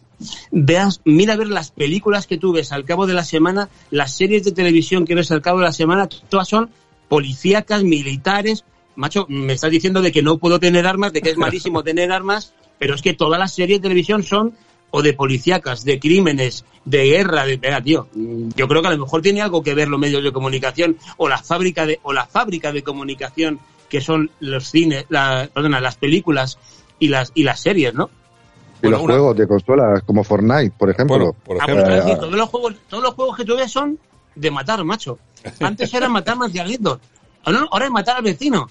Veas, 0.51 1.01
mira 1.05 1.33
a 1.33 1.37
ver 1.37 1.47
las 1.47 1.71
películas 1.71 2.27
que 2.27 2.37
tú 2.37 2.51
ves 2.51 2.71
al 2.71 2.83
cabo 2.83 3.07
de 3.07 3.13
la 3.13 3.23
semana, 3.23 3.69
las 3.89 4.15
series 4.15 4.43
de 4.43 4.51
televisión 4.51 5.05
que 5.05 5.15
ves 5.15 5.31
al 5.31 5.41
cabo 5.41 5.59
de 5.59 5.65
la 5.65 5.73
semana, 5.73 6.07
todas 6.07 6.47
son 6.47 6.69
policíacas, 7.07 7.83
militares. 7.83 8.65
Macho, 8.95 9.25
me 9.29 9.53
estás 9.53 9.71
diciendo 9.71 10.01
de 10.01 10.11
que 10.11 10.21
no 10.21 10.37
puedo 10.37 10.59
tener 10.59 10.85
armas, 10.85 11.13
de 11.13 11.21
que 11.21 11.29
es 11.29 11.37
malísimo 11.37 11.83
tener 11.85 12.11
armas, 12.11 12.53
pero 12.77 12.95
es 12.95 13.01
que 13.01 13.13
todas 13.13 13.39
las 13.39 13.53
series 13.53 13.79
de 13.79 13.83
televisión 13.83 14.23
son 14.23 14.53
o 14.91 15.01
de 15.01 15.13
policíacas, 15.13 15.83
de 15.83 15.99
crímenes, 15.99 16.65
de 16.85 17.05
guerra, 17.05 17.45
de 17.45 17.57
venga, 17.57 17.81
tío, 17.81 18.07
yo 18.55 18.67
creo 18.67 18.81
que 18.81 18.87
a 18.87 18.91
lo 18.91 18.97
mejor 18.97 19.21
tiene 19.21 19.41
algo 19.41 19.61
que 19.61 19.75
ver 19.75 19.87
los 19.87 19.99
medios 19.99 20.23
de 20.23 20.31
comunicación 20.31 20.97
o 21.17 21.27
la 21.27 21.37
fábrica 21.37 21.85
de 21.85 21.99
o 22.03 22.13
la 22.13 22.25
fábrica 22.25 22.71
de 22.71 22.83
comunicación 22.83 23.59
que 23.89 24.01
son 24.01 24.29
los 24.39 24.69
cines, 24.69 25.05
la, 25.09 25.49
perdona, 25.53 25.79
las 25.81 25.95
películas 25.95 26.57
y 26.99 27.07
las 27.07 27.31
y 27.33 27.43
las 27.43 27.59
series, 27.59 27.93
¿no? 27.93 28.09
Y 28.81 28.83
bueno, 28.83 28.97
los 28.97 29.05
una... 29.05 29.13
juegos 29.15 29.37
de 29.37 29.47
consolas 29.47 30.03
como 30.03 30.23
Fortnite, 30.23 30.73
por 30.77 30.89
ejemplo. 30.89 31.17
Bueno, 31.17 31.35
por 31.43 31.57
ejemplo. 31.57 31.85
Ah, 31.85 32.01
pues, 32.03 32.19
todos 32.19 32.33
los 32.33 32.49
juegos, 32.49 32.75
todos 32.87 33.03
los 33.03 33.13
juegos 33.13 33.37
que 33.37 33.45
tú 33.45 33.55
ves 33.57 33.71
son 33.71 33.99
de 34.35 34.51
matar, 34.51 34.83
macho. 34.83 35.19
Antes 35.59 35.93
era 35.93 36.07
matar 36.07 36.37
marcialitos. 36.37 36.99
Ahora, 37.43 37.67
ahora 37.71 37.85
es 37.85 37.91
matar 37.91 38.17
al 38.17 38.23
vecino. 38.23 38.69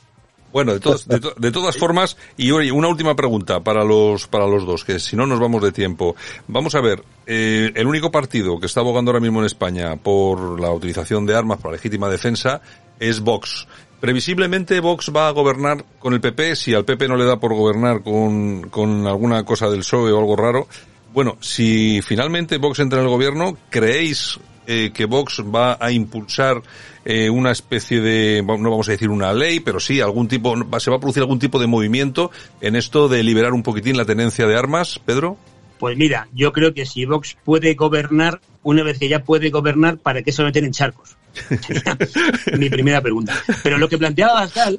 Bueno, 0.52 0.72
de, 0.72 0.80
todos, 0.80 1.06
de, 1.06 1.20
to, 1.20 1.34
de, 1.36 1.52
todas 1.52 1.76
formas, 1.76 2.16
y 2.36 2.50
oye, 2.50 2.72
una 2.72 2.88
última 2.88 3.14
pregunta 3.14 3.60
para 3.60 3.84
los, 3.84 4.26
para 4.26 4.46
los 4.46 4.64
dos, 4.64 4.84
que 4.84 4.98
si 4.98 5.14
no 5.14 5.26
nos 5.26 5.38
vamos 5.38 5.62
de 5.62 5.72
tiempo. 5.72 6.16
Vamos 6.46 6.74
a 6.74 6.80
ver, 6.80 7.02
eh, 7.26 7.70
el 7.74 7.86
único 7.86 8.10
partido 8.10 8.58
que 8.58 8.66
está 8.66 8.80
abogando 8.80 9.10
ahora 9.10 9.20
mismo 9.20 9.40
en 9.40 9.46
España 9.46 9.96
por 9.96 10.60
la 10.60 10.70
utilización 10.70 11.26
de 11.26 11.36
armas 11.36 11.58
para 11.58 11.72
legítima 11.72 12.08
defensa 12.08 12.62
es 12.98 13.20
Vox. 13.20 13.66
Previsiblemente 14.00 14.80
Vox 14.80 15.12
va 15.14 15.28
a 15.28 15.32
gobernar 15.32 15.84
con 15.98 16.14
el 16.14 16.20
PP, 16.20 16.56
si 16.56 16.72
al 16.72 16.84
PP 16.84 17.08
no 17.08 17.16
le 17.16 17.24
da 17.24 17.38
por 17.38 17.52
gobernar 17.54 18.02
con, 18.02 18.68
con 18.70 19.06
alguna 19.06 19.44
cosa 19.44 19.68
del 19.68 19.80
PSOE 19.80 20.12
o 20.12 20.18
algo 20.18 20.36
raro. 20.36 20.68
Bueno, 21.12 21.36
si 21.40 22.00
finalmente 22.02 22.58
Vox 22.58 22.78
entra 22.78 23.00
en 23.00 23.06
el 23.06 23.10
gobierno, 23.10 23.56
¿creéis 23.70 24.38
eh, 24.70 24.90
que 24.92 25.06
Vox 25.06 25.42
va 25.42 25.78
a 25.80 25.90
impulsar 25.90 26.62
eh, 27.06 27.30
una 27.30 27.50
especie 27.50 28.02
de, 28.02 28.42
no 28.46 28.70
vamos 28.70 28.86
a 28.88 28.92
decir 28.92 29.08
una 29.08 29.32
ley, 29.32 29.60
pero 29.60 29.80
sí 29.80 30.02
algún 30.02 30.28
tipo, 30.28 30.54
se 30.78 30.90
va 30.90 30.98
a 30.98 31.00
producir 31.00 31.22
algún 31.22 31.38
tipo 31.38 31.58
de 31.58 31.66
movimiento 31.66 32.30
en 32.60 32.76
esto 32.76 33.08
de 33.08 33.22
liberar 33.22 33.54
un 33.54 33.62
poquitín 33.62 33.96
la 33.96 34.04
tenencia 34.04 34.46
de 34.46 34.58
armas, 34.58 35.00
Pedro? 35.02 35.38
Pues 35.78 35.96
mira, 35.96 36.28
yo 36.34 36.52
creo 36.52 36.74
que 36.74 36.84
si 36.84 37.06
Vox 37.06 37.38
puede 37.44 37.72
gobernar, 37.72 38.42
una 38.62 38.82
vez 38.82 38.98
que 38.98 39.08
ya 39.08 39.24
puede 39.24 39.48
gobernar, 39.48 39.96
¿para 39.96 40.22
qué 40.22 40.32
se 40.32 40.44
meten 40.44 40.66
en 40.66 40.72
charcos? 40.72 41.16
Mi 42.58 42.68
primera 42.68 43.00
pregunta. 43.00 43.34
Pero 43.62 43.78
lo 43.78 43.88
que 43.88 43.96
planteaba 43.96 44.40
Pascal, 44.40 44.78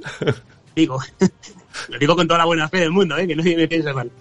digo, 0.75 1.02
lo 1.89 1.97
digo 1.97 2.15
con 2.15 2.28
toda 2.28 2.38
la 2.38 2.45
buena 2.45 2.69
fe 2.69 2.82
del 2.82 2.91
mundo, 2.91 3.17
¿eh? 3.17 3.25
que 3.25 3.36
no 3.36 3.41
me 3.41 3.67
piense 3.67 3.91
mal. 3.91 4.12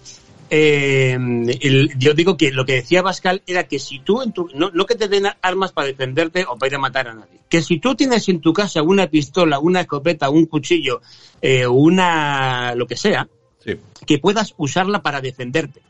Eh, 0.51 1.13
el, 1.13 1.93
yo 1.99 2.13
digo 2.15 2.35
que 2.35 2.51
lo 2.51 2.65
que 2.65 2.73
decía 2.73 3.03
Pascal 3.03 3.43
era 3.45 3.67
que 3.67 3.77
si 3.77 3.99
tú, 3.99 4.21
en 4.23 4.31
tu, 4.31 4.49
no, 4.55 4.71
no, 4.73 4.85
que 4.85 4.95
te 4.95 5.07
den 5.07 5.27
armas 5.41 5.71
para 5.71 5.87
defenderte 5.87 6.43
o 6.45 6.57
para 6.57 6.69
ir 6.69 6.75
a 6.75 6.79
matar 6.79 7.07
a 7.07 7.13
nadie, 7.13 7.39
que 7.47 7.61
si 7.61 7.79
tú 7.79 7.93
tienes 7.93 8.27
en 8.29 8.41
tu 8.41 8.51
casa 8.51 8.81
una 8.81 9.07
pistola, 9.07 9.59
una 9.59 9.81
escopeta, 9.81 10.29
un 10.29 10.47
cuchillo, 10.47 11.01
eh, 11.41 11.67
una, 11.67 12.73
lo 12.73 12.87
que 12.87 12.97
sea, 12.97 13.27
sí. 13.63 13.75
que 14.07 14.17
puedas 14.17 14.55
usarla 14.57 15.03
para 15.03 15.21
defenderte. 15.21 15.81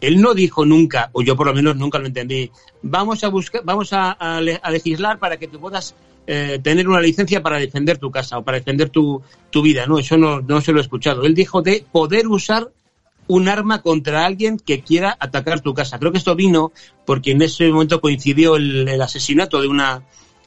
Él 0.00 0.22
no 0.22 0.32
dijo 0.32 0.64
nunca, 0.64 1.10
o 1.12 1.20
yo 1.20 1.36
por 1.36 1.46
lo 1.46 1.52
menos 1.52 1.76
nunca 1.76 1.98
lo 1.98 2.06
entendí, 2.06 2.50
vamos 2.80 3.22
a 3.22 3.28
buscar, 3.28 3.60
vamos 3.64 3.92
a, 3.92 4.12
a, 4.12 4.38
a 4.38 4.70
legislar 4.70 5.18
para 5.18 5.36
que 5.36 5.46
tú 5.46 5.60
puedas 5.60 5.94
eh, 6.26 6.58
tener 6.62 6.88
una 6.88 7.00
licencia 7.00 7.42
para 7.42 7.58
defender 7.58 7.98
tu 7.98 8.10
casa 8.10 8.38
o 8.38 8.44
para 8.44 8.58
defender 8.58 8.88
tu, 8.88 9.20
tu 9.50 9.60
vida. 9.60 9.84
No, 9.86 9.98
eso 9.98 10.16
no, 10.16 10.40
no 10.40 10.60
se 10.62 10.72
lo 10.72 10.78
he 10.78 10.82
escuchado. 10.82 11.24
Él 11.24 11.34
dijo 11.34 11.60
de 11.60 11.84
poder 11.92 12.28
usar 12.28 12.70
un 13.30 13.48
arma 13.48 13.80
contra 13.80 14.26
alguien 14.26 14.58
que 14.58 14.82
quiera 14.82 15.16
atacar 15.20 15.60
tu 15.60 15.72
casa. 15.72 16.00
Creo 16.00 16.10
que 16.10 16.18
esto 16.18 16.34
vino 16.34 16.72
porque 17.06 17.30
en 17.30 17.42
ese 17.42 17.70
momento 17.70 18.00
coincidió 18.00 18.56
el, 18.56 19.00
asesinato 19.00 19.60
de 19.60 19.68
una 19.68 20.02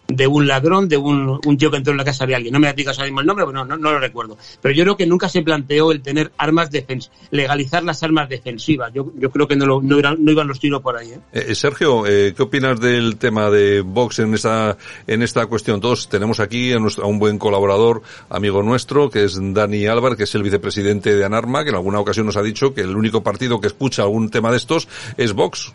de 0.07 0.27
un 0.27 0.47
ladrón, 0.47 0.89
de 0.89 0.97
un, 0.97 1.39
un, 1.45 1.57
tío 1.57 1.71
que 1.71 1.77
entró 1.77 1.91
en 1.91 1.97
la 1.97 2.03
casa 2.03 2.25
de 2.25 2.35
alguien. 2.35 2.53
No 2.53 2.59
me 2.59 2.71
digas 2.73 2.97
ahora 2.97 3.07
mismo 3.07 3.21
el 3.21 3.27
nombre, 3.27 3.45
pero 3.45 3.57
no, 3.57 3.65
no, 3.65 3.77
no, 3.77 3.91
lo 3.91 3.99
recuerdo. 3.99 4.37
Pero 4.61 4.75
yo 4.75 4.83
creo 4.83 4.97
que 4.97 5.05
nunca 5.05 5.29
se 5.29 5.41
planteó 5.41 5.91
el 5.91 6.01
tener 6.01 6.31
armas 6.37 6.71
defensivas, 6.71 7.17
legalizar 7.31 7.83
las 7.83 8.03
armas 8.03 8.29
defensivas. 8.29 8.93
Yo, 8.93 9.11
yo 9.17 9.29
creo 9.31 9.47
que 9.47 9.55
no, 9.55 9.65
lo, 9.65 9.81
no, 9.81 9.97
iban, 9.97 10.23
no, 10.23 10.31
iban 10.31 10.47
los 10.47 10.59
tiros 10.59 10.81
por 10.81 10.97
ahí. 10.97 11.11
¿eh? 11.11 11.19
Eh, 11.31 11.55
Sergio, 11.55 12.05
eh, 12.05 12.33
¿qué 12.35 12.43
opinas 12.43 12.79
del 12.79 13.17
tema 13.17 13.49
de 13.49 13.81
Vox 13.81 14.19
en 14.19 14.33
esta, 14.33 14.77
en 15.07 15.21
esta 15.23 15.45
cuestión? 15.45 15.79
Todos 15.79 16.09
tenemos 16.09 16.39
aquí 16.39 16.73
a, 16.73 16.79
nuestro, 16.79 17.05
a, 17.05 17.07
un 17.07 17.19
buen 17.19 17.37
colaborador, 17.39 18.01
amigo 18.29 18.61
nuestro, 18.61 19.09
que 19.09 19.23
es 19.23 19.39
Dani 19.41 19.87
Álvar, 19.87 20.17
que 20.17 20.23
es 20.23 20.35
el 20.35 20.43
vicepresidente 20.43 21.15
de 21.15 21.25
ANARMA, 21.25 21.63
que 21.63 21.69
en 21.69 21.75
alguna 21.75 21.99
ocasión 21.99 22.25
nos 22.25 22.37
ha 22.37 22.43
dicho 22.43 22.73
que 22.73 22.81
el 22.81 22.95
único 22.95 23.23
partido 23.23 23.61
que 23.61 23.67
escucha 23.67 24.03
algún 24.03 24.29
tema 24.29 24.51
de 24.51 24.57
estos 24.57 24.87
es 25.17 25.33
Vox. 25.33 25.73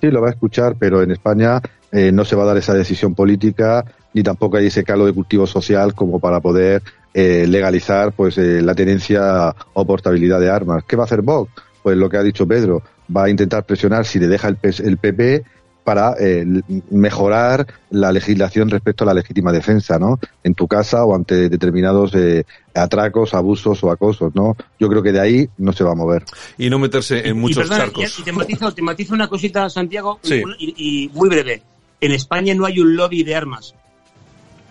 Sí, 0.00 0.10
lo 0.10 0.20
va 0.20 0.28
a 0.28 0.32
escuchar, 0.32 0.76
pero 0.78 1.02
en 1.02 1.10
España 1.10 1.60
eh, 1.92 2.12
no 2.12 2.24
se 2.24 2.36
va 2.36 2.42
a 2.44 2.46
dar 2.46 2.56
esa 2.56 2.74
decisión 2.74 3.14
política 3.14 3.84
ni 4.16 4.22
tampoco 4.22 4.56
hay 4.56 4.66
ese 4.66 4.82
calo 4.82 5.04
de 5.04 5.12
cultivo 5.12 5.46
social 5.46 5.94
como 5.94 6.18
para 6.18 6.40
poder 6.40 6.82
eh, 7.12 7.44
legalizar 7.46 8.12
pues 8.12 8.38
eh, 8.38 8.62
la 8.62 8.74
tenencia 8.74 9.54
o 9.74 9.86
portabilidad 9.86 10.40
de 10.40 10.48
armas. 10.48 10.84
¿Qué 10.88 10.96
va 10.96 11.02
a 11.02 11.04
hacer 11.04 11.20
Vox? 11.20 11.52
Pues 11.82 11.98
lo 11.98 12.08
que 12.08 12.16
ha 12.16 12.22
dicho 12.22 12.46
Pedro, 12.46 12.82
va 13.14 13.24
a 13.24 13.28
intentar 13.28 13.64
presionar 13.64 14.06
si 14.06 14.18
le 14.18 14.26
deja 14.26 14.48
el, 14.48 14.58
el 14.62 14.96
PP 14.96 15.44
para 15.84 16.14
eh, 16.18 16.44
mejorar 16.90 17.66
la 17.90 18.10
legislación 18.10 18.70
respecto 18.70 19.04
a 19.04 19.06
la 19.06 19.14
legítima 19.14 19.52
defensa, 19.52 19.98
¿no? 19.98 20.18
En 20.42 20.54
tu 20.54 20.66
casa 20.66 21.04
o 21.04 21.14
ante 21.14 21.48
determinados 21.48 22.12
eh, 22.14 22.44
atracos, 22.74 23.34
abusos 23.34 23.84
o 23.84 23.90
acosos, 23.90 24.34
¿no? 24.34 24.56
Yo 24.80 24.88
creo 24.88 25.02
que 25.02 25.12
de 25.12 25.20
ahí 25.20 25.48
no 25.58 25.72
se 25.72 25.84
va 25.84 25.92
a 25.92 25.94
mover. 25.94 26.24
Y 26.58 26.70
no 26.70 26.78
meterse 26.78 27.28
en 27.28 27.38
muchos 27.38 27.58
y, 27.58 27.68
perdona, 27.68 27.84
charcos. 27.84 28.18
Y 28.18 28.22
te 28.24 28.32
matizo, 28.32 28.72
te 28.72 28.82
matizo 28.82 29.14
una 29.14 29.28
cosita, 29.28 29.68
Santiago, 29.70 30.18
Sí. 30.22 30.42
y, 30.58 30.74
y 31.04 31.08
muy 31.10 31.28
breve. 31.28 31.62
En 32.06 32.12
España 32.12 32.54
no 32.54 32.66
hay 32.66 32.78
un 32.78 32.94
lobby 32.94 33.24
de 33.24 33.34
armas. 33.34 33.74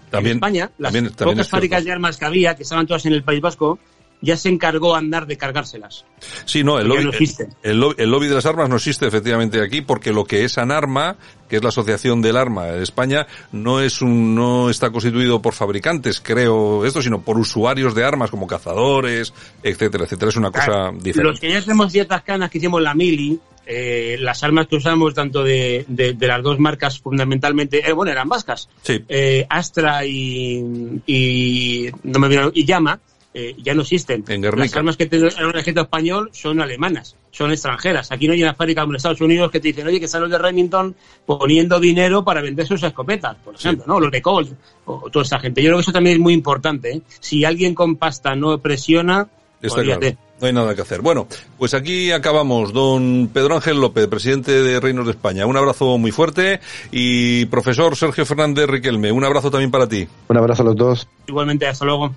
También, 0.09 0.31
en 0.31 0.37
España, 0.37 0.71
las 0.77 0.93
también, 0.93 1.13
también 1.13 1.37
pocas 1.37 1.49
fábricas 1.49 1.83
de 1.83 1.91
armas 1.91 2.15
que 2.15 2.23
había, 2.23 2.55
que 2.55 2.63
estaban 2.63 2.87
todas 2.87 3.05
en 3.05 3.11
el 3.11 3.23
País 3.23 3.41
Vasco, 3.41 3.77
ya 4.21 4.37
se 4.37 4.49
encargó 4.49 4.95
Andar 4.95 5.27
de 5.27 5.37
cargárselas. 5.37 6.05
Sí, 6.45 6.63
no, 6.63 6.79
el 6.79 6.87
lobby, 6.87 7.03
no 7.03 7.09
existe. 7.11 7.47
el, 7.63 7.79
lobby, 7.79 7.95
el 7.99 8.09
lobby 8.09 8.27
de 8.27 8.35
las 8.35 8.45
armas 8.45 8.69
no 8.69 8.77
existe 8.77 9.05
efectivamente 9.07 9.61
aquí 9.61 9.81
porque 9.81 10.11
lo 10.11 10.23
que 10.25 10.43
es 10.45 10.57
ANARMA, 10.57 11.17
que 11.49 11.57
es 11.57 11.63
la 11.63 11.69
asociación 11.69 12.21
del 12.21 12.37
arma 12.37 12.65
de 12.65 12.81
España, 12.83 13.27
no 13.51 13.81
es 13.81 14.01
un, 14.01 14.33
no 14.33 14.69
está 14.69 14.89
constituido 14.89 15.41
por 15.41 15.53
fabricantes, 15.53 16.19
creo 16.21 16.85
esto, 16.85 17.01
sino 17.01 17.21
por 17.21 17.37
usuarios 17.37 17.93
de 17.93 18.03
armas 18.03 18.31
como 18.31 18.47
cazadores, 18.47 19.33
etcétera, 19.61 20.05
etcétera. 20.05 20.29
Es 20.29 20.37
una 20.37 20.51
cosa 20.51 20.91
diferente. 20.93 21.23
Los 21.23 21.39
que 21.39 21.49
ya 21.51 21.61
tenemos 21.61 21.91
ciertas 21.91 22.23
canas 22.23 22.49
que 22.49 22.57
hicimos 22.57 22.81
la 22.81 22.95
mili, 22.95 23.39
eh, 23.67 24.17
las 24.19 24.43
armas 24.43 24.67
que 24.67 24.75
usamos 24.75 25.13
tanto 25.13 25.43
de, 25.43 25.85
de, 25.87 26.13
de 26.13 26.27
las 26.27 26.41
dos 26.43 26.59
marcas 26.59 26.99
fundamentalmente, 26.99 27.87
eh, 27.87 27.91
bueno, 27.93 28.11
eran 28.11 28.29
vascas, 28.29 28.69
Sí. 28.83 29.03
eh, 29.09 29.45
Astra 29.49 30.05
y, 30.05 31.01
y, 31.07 31.89
no 32.03 32.19
me 32.19 32.27
viene- 32.27 32.51
y 32.53 32.63
Llama, 32.65 32.99
eh, 33.37 33.53
ya 33.61 33.73
no 33.73 33.81
existen. 33.81 34.23
En. 34.29 34.41
Las 34.41 34.75
armas 34.77 34.95
que 34.95 35.07
tiene 35.07 35.27
el 35.27 35.49
ejército 35.49 35.81
español 35.81 36.29
son 36.31 36.61
alemanas, 36.61 37.17
son 37.31 37.51
extranjeras. 37.51 38.09
Aquí 38.13 38.27
no 38.27 38.33
hay 38.33 38.41
una 38.41 38.53
fábrica 38.53 38.81
como 38.81 38.93
en 38.93 38.95
Estados 38.95 39.19
Unidos 39.19 39.51
que 39.51 39.59
te 39.59 39.67
dicen, 39.67 39.85
oye, 39.85 39.99
que 39.99 40.05
están 40.05 40.21
los 40.21 40.31
de 40.31 40.37
Remington 40.37 40.95
poniendo 41.25 41.77
dinero 41.81 42.23
para 42.23 42.41
vender 42.41 42.65
sus 42.65 42.81
escopetas, 42.81 43.35
por 43.43 43.55
ejemplo, 43.55 43.83
¿no? 43.85 43.99
Los 43.99 44.09
de 44.09 44.21
Colt, 44.21 44.53
o 44.85 45.09
toda 45.09 45.23
esta 45.23 45.37
gente. 45.39 45.61
Yo 45.61 45.67
creo 45.67 45.77
que 45.79 45.81
eso 45.81 45.91
también 45.91 46.15
es 46.15 46.21
muy 46.21 46.33
importante. 46.33 46.91
¿eh? 46.93 47.01
Si 47.19 47.43
alguien 47.43 47.75
con 47.75 47.97
pasta 47.97 48.35
no 48.35 48.57
presiona, 48.59 49.27
Está 49.61 49.81
claro. 49.81 50.17
No 50.41 50.47
hay 50.47 50.53
nada 50.53 50.75
que 50.75 50.81
hacer. 50.81 51.01
Bueno, 51.01 51.27
pues 51.57 51.73
aquí 51.73 52.11
acabamos. 52.11 52.73
Don 52.73 53.29
Pedro 53.33 53.55
Ángel 53.55 53.79
López, 53.79 54.07
presidente 54.07 54.51
de 54.51 54.79
Reinos 54.79 55.05
de 55.05 55.11
España. 55.11 55.45
Un 55.45 55.55
abrazo 55.55 55.97
muy 55.97 56.11
fuerte. 56.11 56.59
Y 56.91 57.45
profesor 57.45 57.95
Sergio 57.95 58.25
Fernández 58.25 58.67
Riquelme, 58.67 59.11
un 59.11 59.23
abrazo 59.23 59.49
también 59.49 59.71
para 59.71 59.87
ti. 59.87 60.07
Un 60.27 60.37
abrazo 60.37 60.63
a 60.63 60.65
los 60.65 60.75
dos. 60.75 61.07
Igualmente, 61.27 61.67
hasta 61.67 61.85
luego. 61.85 62.13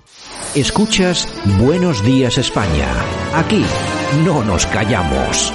Escuchas 0.53 1.27
Buenos 1.59 2.03
Días 2.03 2.37
España. 2.37 2.87
Aquí 3.35 3.63
no 4.25 4.43
nos 4.43 4.65
callamos. 4.65 5.53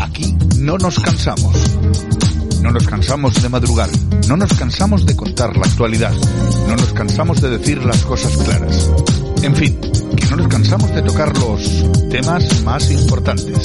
Aquí 0.00 0.36
no 0.58 0.76
nos 0.76 0.98
cansamos. 1.00 2.19
No 2.62 2.70
nos 2.70 2.86
cansamos 2.86 3.42
de 3.42 3.48
madrugar. 3.48 3.88
No 4.28 4.36
nos 4.36 4.52
cansamos 4.52 5.06
de 5.06 5.16
contar 5.16 5.56
la 5.56 5.66
actualidad. 5.66 6.12
No 6.68 6.76
nos 6.76 6.92
cansamos 6.92 7.40
de 7.40 7.50
decir 7.50 7.84
las 7.84 8.04
cosas 8.04 8.36
claras. 8.36 8.90
En 9.42 9.56
fin, 9.56 9.80
que 10.16 10.26
no 10.26 10.36
nos 10.36 10.48
cansamos 10.48 10.94
de 10.94 11.02
tocar 11.02 11.36
los 11.38 11.84
temas 12.10 12.62
más 12.62 12.90
importantes. 12.90 13.58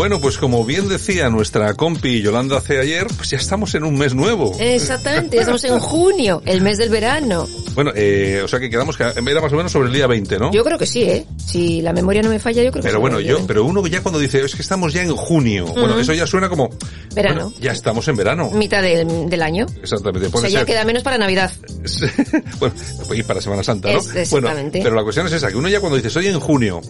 Bueno, 0.00 0.18
pues 0.18 0.38
como 0.38 0.64
bien 0.64 0.88
decía 0.88 1.28
nuestra 1.28 1.74
compi 1.74 2.22
Yolanda 2.22 2.56
hace 2.56 2.78
ayer, 2.78 3.06
pues 3.18 3.28
ya 3.28 3.36
estamos 3.36 3.74
en 3.74 3.84
un 3.84 3.98
mes 3.98 4.14
nuevo. 4.14 4.56
Exactamente, 4.58 5.36
ya 5.36 5.40
estamos 5.42 5.62
en 5.64 5.78
junio, 5.78 6.42
el 6.46 6.62
mes 6.62 6.78
del 6.78 6.88
verano. 6.88 7.46
Bueno, 7.74 7.92
eh, 7.94 8.40
o 8.42 8.48
sea 8.48 8.58
que 8.58 8.70
quedamos 8.70 8.96
que 8.96 9.02
era 9.02 9.40
más 9.42 9.52
o 9.52 9.56
menos 9.56 9.70
sobre 9.70 9.88
el 9.88 9.94
día 9.94 10.06
20, 10.06 10.38
¿no? 10.38 10.52
Yo 10.52 10.64
creo 10.64 10.78
que 10.78 10.86
sí, 10.86 11.02
¿eh? 11.02 11.26
Si 11.46 11.80
la 11.82 11.92
memoria 11.92 12.22
no 12.22 12.28
me 12.28 12.38
falla, 12.38 12.62
yo 12.62 12.70
creo 12.70 12.82
que 12.82 12.88
Pero 12.88 13.00
bueno, 13.00 13.18
yo, 13.20 13.44
pero 13.46 13.64
uno 13.64 13.84
ya 13.86 14.02
cuando 14.02 14.18
dice, 14.20 14.44
es 14.44 14.54
que 14.54 14.62
estamos 14.62 14.92
ya 14.92 15.02
en 15.02 15.14
junio, 15.16 15.66
bueno, 15.66 15.98
eso 15.98 16.12
ya 16.12 16.26
suena 16.26 16.48
como, 16.48 16.70
Verano. 17.14 17.46
bueno, 17.46 17.56
ya 17.60 17.72
estamos 17.72 18.06
en 18.08 18.16
verano. 18.16 18.50
Mitad 18.52 18.82
del, 18.82 19.28
del 19.28 19.42
año. 19.42 19.66
Exactamente, 19.82 20.28
O 20.28 20.30
puede 20.30 20.42
sea, 20.48 20.50
ya 20.52 20.58
ser. 20.60 20.66
queda 20.66 20.84
menos 20.84 21.02
para 21.02 21.18
Navidad. 21.18 21.50
bueno, 22.58 22.74
y 23.14 23.22
para 23.22 23.40
Semana 23.40 23.62
Santa, 23.62 23.92
¿no? 23.92 23.98
Es- 23.98 24.14
exactamente. 24.14 24.78
Bueno, 24.78 24.84
pero 24.84 24.94
la 24.96 25.02
cuestión 25.02 25.26
es 25.26 25.32
esa, 25.32 25.48
que 25.48 25.56
uno 25.56 25.68
ya 25.68 25.80
cuando 25.80 25.96
dice 25.96 26.08
estoy 26.08 26.28
en 26.28 26.38
junio, 26.40 26.80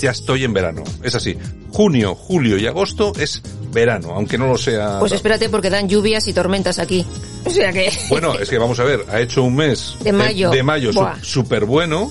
ya 0.00 0.10
estoy 0.10 0.44
en 0.44 0.52
verano. 0.52 0.82
Es 1.02 1.14
así. 1.14 1.36
Junio, 1.70 2.14
julio 2.14 2.58
y 2.58 2.66
agosto 2.66 3.12
es 3.18 3.40
verano, 3.72 4.12
aunque 4.14 4.36
no 4.36 4.46
lo 4.46 4.58
sea. 4.58 4.98
Pues 4.98 5.12
espérate 5.12 5.48
porque 5.48 5.70
dan 5.70 5.88
lluvias 5.88 6.26
y 6.28 6.32
tormentas 6.32 6.78
aquí. 6.78 7.06
O 7.44 7.50
sea 7.50 7.72
que... 7.72 7.90
Bueno, 8.08 8.34
es 8.38 8.48
que 8.48 8.56
vamos 8.56 8.78
a 8.78 8.84
ver, 8.84 9.04
ha 9.10 9.18
hecho 9.20 9.42
un 9.42 9.56
mes 9.56 9.96
De 10.00 10.12
mayo. 10.12 10.50
de, 10.50 10.62
mayo 10.62 10.90
súper 11.22 11.64
bueno, 11.64 12.08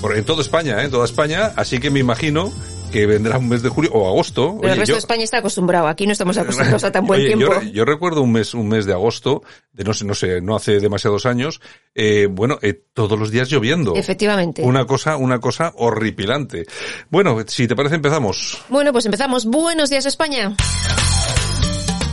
por- 0.00 0.16
en 0.16 0.24
toda 0.24 0.42
España, 0.42 0.80
¿eh? 0.82 0.86
en 0.86 0.90
toda 0.90 1.04
España, 1.04 1.41
así 1.56 1.78
que 1.78 1.90
me 1.90 2.00
imagino 2.00 2.52
que 2.92 3.06
vendrá 3.06 3.38
un 3.38 3.48
mes 3.48 3.62
de 3.62 3.70
julio 3.70 3.90
o 3.94 4.06
agosto. 4.06 4.58
Pero 4.60 4.74
el 4.74 4.78
resto 4.80 4.90
yo- 4.92 4.96
de 4.96 4.98
España 4.98 5.24
está 5.24 5.38
acostumbrado. 5.38 5.86
Aquí 5.88 6.04
no 6.06 6.12
estamos 6.12 6.36
acostumbrados 6.36 6.84
a 6.84 6.92
tan 6.92 7.06
buen 7.06 7.20
Oye, 7.20 7.34
tiempo. 7.34 7.54
Yo, 7.72 7.86
recuerdo 7.86 8.20
un 8.20 8.32
mes, 8.32 8.52
un 8.52 8.68
mes 8.68 8.84
de 8.84 8.92
agosto, 8.92 9.42
de 9.72 9.82
no 9.84 9.94
sé, 9.94 10.04
no 10.04 10.14
sé, 10.14 10.42
no 10.42 10.54
hace 10.56 10.78
demasiados 10.78 11.24
años, 11.24 11.62
eh, 11.94 12.28
bueno, 12.30 12.58
eh, 12.60 12.74
todos 12.92 13.18
los 13.18 13.30
días 13.30 13.48
lloviendo. 13.48 13.94
Efectivamente. 13.96 14.60
Una 14.62 14.84
cosa, 14.84 15.16
una 15.16 15.38
cosa 15.40 15.72
horripilante. 15.76 16.66
Bueno, 17.08 17.38
si 17.46 17.66
te 17.66 17.74
parece 17.74 17.94
empezamos. 17.94 18.62
Bueno, 18.68 18.92
pues 18.92 19.06
empezamos. 19.06 19.46
Buenos 19.46 19.88
días, 19.88 20.04
España. 20.04 20.54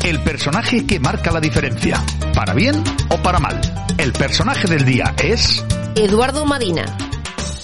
El 0.05 0.21
personaje 0.23 0.88
que 0.88 0.97
marca 0.99 1.30
la 1.30 1.41
diferencia, 1.41 2.01
para 2.34 2.53
bien 2.53 2.82
o 3.09 3.21
para 3.21 3.39
mal. 3.39 3.59
El 3.97 4.13
personaje 4.13 4.65
del 4.67 4.86
día 4.86 5.13
es... 5.21 5.63
Eduardo 5.95 6.45
Madina. 6.45 6.86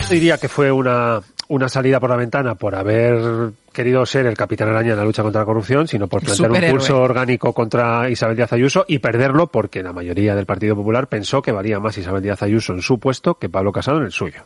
Diría 0.09 0.37
que 0.37 0.49
fue 0.49 0.69
una, 0.71 1.21
una 1.47 1.69
salida 1.69 1.99
por 1.99 2.09
la 2.09 2.15
ventana 2.15 2.55
por 2.55 2.75
haber 2.75 3.51
querido 3.71 4.05
ser 4.05 4.25
el 4.25 4.35
capitán 4.35 4.69
araña 4.69 4.91
en 4.91 4.97
la 4.97 5.05
lucha 5.05 5.21
contra 5.21 5.41
la 5.41 5.45
corrupción, 5.45 5.87
sino 5.87 6.07
por 6.07 6.23
plantear 6.23 6.51
un 6.51 6.71
pulso 6.71 7.01
orgánico 7.01 7.53
contra 7.53 8.09
Isabel 8.09 8.35
Díaz 8.35 8.53
Ayuso 8.53 8.85
y 8.87 8.99
perderlo 8.99 9.47
porque 9.47 9.83
la 9.83 9.93
mayoría 9.93 10.35
del 10.35 10.45
Partido 10.45 10.75
Popular 10.75 11.07
pensó 11.07 11.41
que 11.41 11.51
valía 11.51 11.79
más 11.79 11.97
Isabel 11.97 12.23
Díaz 12.23 12.41
Ayuso 12.41 12.73
en 12.73 12.81
su 12.81 12.99
puesto 12.99 13.35
que 13.35 13.49
Pablo 13.49 13.71
Casado 13.71 13.97
en 13.97 14.05
el 14.05 14.11
suyo, 14.11 14.43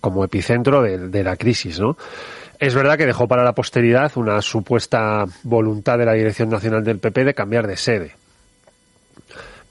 como 0.00 0.24
epicentro 0.24 0.82
de, 0.82 1.08
de 1.08 1.24
la 1.24 1.36
crisis, 1.36 1.78
¿no? 1.80 1.96
Es 2.58 2.74
verdad 2.74 2.96
que 2.96 3.06
dejó 3.06 3.28
para 3.28 3.44
la 3.44 3.54
posteridad 3.54 4.10
una 4.16 4.42
supuesta 4.42 5.24
voluntad 5.44 5.96
de 5.98 6.06
la 6.06 6.14
Dirección 6.14 6.48
Nacional 6.48 6.82
del 6.82 6.98
PP 6.98 7.24
de 7.24 7.34
cambiar 7.34 7.66
de 7.66 7.76
sede. 7.76 8.16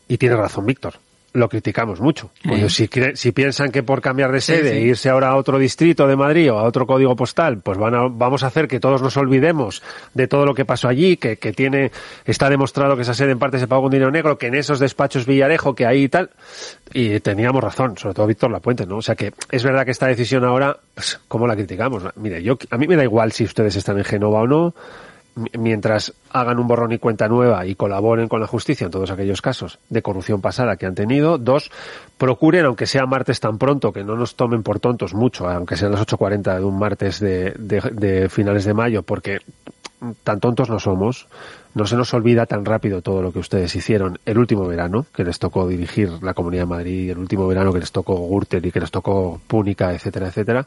Y 0.08 0.18
tiene 0.18 0.38
razón 0.38 0.66
Víctor. 0.66 0.94
Lo 1.38 1.50
criticamos 1.50 2.02
mucho. 2.02 2.32
Si, 2.68 3.32
piensan 3.32 3.72
que 3.72 3.84
por 3.84 4.02
cambiar 4.02 4.32
de 4.32 4.42
sede 4.42 4.72
sí. 4.72 4.78
e 4.78 4.82
irse 4.82 5.10
ahora 5.10 5.28
a 5.30 5.36
otro 5.36 5.60
distrito 5.60 6.08
de 6.08 6.16
Madrid 6.16 6.52
o 6.52 6.58
a 6.58 6.64
otro 6.64 6.88
código 6.88 7.16
postal, 7.16 7.60
pues 7.62 7.78
van 7.78 7.94
a- 7.94 8.08
vamos 8.10 8.42
a 8.42 8.48
hacer 8.48 8.68
que 8.68 8.80
todos 8.80 9.04
nos 9.04 9.16
olvidemos 9.18 9.84
de 10.16 10.28
todo 10.28 10.48
lo 10.48 10.56
que 10.56 10.66
pasó 10.66 10.88
allí, 10.88 11.16
que, 11.18 11.38
que 11.38 11.54
tiene, 11.54 11.92
está 12.26 12.50
demostrado 12.50 12.96
que 12.96 13.04
esa 13.04 13.14
sede 13.14 13.34
en 13.34 13.38
parte 13.40 13.60
se 13.60 13.68
pagó 13.68 13.84
con 13.84 13.92
dinero 13.92 14.10
negro, 14.10 14.40
que 14.40 14.48
en 14.48 14.56
esos 14.56 14.80
despachos 14.80 15.28
Villarejo, 15.28 15.76
que 15.76 15.86
ahí 15.86 16.06
y 16.06 16.10
tal, 16.10 16.32
y 16.92 17.20
teníamos 17.20 17.64
razón, 17.64 17.96
sobre 18.00 18.16
todo 18.16 18.26
Víctor 18.26 18.50
Lapuente, 18.50 18.88
¿no? 18.88 18.98
O 18.98 19.02
sea 19.04 19.14
que 19.16 19.32
es 19.52 19.64
verdad 19.64 19.86
que 19.86 19.92
esta 19.92 20.08
decisión 20.08 20.44
ahora, 20.44 20.76
pues, 20.96 21.20
¿cómo 21.28 21.46
la 21.46 21.56
criticamos? 21.56 22.02
Mire, 22.16 22.42
yo, 22.42 22.58
a 22.72 22.78
mí 22.80 22.88
me 22.88 22.96
da 22.96 23.04
igual 23.04 23.32
si 23.32 23.44
ustedes 23.44 23.76
están 23.76 24.00
en 24.00 24.06
Génova 24.06 24.42
o 24.42 24.48
no, 24.48 24.74
mientras 25.58 26.14
hagan 26.32 26.60
un 26.60 26.68
borrón 26.68 26.92
y 26.92 26.98
cuenta 27.00 27.28
nueva 27.28 27.66
y 27.66 27.76
colaboren 27.76 28.28
con 28.28 28.40
la 28.42 28.48
justicia 28.48 28.86
en 28.86 28.92
todos 28.92 29.12
aquellos 29.12 29.42
casos 29.42 29.80
de 29.90 30.02
corrupción 30.02 30.42
pasada 30.42 30.76
que 30.78 30.86
han 30.86 30.96
tenido. 30.96 31.38
Dos, 31.38 31.72
procuren, 32.18 32.66
aunque 32.66 32.86
sea 32.88 33.06
martes 33.06 33.40
tan 33.40 33.58
pronto, 33.58 33.94
que 33.94 34.04
no 34.04 34.16
nos 34.16 34.36
tomen 34.36 34.64
por 34.64 34.80
tontos 34.80 35.14
mucho, 35.14 35.48
aunque 35.50 35.78
sean 35.78 35.92
las 35.92 36.02
8.40 36.08 36.58
de 36.58 36.64
un 36.64 36.80
martes 36.80 37.20
de, 37.20 37.54
de- 37.58 38.30
finales 38.30 38.66
de 38.66 38.74
mayo, 38.74 39.04
porque 39.04 39.40
tan 40.24 40.40
tontos 40.40 40.70
no 40.70 40.80
somos. 40.80 41.28
No 41.76 41.86
se 41.86 41.96
nos 41.96 42.12
olvida 42.16 42.48
tan 42.48 42.66
rápido 42.66 43.04
todo 43.04 43.22
lo 43.22 43.32
que 43.32 43.38
ustedes 43.38 43.76
hicieron 43.76 44.18
el 44.26 44.40
último 44.40 44.66
verano, 44.66 45.06
que 45.14 45.24
les 45.24 45.38
tocó 45.38 45.68
dirigir 45.68 46.10
la 46.24 46.34
Comunidad 46.34 46.64
de 46.64 46.68
Madrid, 46.70 47.12
el 47.12 47.20
último 47.20 47.48
verano 47.48 47.72
que 47.72 47.80
les 47.80 47.92
tocó 47.92 48.16
Gürtel 48.28 48.66
y 48.66 48.72
que 48.72 48.80
les 48.80 48.90
tocó 48.90 49.40
Púnica, 49.48 49.94
etcétera, 49.94 50.28
etcétera 50.28 50.66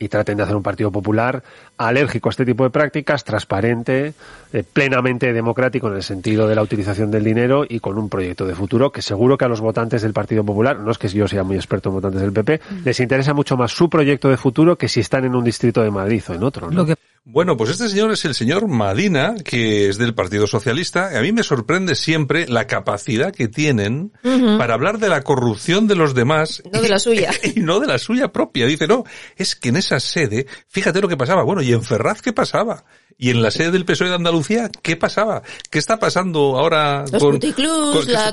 y 0.00 0.08
traten 0.08 0.36
de 0.36 0.44
hacer 0.44 0.54
un 0.54 0.62
partido 0.62 0.92
popular 0.92 1.42
alérgico 1.78 2.28
a 2.28 2.30
este 2.30 2.44
tipo 2.44 2.64
de 2.64 2.70
prácticas, 2.70 3.24
transparente, 3.24 4.14
eh, 4.52 4.64
plenamente 4.70 5.32
democrático 5.32 5.88
en 5.88 5.94
el 5.94 6.02
sentido 6.02 6.46
de 6.46 6.54
la 6.54 6.62
utilización 6.62 7.10
del 7.10 7.24
dinero 7.24 7.64
y 7.68 7.80
con 7.80 7.98
un 7.98 8.08
proyecto 8.08 8.46
de 8.46 8.54
futuro 8.54 8.90
que 8.92 9.02
seguro 9.02 9.38
que 9.38 9.44
a 9.44 9.48
los 9.48 9.60
votantes 9.60 10.02
del 10.02 10.12
Partido 10.12 10.44
Popular, 10.44 10.78
no 10.78 10.90
es 10.90 10.98
que 10.98 11.08
yo 11.08 11.28
sea 11.28 11.44
muy 11.44 11.56
experto 11.56 11.88
en 11.88 11.96
votantes 11.96 12.20
del 12.20 12.32
PP, 12.32 12.60
les 12.84 13.00
interesa 13.00 13.32
mucho 13.32 13.56
más 13.56 13.72
su 13.72 13.88
proyecto 13.88 14.28
de 14.28 14.36
futuro 14.36 14.76
que 14.76 14.88
si 14.88 15.00
están 15.00 15.24
en 15.24 15.34
un 15.34 15.44
distrito 15.44 15.82
de 15.82 15.90
Madrid 15.90 16.22
o 16.28 16.34
en 16.34 16.42
otro. 16.42 16.70
¿no? 16.70 16.86
Bueno, 17.30 17.58
pues 17.58 17.68
este 17.68 17.90
señor 17.90 18.10
es 18.10 18.24
el 18.24 18.34
señor 18.34 18.68
Madina, 18.68 19.34
que 19.44 19.90
es 19.90 19.98
del 19.98 20.14
Partido 20.14 20.46
Socialista. 20.46 21.10
A 21.18 21.20
mí 21.20 21.30
me 21.30 21.42
sorprende 21.42 21.94
siempre 21.94 22.48
la 22.48 22.66
capacidad 22.66 23.34
que 23.34 23.48
tienen 23.48 24.12
Ujú. 24.24 24.56
para 24.56 24.72
hablar 24.72 24.98
de 24.98 25.10
la 25.10 25.20
corrupción 25.20 25.86
de 25.88 25.94
los 25.94 26.14
demás 26.14 26.62
No 26.72 26.80
de 26.80 26.88
la 26.88 26.98
suya. 26.98 27.30
y 27.54 27.60
no 27.60 27.80
de 27.80 27.86
la 27.86 27.98
suya 27.98 28.28
propia. 28.28 28.64
Dice, 28.64 28.86
no, 28.86 29.04
es 29.36 29.56
que 29.56 29.68
en 29.68 29.76
esa 29.76 30.00
sede, 30.00 30.46
fíjate 30.68 31.02
lo 31.02 31.08
que 31.08 31.18
pasaba. 31.18 31.42
Bueno, 31.42 31.60
¿y 31.68 31.72
en 31.72 31.82
Ferraz 31.82 32.22
qué 32.22 32.32
pasaba? 32.32 32.84
¿Y 33.16 33.30
en 33.30 33.42
la 33.42 33.50
sede 33.50 33.72
del 33.72 33.84
PSOE 33.84 34.08
de 34.08 34.14
Andalucía 34.14 34.70
qué 34.82 34.96
pasaba? 34.96 35.42
¿Qué 35.70 35.78
está 35.78 35.98
pasando 35.98 36.56
ahora 36.58 37.04
Los 37.10 37.22
con, 37.22 37.34
la 37.34 37.40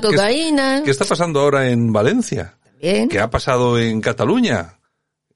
cocaína. 0.08 0.82
¿Qué 0.84 0.90
está 0.90 1.04
pasando 1.04 1.40
ahora 1.40 1.68
en 1.70 1.92
Valencia? 1.92 2.56
También. 2.64 3.08
¿Qué 3.08 3.18
ha 3.18 3.28
pasado 3.30 3.78
en 3.78 4.00
Cataluña? 4.00 4.78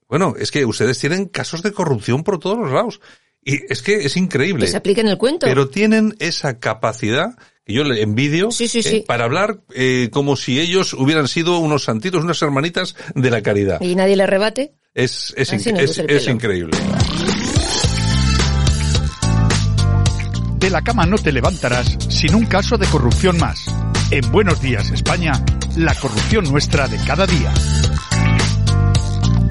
Bueno, 0.09 0.35
es 0.39 0.51
que 0.51 0.65
ustedes 0.65 0.99
tienen 0.99 1.27
casos 1.27 1.63
de 1.63 1.73
corrupción 1.73 2.23
por 2.25 2.39
todos 2.39 2.59
los 2.59 2.71
lados. 2.71 3.01
Y 3.43 3.61
es 3.73 3.83
que 3.83 3.95
es 4.05 4.17
increíble. 4.17 4.67
Que 4.67 4.71
se 4.71 4.77
aplique 4.77 5.01
en 5.01 5.09
el 5.09 5.17
cuento. 5.19 5.47
Pero 5.47 5.69
tienen 5.69 6.15
esa 6.19 6.59
capacidad 6.61 7.37
que 7.65 7.73
yo 7.73 7.85
le 7.85 8.03
envidio 8.03 8.51
Sí, 8.51 8.69
sí, 8.69 8.81
eh, 8.81 8.83
sí. 8.83 9.05
para 9.07 9.25
hablar 9.25 9.61
eh, 9.75 10.11
como 10.13 10.37
si 10.37 10.61
ellos 10.61 10.93
hubieran 10.95 11.27
sido 11.27 11.59
unos 11.59 11.85
santitos, 11.85 12.23
unas 12.23 12.41
hermanitas 12.43 12.95
de 13.15 13.31
la 13.31 13.43
caridad. 13.43 13.81
Y 13.81 13.95
nadie 13.95 14.17
le 14.17 14.27
rebate. 14.27 14.75
Es, 14.95 15.33
es, 15.37 15.53
inc- 15.53 16.09
es, 16.11 16.27
increíble. 16.29 16.77
De 20.61 20.69
la 20.69 20.83
cama 20.83 21.07
no 21.07 21.17
te 21.17 21.33
levantarás 21.33 21.97
sin 22.11 22.35
un 22.35 22.45
caso 22.45 22.77
de 22.77 22.87
corrupción 22.87 23.39
más. 23.39 23.75
En 24.11 24.31
Buenos 24.31 24.61
Días, 24.61 24.91
España, 24.91 25.33
la 25.75 25.95
corrupción 25.95 26.45
nuestra 26.45 26.87
de 26.87 26.99
cada 26.99 27.27
día. 27.27 27.51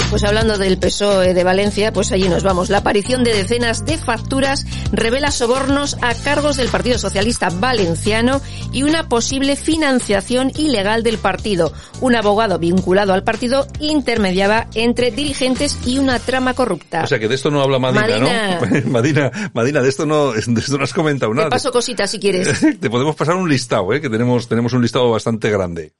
Pues 0.09 0.23
hablando 0.23 0.57
del 0.57 0.79
PSOE 0.79 1.35
de 1.35 1.43
Valencia, 1.43 1.93
pues 1.93 2.11
allí 2.11 2.27
nos 2.29 2.41
vamos. 2.41 2.71
La 2.71 2.79
aparición 2.79 3.23
de 3.23 3.31
decenas 3.31 3.85
de 3.85 3.95
facturas 3.95 4.65
revela 4.91 5.29
sobornos 5.29 5.97
a 6.01 6.15
cargos 6.15 6.57
del 6.57 6.67
Partido 6.69 6.97
Socialista 6.97 7.49
Valenciano 7.49 8.41
y 8.73 8.81
una 8.81 9.07
posible 9.07 9.55
financiación 9.55 10.51
ilegal 10.55 11.03
del 11.03 11.19
partido. 11.19 11.71
Un 12.01 12.15
abogado 12.15 12.57
vinculado 12.57 13.13
al 13.13 13.23
partido 13.23 13.67
intermediaba 13.79 14.67
entre 14.73 15.11
dirigentes 15.11 15.77
y 15.85 15.99
una 15.99 16.17
trama 16.17 16.55
corrupta. 16.55 17.03
O 17.03 17.07
sea 17.07 17.19
que 17.19 17.27
de 17.27 17.35
esto 17.35 17.51
no 17.51 17.61
habla 17.61 17.77
Madina, 17.77 18.01
Madina. 18.01 18.59
¿no? 18.59 18.81
Madina, 18.91 19.51
Madina, 19.53 19.81
de 19.81 19.89
esto 19.89 20.07
no, 20.07 20.31
de 20.31 20.39
esto 20.39 20.77
no 20.79 20.85
has 20.85 20.93
comentado 20.93 21.31
Te 21.33 21.37
nada. 21.37 21.49
paso 21.51 21.71
cositas 21.71 22.09
si 22.09 22.19
quieres. 22.19 22.59
Te 22.79 22.89
podemos 22.89 23.15
pasar 23.15 23.35
un 23.35 23.47
listado, 23.47 23.93
¿eh? 23.93 24.01
que 24.01 24.09
tenemos, 24.09 24.47
tenemos 24.47 24.73
un 24.73 24.81
listado 24.81 25.11
bastante 25.11 25.51
grande. 25.51 25.93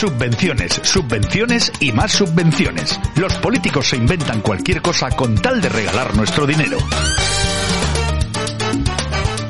Subvenciones, 0.00 0.80
subvenciones 0.82 1.70
y 1.78 1.92
más 1.92 2.12
subvenciones. 2.12 2.98
Los 3.16 3.34
políticos 3.36 3.90
se 3.90 3.96
inventan 3.96 4.40
cualquier 4.40 4.80
cosa 4.80 5.10
con 5.10 5.34
tal 5.34 5.60
de 5.60 5.68
regalar 5.68 6.16
nuestro 6.16 6.46
dinero. 6.46 6.78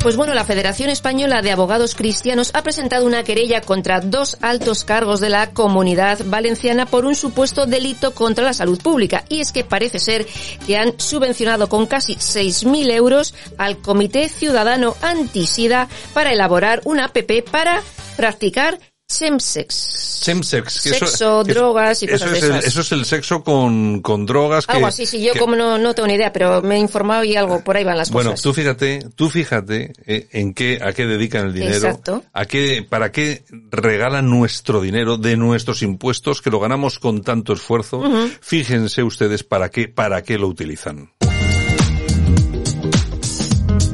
Pues 0.03 0.17
bueno, 0.17 0.35
la 0.35 0.43
Federación 0.43 0.91
Española 0.91 1.41
de 1.41 1.53
Abogados 1.53 1.95
Cristianos 1.95 2.51
ha 2.55 2.65
presentado 2.65 3.07
una 3.07 3.23
querella 3.23 3.61
contra 3.61 4.01
dos 4.01 4.39
altos 4.41 4.83
cargos 4.83 5.21
de 5.21 5.29
la 5.29 5.53
comunidad 5.53 6.19
valenciana 6.25 6.85
por 6.85 7.05
un 7.05 7.15
supuesto 7.15 7.67
delito 7.67 8.13
contra 8.13 8.43
la 8.43 8.53
salud 8.53 8.83
pública. 8.83 9.25
Y 9.29 9.39
es 9.39 9.53
que 9.53 9.63
parece 9.63 10.01
ser 10.01 10.27
que 10.67 10.77
han 10.77 10.99
subvencionado 10.99 11.69
con 11.69 11.87
casi 11.87 12.17
6.000 12.17 12.91
euros 12.91 13.35
al 13.57 13.79
Comité 13.79 14.29
Ciudadano 14.29 14.97
Antisida 15.01 15.87
para 16.13 16.33
elaborar 16.33 16.81
una 16.87 17.05
app 17.05 17.19
para 17.53 17.85
practicar 18.17 18.81
Chemsex. 19.11 20.81
que 20.83 20.91
Sexo, 20.91 21.43
drogas 21.45 22.03
y 22.03 22.07
eso 22.07 22.13
cosas 22.25 22.33
es 22.35 22.41
de 22.43 22.47
el, 22.47 22.53
esas. 22.55 22.67
Eso 22.67 22.81
es 22.83 22.93
el 22.93 23.05
sexo 23.05 23.43
con, 23.43 24.01
con 24.03 24.27
drogas. 24.27 24.67
Que, 24.67 24.75
Algo 24.75 24.87
así, 24.87 25.07
sí, 25.07 25.23
yo 25.23 25.33
que- 25.33 25.39
como 25.39 25.57
no, 25.57 25.79
no 25.79 25.95
tengo 25.95 26.07
ni 26.07 26.15
idea, 26.15 26.33
pero 26.33 26.63
me 26.63 26.77
he 26.77 26.79
informado 26.79 27.25
y 27.25 27.35
algo 27.37 27.63
por 27.65 27.77
ahí 27.77 27.85
van 27.85 27.97
las 27.99 28.11
Bueno, 28.11 28.31
cosas. 28.31 28.43
tú 28.43 28.55
fíjate, 28.55 29.07
tú 29.17 29.29
fíjate 29.29 29.93
eh, 30.07 30.29
en 30.33 30.55
qué, 30.55 30.79
a 30.83 30.93
qué 30.93 31.07
dedican 31.07 31.47
el 31.47 31.53
dinero, 31.55 31.75
Exacto. 31.75 32.23
a 32.33 32.45
qué, 32.47 32.87
para 32.89 33.11
qué 33.13 33.43
regalan 33.71 34.31
nuestro 34.31 34.81
dinero 34.81 35.17
de 35.17 35.37
nuestros 35.37 35.83
impuestos 35.83 36.41
que 36.43 36.51
lo 36.51 36.61
ganamos 36.61 36.99
con 36.99 37.23
tanto 37.23 37.53
esfuerzo. 37.53 38.03
Fíjense 38.41 39.03
ustedes 39.03 39.43
para 39.45 39.71
qué, 39.71 39.89
para 39.89 40.23
qué 40.23 40.39
lo 40.39 40.47
utilizan. 40.49 41.11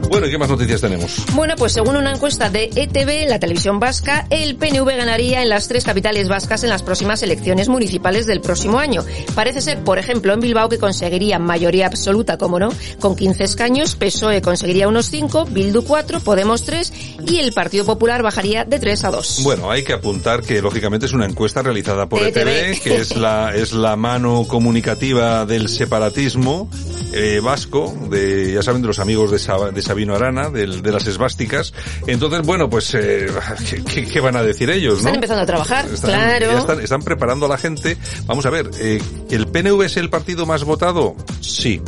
Bueno, 0.09 0.27
¿y 0.29 0.31
qué 0.31 0.39
más 0.39 0.49
noticias 0.49 0.81
tenemos? 0.81 1.25
Bueno, 1.35 1.55
pues 1.57 1.73
según 1.73 1.97
una 1.97 2.13
encuesta 2.13 2.49
de 2.49 2.71
ETV, 2.75 3.29
la 3.29 3.39
televisión 3.39 3.79
vasca, 3.81 4.27
el 4.31 4.57
PNV 4.57 4.87
ganaría 4.97 5.43
en 5.43 5.49
las 5.49 5.69
tres 5.69 5.85
capitales 5.85 6.29
vascas 6.29 6.63
en 6.63 6.71
las 6.71 6.83
próximas 6.83 7.23
elecciones 7.23 7.69
municipales 7.69 8.27
del 8.27 8.41
próximo 8.41 8.79
año. 8.79 9.05
Parece 9.35 9.61
ser, 9.61 9.81
por 9.85 9.99
ejemplo, 9.99 10.33
en 10.33 10.41
Bilbao 10.41 10.69
que 10.69 10.79
conseguiría 10.79 11.39
mayoría 11.39 11.87
absoluta, 11.87 12.39
como 12.39 12.59
no, 12.59 12.71
con 13.01 13.15
15 13.17 13.45
escaños, 13.45 13.95
PSOE 13.97 14.37
E 14.39 14.43
conseguiría 14.43 14.89
unos 14.89 15.11
5, 15.11 15.47
Bildu 15.47 15.83
4, 15.85 16.21
Podemos 16.21 16.63
3 16.65 16.93
y 17.29 17.39
el 17.41 17.53
Partido 17.53 17.85
Popular 17.85 18.23
bajaría 18.23 18.65
de 18.65 18.79
3 18.79 19.05
a 19.05 19.11
2. 19.11 19.41
Bueno, 19.43 19.71
hay 19.71 19.83
que 19.85 19.93
apuntar 19.93 20.43
que 20.43 20.63
lógicamente 20.63 21.07
es 21.07 21.13
una 21.13 21.27
encuesta 21.27 21.63
realizada 21.63 22.09
por 22.09 22.23
ETV, 22.23 22.49
ETV. 22.49 22.81
que 22.83 22.97
es 22.97 23.17
la, 23.17 23.55
es 23.55 23.73
la 23.73 23.97
mano 23.97 24.45
comunicativa 24.49 25.45
del 25.47 25.69
separatismo 25.69 26.71
eh, 27.13 27.41
vasco, 27.43 27.95
de, 28.11 28.53
ya 28.55 28.63
saben, 28.63 28.83
de 28.83 28.89
los 28.89 28.99
amigos 28.99 29.31
de, 29.31 29.39
Sab- 29.39 29.73
de 29.73 29.83
Sabino 29.83 30.06
Arana, 30.15 30.51
del- 30.51 30.83
de 30.83 30.93
las 30.93 31.07
esvásticas. 31.07 31.73
Entonces, 32.07 32.43
bueno, 32.43 32.69
pues, 32.71 32.95
eh, 32.95 33.27
¿qué, 34.13 34.21
van 34.21 34.37
a 34.37 34.43
decir 34.43 34.71
ellos, 34.71 34.95
no? 34.95 34.99
Están 35.01 35.15
empezando 35.17 35.43
a 35.43 35.47
trabajar, 35.47 35.87
Están- 35.87 36.11
claro. 36.11 36.53
ya 36.53 36.59
están, 36.59 36.81
están 36.81 37.03
preparando 37.03 37.47
a 37.47 37.49
la 37.49 37.59
gente. 37.59 37.97
Vamos 38.27 38.47
a 38.47 38.51
ver, 38.51 38.71
eh, 38.79 39.01
¿el 39.31 39.47
PNV 39.49 39.83
es 39.83 39.97
el 39.97 40.11
partido 40.11 40.47
más 40.47 40.65
votado? 40.65 41.15
Sí. 41.41 41.81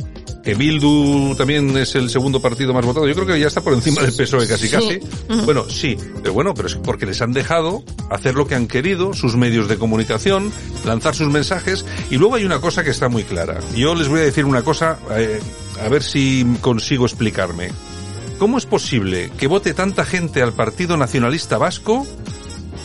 Que 0.44 0.54
Bildu 0.54 1.34
también 1.36 1.76
es 1.76 1.94
el 1.94 2.08
segundo 2.08 2.40
partido 2.40 2.72
más 2.72 2.86
votado. 2.86 3.06
Yo 3.06 3.12
creo 3.14 3.26
que 3.26 3.38
ya 3.38 3.48
está 3.48 3.60
por 3.60 3.74
encima 3.74 4.00
del 4.00 4.14
PSOE 4.14 4.46
casi 4.48 4.68
Sí. 4.68 4.70
casi. 4.74 5.00
Bueno, 5.44 5.68
sí, 5.68 5.98
pero 6.22 6.32
bueno, 6.32 6.54
pero 6.54 6.68
es 6.68 6.76
porque 6.76 7.04
les 7.04 7.20
han 7.20 7.32
dejado 7.34 7.82
hacer 8.08 8.34
lo 8.34 8.46
que 8.46 8.54
han 8.54 8.66
querido, 8.66 9.12
sus 9.12 9.36
medios 9.36 9.68
de 9.68 9.76
comunicación, 9.76 10.50
lanzar 10.86 11.14
sus 11.14 11.28
mensajes, 11.28 11.84
y 12.08 12.16
luego 12.16 12.36
hay 12.36 12.44
una 12.46 12.60
cosa 12.62 12.82
que 12.82 12.90
está 12.90 13.10
muy 13.10 13.24
clara. 13.24 13.58
Yo 13.76 13.94
les 13.94 14.08
voy 14.08 14.20
a 14.20 14.22
decir 14.22 14.46
una 14.46 14.62
cosa, 14.62 14.98
eh, 15.16 15.38
a 15.84 15.88
ver 15.90 16.02
si 16.02 16.46
consigo 16.62 17.04
explicarme. 17.04 17.70
¿Cómo 18.38 18.58
es 18.58 18.66
posible 18.66 19.30
que 19.36 19.46
vote 19.48 19.74
tanta 19.74 20.04
gente 20.04 20.42
al 20.42 20.52
Partido 20.52 20.96
Nacionalista 20.96 21.58
Vasco 21.58 22.06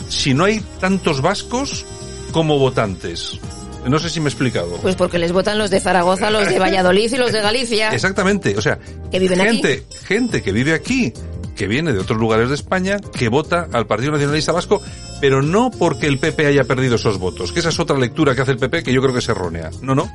si 0.08 0.34
no 0.34 0.44
hay 0.44 0.60
tantos 0.80 1.20
vascos 1.20 1.84
como 2.32 2.58
votantes? 2.58 3.38
No 3.86 3.98
sé 3.98 4.08
si 4.08 4.18
me 4.18 4.26
he 4.26 4.30
explicado. 4.30 4.78
Pues 4.78 4.96
porque 4.96 5.18
les 5.18 5.32
votan 5.32 5.58
los 5.58 5.70
de 5.70 5.78
Zaragoza, 5.78 6.30
los 6.30 6.48
de 6.48 6.58
Valladolid 6.60 7.12
y 7.12 7.16
los 7.16 7.32
de 7.32 7.40
Galicia. 7.40 7.90
Exactamente, 7.92 8.56
o 8.56 8.62
sea, 8.62 8.78
Que 9.10 9.18
viven 9.18 9.40
aquí. 9.40 9.50
gente, 9.62 9.84
gente 10.06 10.42
que 10.42 10.52
vive 10.52 10.72
aquí, 10.72 11.12
que 11.54 11.68
viene 11.68 11.92
de 11.92 11.98
otros 12.00 12.18
lugares 12.18 12.48
de 12.48 12.54
España, 12.56 12.96
que 12.98 13.28
vota 13.28 13.68
al 13.72 13.86
Partido 13.86 14.12
Nacionalista 14.12 14.52
Vasco, 14.52 14.82
pero 15.20 15.42
no 15.42 15.70
porque 15.70 16.06
el 16.06 16.18
PP 16.18 16.46
haya 16.46 16.64
perdido 16.64 16.96
esos 16.96 17.18
votos, 17.18 17.52
que 17.52 17.60
esa 17.60 17.68
es 17.68 17.78
otra 17.78 17.98
lectura 17.98 18.34
que 18.34 18.40
hace 18.40 18.52
el 18.52 18.58
PP 18.58 18.82
que 18.82 18.92
yo 18.92 19.00
creo 19.02 19.12
que 19.12 19.20
es 19.20 19.28
errónea. 19.28 19.70
No, 19.82 19.94
no. 19.94 20.10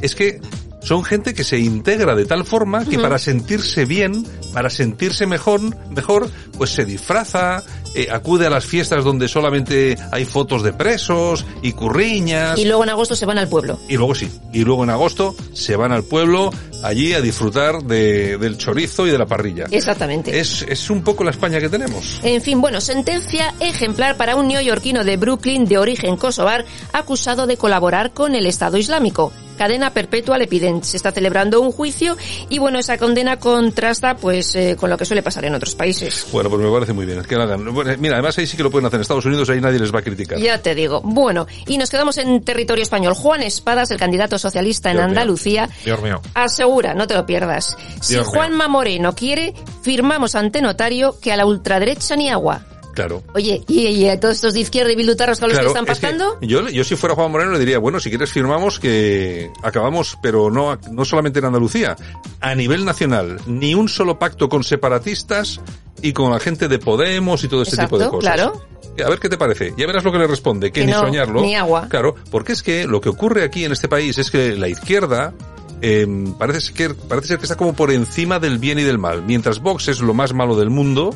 Es 0.00 0.14
que 0.16 0.40
son 0.82 1.04
gente 1.04 1.34
que 1.34 1.44
se 1.44 1.58
integra 1.58 2.14
de 2.14 2.24
tal 2.24 2.44
forma 2.44 2.84
que 2.84 2.98
para 2.98 3.18
sentirse 3.18 3.84
bien, 3.84 4.26
para 4.52 4.70
sentirse 4.70 5.26
mejor, 5.26 5.60
mejor, 5.90 6.30
pues 6.58 6.70
se 6.70 6.84
disfraza, 6.84 7.62
eh, 7.94 8.08
acude 8.10 8.46
a 8.46 8.50
las 8.50 8.64
fiestas 8.64 9.04
donde 9.04 9.28
solamente 9.28 9.96
hay 10.10 10.24
fotos 10.24 10.62
de 10.62 10.72
presos 10.72 11.44
y 11.62 11.72
curriñas. 11.72 12.58
Y 12.58 12.64
luego 12.64 12.84
en 12.84 12.90
agosto 12.90 13.14
se 13.14 13.26
van 13.26 13.38
al 13.38 13.48
pueblo. 13.48 13.78
Y 13.88 13.96
luego 13.96 14.14
sí, 14.14 14.30
y 14.52 14.64
luego 14.64 14.84
en 14.84 14.90
agosto 14.90 15.34
se 15.52 15.76
van 15.76 15.92
al 15.92 16.04
pueblo 16.04 16.50
allí 16.82 17.12
a 17.14 17.20
disfrutar 17.20 17.82
de, 17.84 18.38
del 18.38 18.58
chorizo 18.58 19.06
y 19.06 19.10
de 19.10 19.18
la 19.18 19.26
parrilla. 19.26 19.66
Exactamente. 19.70 20.38
Es, 20.38 20.62
es 20.68 20.90
un 20.90 21.02
poco 21.02 21.22
la 21.22 21.30
España 21.30 21.60
que 21.60 21.68
tenemos. 21.68 22.20
En 22.22 22.42
fin, 22.42 22.60
bueno, 22.60 22.80
sentencia 22.80 23.54
ejemplar 23.60 24.16
para 24.16 24.36
un 24.36 24.48
neoyorquino 24.48 25.04
de 25.04 25.16
Brooklyn 25.16 25.66
de 25.66 25.78
origen 25.78 26.16
kosovar 26.16 26.64
acusado 26.92 27.46
de 27.46 27.56
colaborar 27.56 28.12
con 28.12 28.34
el 28.34 28.46
Estado 28.46 28.78
Islámico. 28.78 29.32
Cadena 29.56 29.92
perpetua 29.92 30.38
le 30.38 30.46
piden. 30.46 30.82
Se 30.82 30.96
está 30.96 31.12
celebrando 31.12 31.60
un 31.60 31.72
juicio 31.72 32.16
y 32.48 32.58
bueno, 32.58 32.78
esa 32.78 32.98
condena 32.98 33.38
contrasta 33.38 34.16
pues 34.16 34.54
eh, 34.54 34.76
con 34.78 34.90
lo 34.90 34.96
que 34.96 35.04
suele 35.04 35.22
pasar 35.22 35.44
en 35.44 35.54
otros 35.54 35.74
países. 35.74 36.26
Bueno, 36.32 36.50
pues 36.50 36.62
me 36.62 36.70
parece 36.70 36.92
muy 36.92 37.06
bien. 37.06 37.22
Que 37.22 37.36
lo 37.36 37.42
hagan. 37.42 37.72
Bueno, 37.72 37.92
mira, 37.98 38.14
además 38.14 38.36
ahí 38.38 38.46
sí 38.46 38.56
que 38.56 38.62
lo 38.62 38.70
pueden 38.70 38.86
hacer 38.86 38.98
en 38.98 39.02
Estados 39.02 39.24
Unidos, 39.26 39.48
ahí 39.50 39.60
nadie 39.60 39.78
les 39.78 39.94
va 39.94 40.00
a 40.00 40.02
criticar. 40.02 40.38
Ya 40.38 40.58
te 40.58 40.74
digo. 40.74 41.00
Bueno, 41.02 41.46
y 41.66 41.78
nos 41.78 41.90
quedamos 41.90 42.18
en 42.18 42.42
territorio 42.42 42.82
español. 42.82 43.14
Juan 43.14 43.42
Espadas, 43.42 43.90
el 43.90 43.98
candidato 43.98 44.38
socialista 44.38 44.90
en 44.90 44.96
Dios 44.96 45.06
mío. 45.06 45.10
Andalucía, 45.10 45.68
Dios 45.84 46.02
mío. 46.02 46.20
asegura, 46.34 46.94
no 46.94 47.06
te 47.06 47.14
lo 47.14 47.26
pierdas, 47.26 47.76
si 48.00 48.14
mío. 48.14 48.24
Juanma 48.24 48.68
Moreno 48.68 49.14
quiere, 49.14 49.54
firmamos 49.82 50.34
ante 50.34 50.60
notario 50.60 51.18
que 51.20 51.32
a 51.32 51.36
la 51.36 51.46
ultraderecha 51.46 52.16
ni 52.16 52.28
agua. 52.28 52.62
Claro. 52.92 53.22
Oye, 53.34 53.62
¿y, 53.68 53.86
y 53.88 54.08
a 54.08 54.20
todos 54.20 54.36
estos 54.36 54.54
de 54.54 54.60
izquierda 54.60 54.92
y 54.92 54.96
bildutarros 54.96 55.40
con 55.40 55.48
los 55.48 55.58
que 55.58 55.66
están 55.66 55.88
es 55.88 55.98
que 55.98 56.46
yo, 56.46 56.68
yo 56.68 56.84
si 56.84 56.96
fuera 56.96 57.14
Juan 57.14 57.30
Moreno 57.30 57.52
le 57.52 57.58
diría, 57.58 57.78
bueno, 57.78 58.00
si 58.00 58.10
quieres 58.10 58.30
firmamos 58.30 58.78
que 58.78 59.50
acabamos, 59.62 60.18
pero 60.22 60.50
no, 60.50 60.78
no 60.90 61.04
solamente 61.04 61.38
en 61.38 61.46
Andalucía, 61.46 61.96
a 62.40 62.54
nivel 62.54 62.84
nacional, 62.84 63.40
ni 63.46 63.74
un 63.74 63.88
solo 63.88 64.18
pacto 64.18 64.48
con 64.48 64.62
separatistas 64.64 65.60
y 66.02 66.12
con 66.12 66.30
la 66.30 66.40
gente 66.40 66.68
de 66.68 66.78
Podemos 66.78 67.42
y 67.44 67.48
todo 67.48 67.62
este 67.62 67.76
tipo 67.76 67.98
de 67.98 68.08
cosas. 68.08 68.34
claro. 68.34 68.62
A 69.02 69.08
ver 69.08 69.18
qué 69.18 69.30
te 69.30 69.38
parece. 69.38 69.72
Ya 69.78 69.86
verás 69.86 70.04
lo 70.04 70.12
que 70.12 70.18
le 70.18 70.26
responde, 70.26 70.70
que, 70.70 70.80
Que 70.80 70.86
ni 70.86 70.92
no, 70.92 71.00
soñarlo. 71.00 71.40
ni 71.40 71.54
agua. 71.54 71.86
Claro, 71.88 72.14
porque 72.30 72.52
es 72.52 72.62
que 72.62 72.86
lo 72.86 73.00
que 73.00 73.08
ocurre 73.08 73.42
aquí 73.42 73.64
en 73.64 73.72
este 73.72 73.88
país 73.88 74.18
es 74.18 74.30
que 74.30 74.54
la 74.54 74.68
izquierda 74.68 75.32
eh, 75.80 76.06
parece, 76.38 76.74
que, 76.74 76.90
parece 76.90 77.28
ser 77.28 77.38
que 77.38 77.44
está 77.44 77.56
como 77.56 77.72
por 77.72 77.90
encima 77.90 78.38
del 78.38 78.58
bien 78.58 78.78
y 78.78 78.82
del 78.82 78.98
mal. 78.98 79.22
Mientras 79.22 79.60
Vox 79.60 79.88
es 79.88 80.00
lo 80.00 80.12
más 80.12 80.34
malo 80.34 80.56
del 80.56 80.68
mundo, 80.68 81.14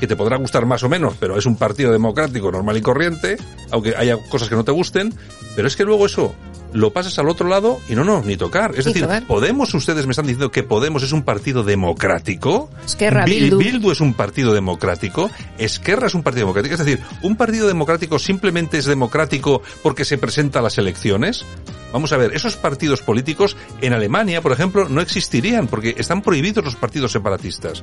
que 0.00 0.06
te 0.06 0.16
podrá 0.16 0.36
gustar 0.38 0.66
más 0.66 0.82
o 0.82 0.88
menos, 0.88 1.14
pero 1.20 1.38
es 1.38 1.46
un 1.46 1.56
partido 1.56 1.92
democrático 1.92 2.50
normal 2.50 2.76
y 2.76 2.82
corriente, 2.82 3.36
aunque 3.70 3.94
haya 3.96 4.16
cosas 4.30 4.48
que 4.48 4.56
no 4.56 4.64
te 4.64 4.72
gusten, 4.72 5.14
pero 5.54 5.68
es 5.68 5.76
que 5.76 5.84
luego 5.84 6.06
eso, 6.06 6.34
lo 6.72 6.92
pasas 6.92 7.18
al 7.18 7.28
otro 7.28 7.48
lado 7.48 7.78
y 7.88 7.94
no, 7.94 8.04
no, 8.04 8.22
ni 8.22 8.36
tocar. 8.36 8.72
Es 8.76 8.86
Ni 8.86 8.92
decir, 8.92 9.02
tocar. 9.02 9.26
Podemos, 9.26 9.72
ustedes 9.74 10.06
me 10.06 10.12
están 10.12 10.26
diciendo 10.26 10.50
que 10.50 10.62
Podemos 10.62 11.02
es 11.02 11.12
un 11.12 11.22
partido 11.22 11.62
democrático. 11.64 12.70
Esquerra, 12.84 13.24
Bil- 13.26 13.56
Bildu. 13.56 13.90
es 13.90 14.00
un 14.00 14.14
partido 14.14 14.54
democrático. 14.54 15.30
Esquerra 15.58 16.06
es 16.06 16.14
un 16.14 16.22
partido 16.22 16.46
democrático. 16.46 16.74
Es 16.74 16.84
decir, 16.84 17.00
un 17.22 17.36
partido 17.36 17.66
democrático 17.66 18.18
simplemente 18.18 18.78
es 18.78 18.84
democrático 18.86 19.62
porque 19.82 20.04
se 20.04 20.18
presenta 20.18 20.60
a 20.60 20.62
las 20.62 20.78
elecciones. 20.78 21.44
Vamos 21.92 22.12
a 22.12 22.16
ver, 22.16 22.34
esos 22.34 22.56
partidos 22.56 23.02
políticos 23.02 23.56
en 23.80 23.92
Alemania, 23.92 24.40
por 24.40 24.52
ejemplo, 24.52 24.88
no 24.88 25.00
existirían 25.00 25.66
porque 25.66 25.94
están 25.98 26.22
prohibidos 26.22 26.64
los 26.64 26.76
partidos 26.76 27.12
separatistas. 27.12 27.82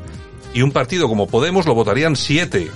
Y 0.54 0.62
un 0.62 0.72
partido 0.72 1.08
como 1.10 1.28
Podemos 1.28 1.66
lo 1.66 1.76
votarían 1.76 2.16
siete. 2.16 2.72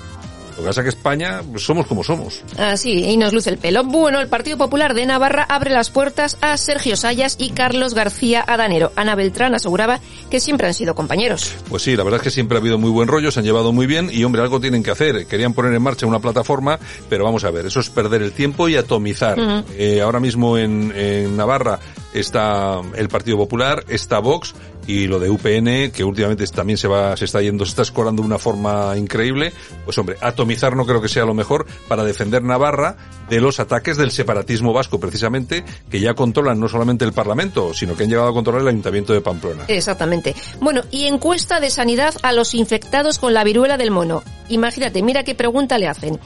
Lo 0.62 0.66
que 0.66 0.70
pasa 0.70 0.82
es 0.82 0.86
que 0.86 0.90
España 0.90 1.42
pues, 1.50 1.64
somos 1.64 1.88
como 1.88 2.04
somos. 2.04 2.44
Así, 2.56 3.04
y 3.04 3.18
nos 3.18 3.34
luce 3.34 3.50
el 3.50 3.58
pelo. 3.58 3.84
Bueno, 3.84 4.20
el 4.20 4.28
Partido 4.28 4.60
Popular 4.60 4.94
de 4.94 5.08
Navarra 5.08 5.44
abre 5.50 5.72
las 5.72 5.90
puertas 5.90 6.38
a 6.40 6.56
Sergio 6.56 6.96
Sayas 6.96 7.36
y 7.40 7.50
Carlos 7.50 7.96
García 7.96 8.46
Adanero. 8.48 8.92
Ana 8.96 9.16
Beltrán 9.16 9.56
aseguraba 9.56 10.00
que 10.30 10.40
siempre 10.40 10.68
han 10.68 10.76
sido 10.76 10.94
compañeros. 10.94 11.56
Pues 11.68 11.82
sí, 11.82 11.96
la 11.96 12.04
verdad 12.04 12.20
es 12.20 12.26
que 12.26 12.30
siempre 12.30 12.58
ha 12.58 12.62
habido 12.62 12.78
muy 12.78 12.92
buen 12.92 13.08
rollo, 13.08 13.32
se 13.32 13.40
han 13.40 13.46
llevado 13.46 13.74
muy 13.74 13.88
bien 13.88 14.10
y 14.12 14.24
hombre, 14.24 14.44
algo 14.44 14.60
tienen 14.60 14.84
que 14.84 14.92
hacer. 14.92 15.26
Querían 15.26 15.56
poner 15.56 15.74
en 15.74 15.82
marcha 15.82 16.06
una 16.06 16.20
plataforma, 16.20 16.78
pero 17.10 17.24
vamos 17.24 17.44
a 17.44 17.50
ver, 17.50 17.66
eso 17.66 17.80
es 17.80 17.90
perder 17.90 18.22
el 18.22 18.32
tiempo 18.32 18.70
y 18.70 18.76
atomizar. 18.76 19.40
Eh, 19.76 20.00
ahora 20.00 20.20
mismo 20.20 20.60
en, 20.60 20.94
en 20.96 21.36
Navarra 21.36 21.80
está 22.14 22.82
el 22.96 23.10
Partido 23.10 23.38
Popular, 23.38 23.84
está 23.88 24.20
Vox 24.20 24.54
y 24.88 25.08
lo 25.08 25.20
de 25.20 25.30
UPN, 25.30 25.92
que 25.92 26.04
últimamente 26.04 26.46
también 26.48 26.78
se 26.78 26.88
va, 26.88 27.16
se 27.16 27.26
está 27.26 27.42
yendo, 27.42 27.66
se 27.66 27.70
está 27.70 27.82
escorando 27.84 28.22
de 28.22 28.28
una 28.28 28.38
forma 28.38 28.96
increíble. 28.98 29.54
Pues 29.86 29.98
hombre, 29.98 30.18
atomizar 30.22 30.76
no 30.76 30.86
creo 30.86 31.02
que 31.02 31.10
sea 31.10 31.26
lo 31.26 31.34
mejor 31.34 31.66
para 31.88 32.04
defender 32.04 32.44
Navarra 32.44 32.98
de 33.30 33.40
los 33.40 33.60
ataques 33.60 33.98
del 33.98 34.12
separatismo 34.12 34.74
vasco, 34.74 35.00
precisamente, 35.00 35.64
que 35.90 36.00
ya 36.00 36.14
controlan 36.14 36.60
no 36.60 36.68
solamente 36.68 37.06
el 37.06 37.14
Parlamento, 37.14 37.74
sino 37.74 37.96
que 37.96 38.04
han 38.04 38.10
llegado 38.10 38.30
a 38.30 38.34
controlar 38.34 38.62
el 38.62 38.68
Ayuntamiento 38.70 39.14
de 39.14 39.22
Pamplona. 39.22 39.66
Exactamente. 39.68 40.36
Bueno, 40.60 40.82
y 40.92 41.06
encuesta 41.06 41.60
de 41.60 41.70
sanidad 41.70 42.16
a 42.24 42.34
los 42.34 42.54
infectados 42.54 43.20
con 43.20 43.34
la 43.34 43.44
viruela 43.44 43.78
del 43.78 43.92
mono. 43.92 44.24
Imagínate, 44.50 45.02
mira 45.02 45.24
qué 45.24 45.36
pregunta 45.36 45.78
le 45.78 45.88
hacen. 45.88 46.20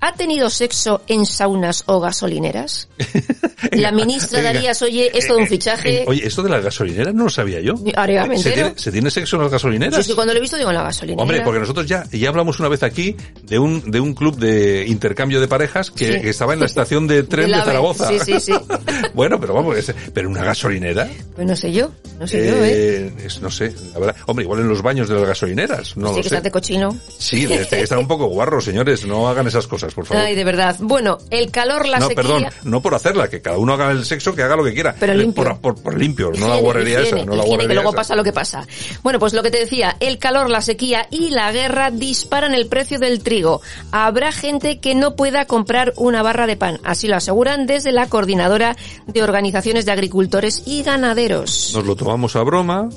¿Ha 0.00 0.12
tenido 0.12 0.50
sexo 0.50 1.00
en 1.06 1.24
saunas 1.24 1.84
o 1.86 1.98
gasolineras? 1.98 2.88
La 3.72 3.92
ministra. 3.92 4.42
Darías, 4.42 4.80
oye, 4.82 5.10
esto 5.16 5.34
de 5.36 5.40
un 5.42 5.46
fichaje... 5.46 6.02
Eh, 6.02 6.04
Oye, 6.06 6.26
esto 6.26 6.42
de 6.42 6.50
las 6.50 6.62
gasolineras 6.64 7.14
no 7.14 7.24
lo 7.24 7.30
sabía 7.30 7.60
yo. 7.60 7.74
¿Se 8.36 8.50
tiene, 8.52 8.72
se 8.76 8.92
tiene 8.92 9.10
sexo 9.10 9.36
en 9.36 9.42
las 9.42 9.50
gasolineras? 9.52 9.94
Yo 9.94 10.00
es 10.00 10.06
que 10.08 10.14
cuando 10.14 10.32
lo 10.32 10.38
he 10.38 10.40
visto 10.40 10.56
digo 10.56 10.70
en 10.70 10.76
la 10.76 10.82
gasolinera. 10.82 11.22
Hombre, 11.22 11.40
porque 11.42 11.60
nosotros 11.60 11.86
ya, 11.86 12.04
ya 12.12 12.28
hablamos 12.28 12.58
una 12.60 12.68
vez 12.68 12.82
aquí 12.82 13.16
de 13.42 13.58
un, 13.58 13.90
de 13.90 14.00
un 14.00 14.14
club 14.14 14.36
de 14.36 14.84
intercambio 14.86 15.40
de 15.40 15.48
parejas 15.48 15.90
que, 15.90 16.14
Sí. 16.14 16.20
que 16.20 16.30
estaba 16.30 16.52
en 16.54 16.60
la 16.60 16.66
estación 16.66 17.06
de 17.06 17.22
tren 17.24 17.48
de 17.48 17.54
AVE. 17.54 17.64
Zaragoza. 17.64 18.08
Sí, 18.08 18.18
sí, 18.24 18.40
sí. 18.40 18.52
bueno, 19.14 19.40
pero 19.40 19.54
vamos, 19.54 19.76
pero 20.12 20.28
una 20.28 20.44
gasolinera. 20.44 21.08
Pues 21.34 21.46
no 21.46 21.56
sé 21.56 21.72
yo, 21.72 21.90
no 22.18 22.26
sé 22.26 22.46
yo, 22.46 22.54
¿eh? 22.64 22.70
eh, 22.72 23.12
es- 23.24 23.40
no 23.40 23.50
sé, 23.50 23.72
la 23.92 23.98
verdad. 23.98 24.16
Hombre, 24.26 24.44
igual 24.44 24.60
en 24.60 24.68
los 24.68 24.82
baños 24.82 25.08
de 25.08 25.14
las 25.16 25.24
gasolineras, 25.26 25.96
no 25.96 26.10
sí, 26.10 26.16
lo 26.16 26.22
que 26.22 26.28
sé. 26.28 26.40
de 26.40 26.50
cochino. 26.50 26.96
Sí, 27.18 27.46
de, 27.46 27.64
de 27.64 27.80
estar 27.82 27.98
un 27.98 28.06
poco 28.08 28.26
guarro, 28.26 28.60
señores, 28.60 29.04
no 29.06 29.28
hagan 29.28 29.46
esas 29.46 29.66
cosas, 29.66 29.92
por 29.94 30.06
favor. 30.06 30.22
Ay, 30.24 30.34
de 30.34 30.44
verdad. 30.44 30.76
Bueno, 30.80 31.18
el 31.30 31.50
calor, 31.50 31.86
la 31.88 31.98
no, 31.98 32.08
sequía... 32.08 32.22
perdón, 32.22 32.44
no 32.64 32.82
por 32.82 32.94
hacerla, 32.94 33.28
que 33.28 33.40
cada 33.44 33.58
uno 33.58 33.74
haga 33.74 33.90
el 33.92 34.04
sexo, 34.06 34.34
que 34.34 34.42
haga 34.42 34.56
lo 34.56 34.64
que 34.64 34.72
quiera. 34.72 34.96
Pero 34.98 35.14
limpio. 35.14 35.44
Por, 35.44 35.60
por- 35.60 35.82
por 35.82 35.98
limpio, 35.98 36.32
no 36.36 36.48
la 36.48 36.56
guarrería 36.56 37.00
esa, 37.02 37.16
no 37.24 37.36
la 37.36 37.44
guarrería 37.44 37.68
que 37.68 37.74
luego 37.74 37.90
esa. 37.90 37.96
pasa 37.96 38.16
lo 38.16 38.24
que 38.24 38.32
pasa. 38.32 38.66
Bueno, 39.02 39.18
pues 39.18 39.34
lo 39.34 39.42
que 39.42 39.50
te 39.50 39.58
decía, 39.58 39.96
el 40.00 40.18
calor, 40.18 40.48
la 40.48 40.62
sequía 40.62 41.06
y 41.10 41.28
la 41.30 41.52
guerra 41.52 41.90
disparan 41.90 42.54
el 42.54 42.66
precio 42.66 42.98
del 42.98 43.22
trigo. 43.22 43.60
Habrá 43.92 44.32
gente 44.32 44.80
que 44.80 44.94
no 44.94 45.14
pueda 45.14 45.44
comprar 45.44 45.92
una 45.96 46.22
barra 46.22 46.46
de 46.46 46.56
pan, 46.56 46.80
así 46.84 47.06
lo 47.06 47.16
aseguran 47.16 47.66
desde 47.66 47.92
la 47.92 48.08
coordinadora 48.08 48.76
de 49.06 49.22
organizaciones 49.22 49.84
de 49.84 49.92
agricultores 49.92 50.62
y 50.66 50.82
ganaderos. 50.82 51.72
Nos 51.74 51.84
lo 51.84 51.94
tomamos 51.96 52.36
a 52.36 52.42
broma 52.42 52.88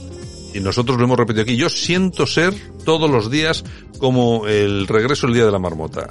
y 0.54 0.62
nosotros 0.62 0.98
lo 0.98 1.04
hemos 1.04 1.18
repetido 1.18 1.44
aquí. 1.44 1.58
Yo 1.58 1.68
siento 1.70 2.26
ser 2.26 2.54
todos 2.86 3.12
los 3.12 3.30
días 3.30 3.66
como 4.00 4.48
el 4.48 4.88
regreso 4.88 5.28
el 5.28 5.34
día 5.34 5.46
de 5.46 5.52
la 5.52 5.60
marmota. 5.60 6.08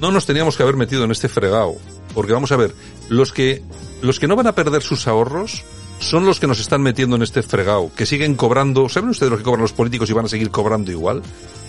No 0.00 0.10
nos 0.10 0.26
teníamos 0.26 0.56
que 0.56 0.62
haber 0.64 0.76
metido 0.76 1.04
en 1.04 1.10
este 1.12 1.28
fregado. 1.28 1.76
Porque 2.18 2.32
vamos 2.32 2.50
a 2.50 2.56
ver, 2.56 2.74
los 3.08 3.32
que, 3.32 3.62
los 4.02 4.18
que 4.18 4.26
no 4.26 4.34
van 4.34 4.48
a 4.48 4.56
perder 4.56 4.82
sus 4.82 5.06
ahorros 5.06 5.62
son 6.00 6.26
los 6.26 6.40
que 6.40 6.48
nos 6.48 6.58
están 6.58 6.82
metiendo 6.82 7.14
en 7.14 7.22
este 7.22 7.44
fregado, 7.44 7.92
que 7.94 8.06
siguen 8.06 8.34
cobrando, 8.34 8.88
¿saben 8.88 9.10
ustedes 9.10 9.30
lo 9.30 9.38
que 9.38 9.44
cobran 9.44 9.62
los 9.62 9.72
políticos 9.72 10.10
y 10.10 10.14
van 10.14 10.24
a 10.24 10.28
seguir 10.28 10.50
cobrando 10.50 10.90
igual? 10.90 11.22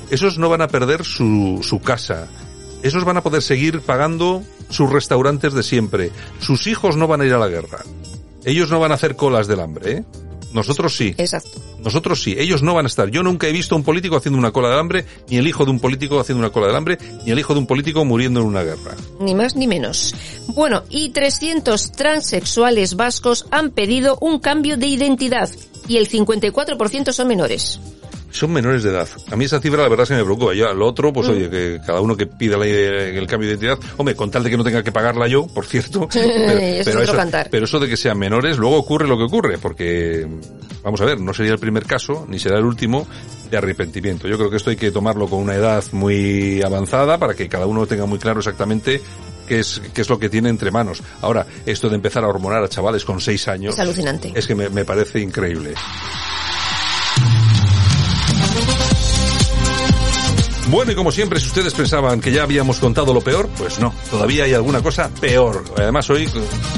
Esos 0.10 0.40
no 0.40 0.50
van 0.50 0.64
a 0.64 0.68
perder 0.68 1.06
su, 1.06 1.60
su 1.62 1.82
casa. 1.82 2.28
Esos 2.82 3.06
van 3.06 3.18
a 3.18 3.22
poder 3.22 3.44
seguir 3.44 3.82
pagando 3.82 4.42
sus 4.72 4.90
restaurantes 4.90 5.54
de 5.54 5.62
siempre. 5.62 6.12
Sus 6.40 6.66
hijos 6.66 6.96
no 6.96 7.06
van 7.06 7.22
a 7.22 7.26
ir 7.28 7.34
a 7.36 7.38
la 7.38 7.48
guerra. 7.48 7.86
Ellos 8.44 8.72
no 8.72 8.80
van 8.80 8.92
a 8.92 8.96
hacer 8.96 9.16
colas 9.16 9.46
del 9.46 9.60
hambre, 9.60 9.98
¿eh? 9.98 10.04
Nosotros 10.54 10.96
sí. 10.96 11.14
Exacto. 11.18 11.62
Nosotros 11.84 12.22
sí. 12.22 12.36
Ellos 12.38 12.64
no 12.64 12.74
van 12.74 12.86
a 12.86 12.88
estar. 12.88 13.10
Yo 13.10 13.24
nunca 13.24 13.48
he 13.48 13.52
visto 13.52 13.76
a 13.76 13.78
un 13.78 13.84
político 13.84 14.16
haciendo 14.16 14.38
una 14.38 14.52
cola 14.52 14.70
del 14.70 14.80
hambre, 14.80 15.06
ni 15.30 15.38
el 15.38 15.48
hijo 15.48 15.66
de 15.66 15.72
un 15.72 15.80
político 15.80 16.20
haciendo 16.20 16.40
una 16.40 16.52
cola 16.52 16.68
del 16.68 16.76
hambre, 16.76 16.98
ni 17.26 17.32
el 17.32 17.40
hijo 17.40 17.54
de 17.54 17.60
un 17.60 17.68
político 17.68 18.04
muriendo 18.06 18.40
en 18.42 18.48
una 18.48 18.64
guerra. 18.64 18.96
Ni 19.20 19.36
más 19.36 19.56
ni 19.56 19.68
menos. 19.68 20.16
Bueno, 20.48 20.84
y 20.90 21.10
300 21.10 21.92
transexuales 21.92 22.96
vascos 22.96 23.46
han 23.52 23.72
pedido 23.72 24.18
un 24.22 24.40
cambio 24.40 24.78
de 24.78 24.88
identidad 24.88 25.50
y 25.88 25.98
el 25.98 26.10
54% 26.10 27.12
son 27.12 27.28
menores. 27.28 27.80
Son 28.32 28.52
menores 28.52 28.84
de 28.84 28.92
edad. 28.92 29.08
A 29.32 29.36
mí 29.36 29.46
esa 29.46 29.60
cifra 29.60 29.82
la 29.84 29.90
verdad 29.90 30.06
se 30.06 30.14
me 30.16 30.24
preocupa. 30.24 30.54
Ya 30.54 30.72
lo 30.74 30.88
otro, 30.88 31.12
pues 31.12 31.28
Mm. 31.28 31.32
oye, 31.32 31.50
que 31.50 31.80
cada 31.86 32.00
uno 32.02 32.16
que 32.16 32.28
pida 32.28 32.58
la- 32.58 32.66
el 32.68 33.26
cambio 33.28 33.48
de 33.50 33.56
identidad, 33.56 33.80
hombre, 33.98 34.16
con 34.16 34.30
tal 34.30 34.44
de 34.44 34.50
que 34.52 34.58
no 34.58 34.64
tenga 34.64 34.84
que 34.84 34.92
pagarla 34.92 35.28
yo, 35.28 35.48
por 35.48 35.66
cierto. 35.66 36.08
Eso 36.14 36.90
es 36.90 36.96
otro 36.96 37.16
cantar. 37.16 37.48
pero 37.52 37.66
eso 37.66 37.80
de 37.80 37.88
que 37.90 37.98
sean 37.98 38.18
menores, 38.20 38.58
luego 38.58 38.78
ocurre 38.78 39.08
lo 39.08 39.18
que 39.18 39.24
ocurre, 39.24 39.58
porque, 39.58 40.28
vamos 40.84 41.02
a 41.02 41.06
ver, 41.06 41.20
no 41.20 41.34
sería 41.34 41.54
el 41.54 41.60
primer 41.60 41.86
caso, 41.86 42.26
ni 42.30 42.38
será 42.40 42.58
el 42.60 42.66
último, 42.66 43.08
de 43.50 43.58
arrepentimiento. 43.58 44.28
Yo 44.28 44.38
creo 44.38 44.50
que 44.52 44.58
esto 44.58 44.70
hay 44.70 44.76
que 44.76 44.92
tomarlo 44.92 45.28
con 45.28 45.40
una 45.40 45.56
edad 45.56 45.84
muy 45.92 46.62
avanzada 46.62 47.18
para 47.18 47.34
que 47.34 47.50
cada 47.50 47.66
uno 47.66 47.88
tenga 47.88 48.06
muy 48.06 48.20
claro 48.20 48.40
exactamente 48.40 49.02
qué 49.48 49.60
es, 49.62 49.82
qué 49.94 50.02
es 50.02 50.10
lo 50.10 50.20
que 50.20 50.30
tiene 50.30 50.50
entre 50.50 50.70
manos. 50.70 51.02
Ahora, 51.24 51.48
esto 51.66 51.90
de 51.90 51.96
empezar 51.96 52.24
a 52.24 52.28
hormonar 52.28 52.64
a 52.64 52.70
chavales 52.70 53.04
con 53.06 53.20
seis 53.20 53.48
años. 53.48 53.74
Es 53.74 53.80
alucinante. 53.80 54.32
Es 54.36 54.46
que 54.46 54.54
me, 54.54 54.70
me 54.70 54.86
parece 54.86 55.20
increíble. 55.20 55.74
Bueno, 60.70 60.92
y 60.92 60.96
como 60.96 61.12
siempre, 61.12 61.40
si 61.40 61.48
ustedes 61.48 61.74
pensaban 61.74 62.22
que 62.22 62.32
ya 62.32 62.44
habíamos 62.44 62.80
contado 62.80 63.12
lo 63.12 63.22
peor, 63.22 63.50
pues 63.58 63.80
no, 63.80 63.92
todavía 64.12 64.44
hay 64.44 64.54
alguna 64.54 64.84
cosa 64.84 65.10
peor. 65.20 65.64
Además, 65.76 66.08
hoy, 66.12 66.30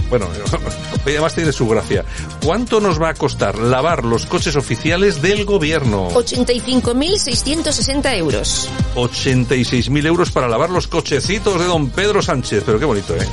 bueno, 0.10 0.28
hoy 1.06 1.12
además 1.12 1.36
tiene 1.36 1.52
su 1.52 1.68
gracia. 1.68 2.06
¿Cuánto 2.44 2.80
nos 2.80 3.02
va 3.02 3.10
a 3.10 3.14
costar 3.14 3.58
lavar 3.58 4.06
los 4.06 4.26
coches 4.26 4.56
oficiales 4.56 5.22
del 5.22 5.44
gobierno? 5.44 6.10
85.660 6.12 8.16
euros. 8.16 8.70
86.000 8.96 10.06
euros 10.06 10.32
para 10.32 10.48
lavar 10.48 10.70
los 10.70 10.88
cochecitos 10.88 11.60
de 11.60 11.66
don 11.66 11.90
Pedro 11.90 12.22
Sánchez. 12.22 12.64
Pero 12.66 12.80
qué 12.80 12.86
bonito, 12.86 13.14
¿eh? 13.16 13.28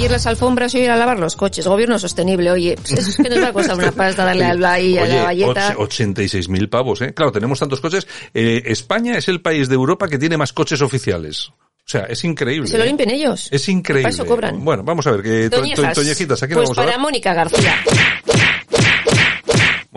Ayer 0.00 0.12
las 0.12 0.26
alfombras 0.26 0.74
y 0.74 0.78
hoy 0.78 0.86
a 0.86 0.96
lavar 0.96 1.18
los 1.18 1.36
coches. 1.36 1.66
Gobierno 1.66 1.98
sostenible, 1.98 2.50
oye. 2.50 2.74
pues 2.76 2.90
Eso 2.92 3.10
es 3.10 3.16
que 3.18 3.28
nos 3.28 3.38
va 3.44 3.48
a 3.48 3.52
costar 3.52 3.76
una 3.76 3.92
pasta 3.92 4.24
darle 4.24 4.46
al 4.46 4.64
a 4.64 4.78
la 4.78 5.24
galleta. 5.24 5.74
och- 5.76 5.90
86.000 5.90 6.70
pavos, 6.70 7.02
¿eh? 7.02 7.12
Claro, 7.12 7.30
tenemos 7.32 7.58
tantos 7.58 7.82
coches. 7.82 8.06
Eh, 8.32 8.62
España 8.64 9.18
es 9.18 9.28
el 9.28 9.42
país 9.42 9.68
de 9.68 9.74
Europa 9.74 10.08
que 10.08 10.16
tiene 10.16 10.38
más 10.38 10.54
coches 10.54 10.80
oficiales. 10.80 11.48
O 11.48 11.92
sea, 11.92 12.04
es 12.04 12.24
increíble. 12.24 12.66
Se 12.66 12.78
lo 12.78 12.84
¿eh? 12.84 12.86
limpian 12.86 13.10
ellos. 13.10 13.48
Es 13.50 13.68
increíble. 13.68 14.04
Para 14.04 14.14
eso 14.14 14.24
cobran. 14.24 14.64
Bueno, 14.64 14.82
vamos 14.84 15.06
a 15.06 15.10
ver, 15.10 15.22
que. 15.22 15.50
Toñejitas, 15.50 16.42
aquí 16.44 16.54
pues 16.54 16.64
vamos 16.68 16.78
a 16.78 16.80
para 16.80 16.92
ver. 16.92 17.00
Mónica 17.00 17.34
García. 17.34 17.74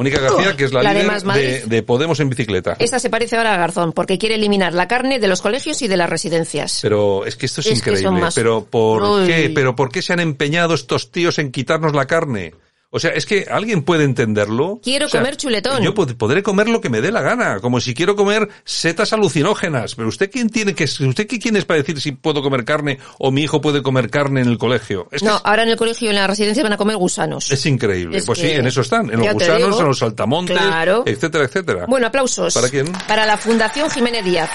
Mónica 0.03 0.19
García, 0.21 0.55
que 0.57 0.65
es 0.65 0.73
la, 0.73 0.83
La 0.83 0.93
de 0.93 1.03
líder 1.03 1.23
de, 1.63 1.75
de 1.75 1.83
Podemos 1.83 2.19
en 2.19 2.29
bicicleta. 2.29 2.75
Esta 2.79 2.99
se 2.99 3.09
parece 3.09 3.37
ahora 3.37 3.53
a 3.53 3.57
Garzón 3.57 3.93
porque 3.93 4.17
quiere 4.17 4.35
eliminar 4.35 4.73
la 4.73 4.87
carne 4.87 5.19
de 5.19 5.27
los 5.27 5.41
colegios 5.41 5.81
y 5.81 5.87
de 5.87 5.97
las 5.97 6.09
residencias. 6.09 6.79
Pero 6.81 7.25
es 7.25 7.35
que 7.35 7.45
esto 7.45 7.61
es, 7.61 7.67
Es 7.67 7.77
increíble. 7.79 8.11
más- 8.11 8.35
Pero 8.35 8.65
¿por 8.65 9.03
Uy. 9.03 9.27
qué? 9.27 9.51
Pero 9.53 9.75
¿por 9.75 9.89
qué 9.91 10.01
se 10.01 10.13
han 10.13 10.19
empeñado 10.19 10.73
estos 10.73 11.11
tíos 11.11 11.39
en 11.39 11.51
quitarnos 11.51 11.93
la 11.93 12.05
carne? 12.05 12.53
O 12.95 12.99
sea, 12.99 13.09
es 13.09 13.25
que 13.25 13.47
alguien 13.49 13.81
puede 13.81 14.03
entenderlo. 14.03 14.79
Quiero 14.83 15.07
O 15.07 15.09
sea, 15.09 15.19
comer 15.19 15.35
chuletón. 15.35 15.81
Yo 15.81 15.95
pod- 15.95 16.15
podré 16.15 16.43
comer 16.43 16.69
lo 16.69 16.79
que 16.79 16.89
me 16.89 17.01
dé 17.01 17.11
la 17.11 17.21
gana, 17.23 17.59
como 17.59 17.81
si 17.81 17.95
quiero 17.95 18.15
comer 18.15 18.47
setas 18.65 19.13
alucinógenas. 19.13 19.95
Pero 19.95 20.07
usted 20.09 20.29
quién 20.29 20.49
tiene 20.49 20.75
que, 20.75 20.83
usted 20.83 21.25
qué 21.25 21.39
quién 21.39 21.55
es 21.57 21.65
para 21.65 21.79
decir 21.79 21.99
si 21.99 22.11
puedo 22.11 22.43
comer 22.43 22.65
carne 22.65 22.99
o 23.17 23.31
mi 23.31 23.41
hijo 23.41 23.61
puede 23.61 23.81
comer 23.81 24.11
carne 24.11 24.41
en 24.41 24.47
el 24.47 24.59
colegio. 24.59 25.07
Es 25.11 25.21
que 25.21 25.27
No, 25.27 25.37
es- 25.37 25.41
ahora 25.43 25.63
en 25.63 25.69
el 25.69 25.75
colegio 25.75 26.05
y 26.05 26.09
en 26.09 26.15
la 26.17 26.27
residencia 26.27 26.61
van 26.63 26.73
a 26.73 26.77
comer 26.77 26.95
gusanos. 26.97 27.51
es 27.51 27.65
increíble. 27.65 28.19
Es 28.19 28.25
pues 28.27 28.37
sí, 28.37 28.51
en 28.51 28.67
eso 28.67 28.81
están, 28.81 29.09
en 29.11 29.19
los 29.21 29.33
gusanos, 29.33 29.79
en 29.79 29.85
los 29.85 29.97
saltamontes, 29.97 30.55
Claro. 30.55 31.03
etcétera, 31.07 31.45
etcétera. 31.45 31.85
Bueno, 31.87 32.05
aplausos. 32.07 32.53
¿Para 32.53 32.69
quién? 32.69 32.91
Para 33.07 33.25
la 33.25 33.37
Fundación 33.37 33.89
Jiménez 33.89 34.23
Díaz. 34.23 34.49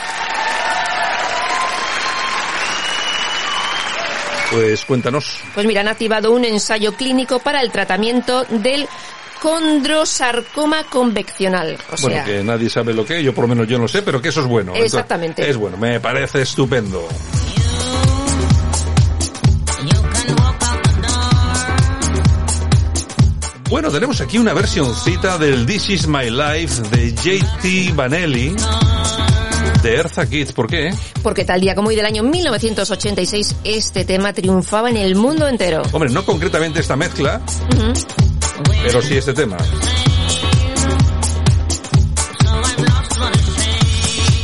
Pues 4.51 4.85
cuéntanos. 4.85 5.41
Pues 5.55 5.67
mira, 5.67 5.81
han 5.83 5.89
activado 5.89 6.33
un 6.33 6.45
ensayo 6.45 6.95
clínico 6.95 7.39
para 7.39 7.61
el 7.61 7.71
tratamiento 7.71 8.45
del 8.45 8.89
condrosarcoma 9.41 10.85
conveccional. 10.85 11.79
O 11.93 12.01
bueno, 12.01 12.25
que 12.25 12.43
nadie 12.43 12.71
sabe 12.71 12.93
lo 12.95 13.05
que, 13.05 13.23
yo 13.23 13.35
por 13.35 13.45
lo 13.45 13.49
menos 13.49 13.69
yo 13.69 13.79
no 13.79 13.87
sé, 13.87 14.03
pero 14.03 14.21
que 14.21 14.29
eso 14.29 14.41
es 14.41 14.47
bueno. 14.47 14.75
Exactamente. 14.75 15.49
Es 15.49 15.57
bueno, 15.57 15.77
me 15.77 16.01
parece 16.01 16.43
estupendo. 16.43 17.07
Bueno, 23.69 23.91
tenemos 23.91 24.19
aquí 24.23 24.39
una 24.39 24.55
versioncita 24.55 25.37
del 25.37 25.67
This 25.67 25.91
Is 25.91 26.07
My 26.09 26.31
Life 26.31 26.83
de 26.89 27.13
JT 27.13 27.95
Vanelli 27.95 28.57
de 29.83 29.97
Eartha 29.97 30.27
Kitt. 30.27 30.53
¿Por 30.53 30.69
qué? 30.69 30.93
Porque 31.23 31.45
tal 31.45 31.61
día 31.61 31.75
como 31.75 31.89
hoy 31.89 31.97
del 31.97 32.07
año 32.07 32.23
1986 32.23 33.57
este 33.65 34.05
tema 34.05 34.33
triunfaba 34.33 34.91
en 34.91 34.97
el 34.97 35.15
mundo 35.15 35.49
entero. 35.49 35.83
Hombre, 35.93 36.11
no 36.11 36.25
concretamente 36.25 36.81
esta 36.81 36.97
mezcla, 36.97 37.41
pero 38.83 39.03
sí 39.03 39.17
este 39.17 39.35
tema. 39.35 39.57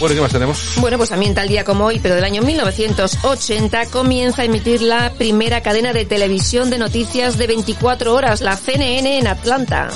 Bueno, 0.00 0.16
¿qué 0.16 0.20
más 0.20 0.32
tenemos? 0.32 0.74
Bueno, 0.76 0.98
pues 0.98 1.08
también 1.08 1.34
tal 1.34 1.48
día 1.48 1.64
como 1.64 1.86
hoy, 1.86 1.98
pero 1.98 2.14
del 2.14 2.24
año 2.24 2.42
1980, 2.42 3.86
comienza 3.86 4.42
a 4.42 4.44
emitir 4.44 4.82
la 4.82 5.10
primera 5.14 5.62
cadena 5.62 5.94
de 5.94 6.04
televisión 6.04 6.68
de 6.68 6.76
noticias 6.76 7.38
de 7.38 7.46
24 7.46 8.14
horas, 8.14 8.42
la 8.42 8.54
CNN 8.54 9.18
en 9.18 9.26
Atlanta. 9.26 9.88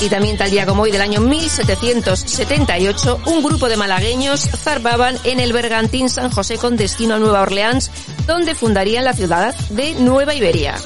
Y 0.00 0.08
también 0.08 0.38
tal 0.38 0.50
día 0.50 0.64
como 0.64 0.82
hoy 0.82 0.90
del 0.90 1.02
año 1.02 1.20
1778, 1.20 3.20
un 3.26 3.42
grupo 3.42 3.68
de 3.68 3.76
malagueños 3.76 4.40
zarpaban 4.40 5.18
en 5.24 5.40
el 5.40 5.52
bergantín 5.52 6.08
San 6.08 6.30
José 6.30 6.56
con 6.56 6.76
destino 6.76 7.16
a 7.16 7.18
Nueva 7.18 7.42
Orleans, 7.42 7.90
donde 8.26 8.54
fundarían 8.54 9.04
la 9.04 9.12
ciudad 9.12 9.54
de 9.68 9.92
Nueva 9.94 10.34
Iberia. 10.34 10.76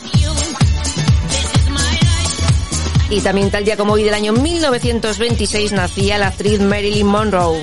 Y 3.08 3.20
también 3.20 3.52
tal 3.52 3.64
día 3.64 3.76
como 3.76 3.92
hoy 3.92 4.02
del 4.02 4.14
año 4.14 4.32
1926 4.32 5.70
nacía 5.72 6.18
la 6.18 6.26
actriz 6.28 6.58
Marilyn 6.58 7.06
Monroe. 7.06 7.60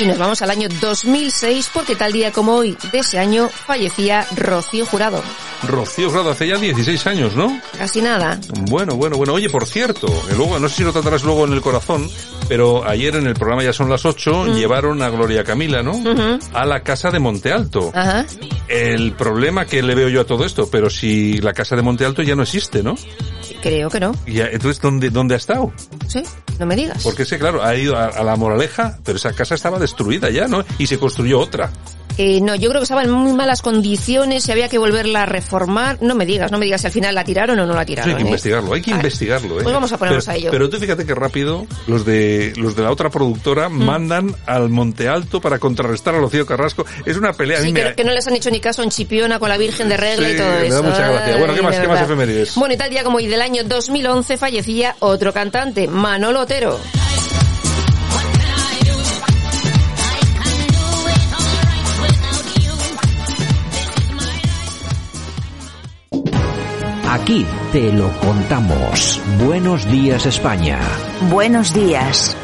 Y 0.00 0.06
nos 0.06 0.16
vamos 0.16 0.42
al 0.42 0.50
año 0.50 0.68
2006 0.80 1.70
porque 1.74 1.96
tal 1.96 2.12
día 2.12 2.30
como 2.30 2.54
hoy 2.54 2.76
de 2.92 3.00
ese 3.00 3.18
año 3.18 3.48
fallecía 3.48 4.24
Rocío 4.36 4.86
Jurado. 4.86 5.20
Rocío 5.66 6.08
Jurado, 6.08 6.30
hace 6.30 6.46
ya 6.46 6.56
16 6.56 7.04
años, 7.08 7.34
¿no? 7.34 7.60
Casi 7.76 8.00
nada. 8.00 8.38
Bueno, 8.70 8.94
bueno, 8.94 9.16
bueno. 9.16 9.32
Oye, 9.32 9.50
por 9.50 9.66
cierto, 9.66 10.06
luego, 10.36 10.60
no 10.60 10.68
sé 10.68 10.76
si 10.76 10.84
lo 10.84 10.92
tratarás 10.92 11.24
luego 11.24 11.46
en 11.46 11.52
el 11.52 11.60
corazón, 11.60 12.08
pero 12.48 12.86
ayer 12.86 13.16
en 13.16 13.26
el 13.26 13.34
programa 13.34 13.64
Ya 13.64 13.72
son 13.72 13.90
las 13.90 14.04
8 14.04 14.54
llevaron 14.54 15.02
a 15.02 15.08
Gloria 15.10 15.42
Camila, 15.42 15.82
¿no? 15.82 16.00
A 16.52 16.64
la 16.64 16.84
casa 16.84 17.10
de 17.10 17.18
Monte 17.18 17.52
Alto. 17.52 17.90
Ajá. 17.92 18.24
El 18.68 19.12
problema 19.14 19.66
que 19.66 19.82
le 19.82 19.96
veo 19.96 20.08
yo 20.08 20.20
a 20.20 20.24
todo 20.26 20.44
esto, 20.44 20.68
pero 20.70 20.90
si 20.90 21.38
la 21.38 21.52
casa 21.52 21.74
de 21.74 21.82
Monte 21.82 22.04
Alto 22.04 22.22
ya 22.22 22.36
no 22.36 22.44
existe, 22.44 22.84
¿no? 22.84 22.94
Creo 23.62 23.90
que 23.90 24.00
no. 24.00 24.14
Y 24.26 24.40
entonces, 24.40 24.80
¿dónde, 24.80 25.10
¿dónde 25.10 25.34
ha 25.34 25.38
estado? 25.38 25.72
Sí, 26.06 26.22
no 26.58 26.66
me 26.66 26.76
digas. 26.76 27.02
Porque 27.02 27.24
sé, 27.24 27.38
claro, 27.38 27.62
ha 27.62 27.74
ido 27.74 27.96
a, 27.96 28.06
a 28.06 28.22
la 28.24 28.36
Moraleja, 28.36 28.98
pero 29.04 29.16
esa 29.16 29.32
casa 29.32 29.54
estaba 29.54 29.78
destruida 29.78 30.30
ya, 30.30 30.46
¿no? 30.48 30.64
Y 30.78 30.86
se 30.86 30.98
construyó 30.98 31.40
otra. 31.40 31.70
Eh, 32.20 32.40
no, 32.40 32.56
yo 32.56 32.68
creo 32.70 32.80
que 32.80 32.84
estaba 32.84 33.04
en 33.04 33.12
muy 33.12 33.32
malas 33.32 33.62
condiciones 33.62 34.48
y 34.48 34.50
había 34.50 34.68
que 34.68 34.76
volverla 34.78 35.22
a 35.22 35.26
reformar. 35.26 35.98
No 36.00 36.16
me 36.16 36.26
digas, 36.26 36.50
no 36.50 36.58
me 36.58 36.64
digas 36.64 36.80
si 36.80 36.88
al 36.88 36.92
final 36.92 37.14
la 37.14 37.22
tiraron 37.22 37.56
o 37.60 37.64
no 37.64 37.74
la 37.74 37.84
tiraron. 37.86 38.10
hay 38.10 38.16
que 38.16 38.22
¿eh? 38.22 38.26
investigarlo, 38.26 38.74
hay 38.74 38.82
que 38.82 38.90
investigarlo, 38.90 39.60
¿eh? 39.60 39.62
Pues 39.62 39.72
vamos 39.72 39.92
a 39.92 39.98
ponernos 39.98 40.24
pero, 40.24 40.34
a 40.34 40.36
ello. 40.36 40.50
Pero 40.50 40.68
tú 40.68 40.78
fíjate 40.78 41.06
que 41.06 41.14
rápido 41.14 41.64
los 41.86 42.04
de 42.04 42.54
los 42.56 42.74
de 42.74 42.82
la 42.82 42.90
otra 42.90 43.08
productora 43.10 43.68
Mm. 43.68 43.84
mandan 43.84 44.34
al 44.46 44.68
Monte 44.68 45.06
Alto 45.08 45.40
para 45.40 45.60
contrarrestar 45.60 46.16
a 46.16 46.18
Rocío 46.18 46.44
Carrasco. 46.44 46.84
Es 47.06 47.16
una 47.16 47.32
pelea. 47.34 47.60
Sí, 47.60 47.72
me- 47.72 47.82
que, 47.84 47.94
que 47.94 48.02
no 48.04 48.10
les 48.12 48.26
han 48.26 48.34
hecho 48.34 48.50
ni 48.50 48.58
caso 48.58 48.82
en 48.82 48.90
Chipiona 48.90 49.38
con 49.38 49.48
la 49.48 49.56
Virgen 49.56 49.88
de 49.88 49.96
Regla 49.96 50.26
Sí, 50.28 50.34
y 50.34 50.36
todo 50.38 50.46
me 50.48 50.56
da 50.56 50.64
eso. 50.66 50.82
mucha 50.82 51.08
gracia. 51.12 51.36
Bueno, 51.36 51.54
¿qué 51.54 51.62
más- 51.62 51.78
qué 51.78 51.86
más 51.86 52.02
efemérides? 52.02 52.54
Bueno, 52.56 52.74
y 52.74 52.76
tal 52.78 52.90
día 52.90 53.04
como 53.04 53.18
hoy 53.18 53.28
del 53.28 53.40
año 53.42 53.47
2011 53.52 54.36
fallecía 54.36 54.96
otro 55.00 55.32
cantante, 55.32 55.88
Manolo 55.88 56.40
Otero. 56.40 56.78
Aquí 67.10 67.46
te 67.72 67.90
lo 67.90 68.10
contamos. 68.20 69.18
Buenos 69.42 69.90
días 69.90 70.26
España. 70.26 70.78
Buenos 71.30 71.72
días. 71.72 72.36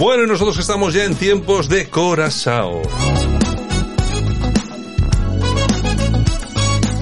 Bueno, 0.00 0.24
y 0.24 0.26
nosotros 0.26 0.58
estamos 0.58 0.94
ya 0.94 1.04
en 1.04 1.14
tiempos 1.14 1.68
de 1.68 1.90
Corazao. 1.90 2.80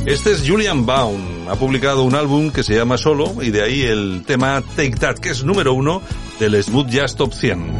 Este 0.04 0.32
es 0.32 0.42
Julian 0.44 0.84
Baum. 0.84 1.48
Ha 1.48 1.54
publicado 1.54 2.02
un 2.02 2.16
álbum 2.16 2.50
que 2.50 2.64
se 2.64 2.74
llama 2.74 2.98
Solo 2.98 3.40
y 3.40 3.52
de 3.52 3.62
ahí 3.62 3.82
el 3.82 4.24
tema 4.26 4.60
Take 4.74 4.96
That, 4.96 5.18
que 5.18 5.28
es 5.28 5.44
número 5.44 5.74
uno 5.74 6.02
del 6.40 6.60
Smooth 6.60 6.88
Jazz 6.88 7.14
Top 7.14 7.32
100. 7.32 7.78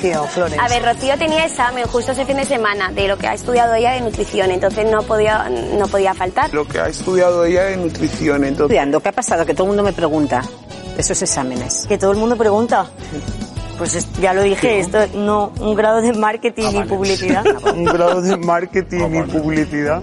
Rocío, 0.00 0.24
Flores? 0.24 0.58
A 0.58 0.68
ver, 0.68 0.82
Rocío 0.82 1.18
tenía 1.18 1.44
examen 1.44 1.84
justo 1.86 2.12
ese 2.12 2.24
fin 2.24 2.36
de 2.36 2.44
semana 2.44 2.90
de 2.90 3.06
lo 3.06 3.18
que 3.18 3.26
ha 3.26 3.34
estudiado 3.34 3.74
ella 3.74 3.92
de 3.92 4.00
nutrición, 4.00 4.50
entonces 4.50 4.90
no 4.90 5.02
podía, 5.02 5.48
no 5.50 5.86
podía 5.88 6.14
faltar. 6.14 6.52
Lo 6.54 6.66
que 6.66 6.80
ha 6.80 6.88
estudiado 6.88 7.44
ella 7.44 7.64
de 7.64 7.76
nutrición, 7.76 8.44
entonces... 8.44 8.60
Estudiando, 8.76 9.00
¿qué 9.00 9.08
ha 9.10 9.12
pasado? 9.12 9.44
Que 9.44 9.52
todo 9.54 9.64
el 9.64 9.68
mundo 9.68 9.82
me 9.82 9.92
pregunta 9.92 10.42
esos 10.96 11.20
exámenes. 11.20 11.86
Que 11.86 11.98
todo 11.98 12.12
el 12.12 12.16
mundo 12.18 12.36
pregunta. 12.36 12.86
Pues 13.78 13.94
es- 13.94 14.12
ya 14.20 14.32
lo 14.34 14.42
dije, 14.42 14.78
esto 14.80 14.98
no, 15.14 15.52
un 15.60 15.74
grado 15.74 16.00
de 16.02 16.12
marketing 16.12 16.68
y 16.72 16.84
publicidad. 16.84 17.44
Un 17.74 17.84
grado 17.84 18.20
de 18.20 18.36
marketing 18.36 19.08
y 19.14 19.22
publicidad. 19.22 20.02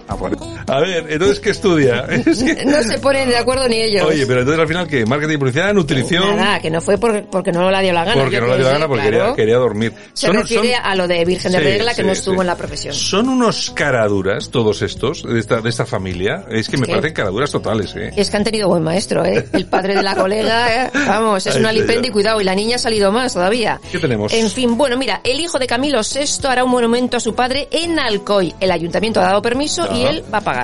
A 0.68 0.80
ver, 0.82 1.05
entonces, 1.09 1.39
¿qué 1.39 1.49
estudia? 1.51 2.05
Es 2.26 2.43
que- 2.43 2.65
No 2.65 2.82
se 2.84 2.99
ponen 2.99 3.30
de 3.30 3.38
acuerdo 3.38 3.68
ni 3.70 3.78
ellos. 3.78 4.03
Oye, 4.05 4.26
pero 4.28 4.41
entonces 4.41 4.61
al 4.61 4.68
final, 4.68 4.88
¿qué? 4.88 5.05
¿Marketing, 5.05 5.38
publicidad, 5.38 5.74
nutrición? 5.74 6.36
Nada, 6.36 6.59
que 6.59 6.70
no 6.70 6.82
fue 6.82 6.97
por- 6.97 7.26
porque 7.28 7.51
no 7.51 7.70
le 7.72 7.82
dio 7.82 7.93
la 7.93 8.03
gana. 8.03 8.22
Porque 8.22 8.39
no 8.39 8.45
creo 8.47 8.55
dio 8.57 8.63
la 8.65 8.70
que 8.70 8.74
gana, 8.74 8.88
porque 8.88 9.07
claro. 9.09 9.18
quería, 9.18 9.36
quería 9.36 9.57
dormir. 9.57 9.93
Se 10.13 10.28
Son- 10.28 10.36
refiere 10.36 10.74
son- 10.76 10.86
a 10.86 10.95
lo 10.95 11.07
de 11.07 11.24
Virgen 11.26 11.51
de 11.53 11.57
Sí, 11.59 11.63
Regla 11.63 11.91
que 11.93 12.01
sí, 12.01 12.07
no 12.07 12.11
estuvo 12.13 12.36
sí. 12.36 12.41
en 12.41 12.47
la 12.47 12.55
profesión. 12.57 12.93
Son 12.93 13.30
unos 13.30 13.72
caraduras, 13.72 14.49
todos 14.49 14.82
estos, 14.82 15.24
de 15.24 15.39
esta, 15.39 15.61
de 15.61 15.70
esta 15.70 15.86
familia. 15.86 16.45
Es 16.49 16.68
que 16.70 16.78
me 16.78 16.86
Sí. 16.86 16.91
parecen 16.91 17.13
caraduras 17.13 17.49
totales, 17.51 17.95
¿eh? 17.95 18.11
Es 18.15 18.30
que 18.30 18.38
han 18.38 18.43
tenido 18.43 18.68
buen 18.68 18.84
maestro, 18.84 19.24
¿eh? 19.26 19.47
El 19.53 19.65
padre 19.68 19.95
de 19.95 20.03
la 20.03 20.15
colega, 20.18 20.86
¿eh? 20.86 20.91
vamos, 21.07 21.45
es 21.47 21.55
Ay, 21.55 21.61
un 21.61 21.65
alipende 21.68 21.93
señor. 21.93 22.05
y 22.07 22.11
cuidado. 22.11 22.41
Y 22.41 22.43
la 22.43 22.55
niña 22.55 22.76
ha 22.76 22.80
salido 22.80 23.11
más 23.11 23.34
todavía. 23.34 23.80
¿Qué 23.91 23.99
tenemos? 23.99 24.34
En 24.34 24.49
fin, 24.51 24.78
bueno, 24.78 24.97
mira, 24.97 25.22
el 25.24 25.39
hijo 25.39 25.59
de 25.59 25.65
Camilo 25.68 26.01
VI 26.01 26.47
hará 26.47 26.63
un 26.65 26.72
monumento 26.72 27.15
a 27.18 27.20
su 27.22 27.34
padre 27.34 27.68
en 27.72 27.97
Alcoy. 27.99 28.53
El 28.59 28.72
ayuntamiento 28.72 29.22
ha 29.22 29.26
dado 29.26 29.41
permiso 29.41 29.88
y 29.95 30.03
él 30.03 30.24
va 30.34 30.39
a 30.39 30.41
pagar. 30.41 30.56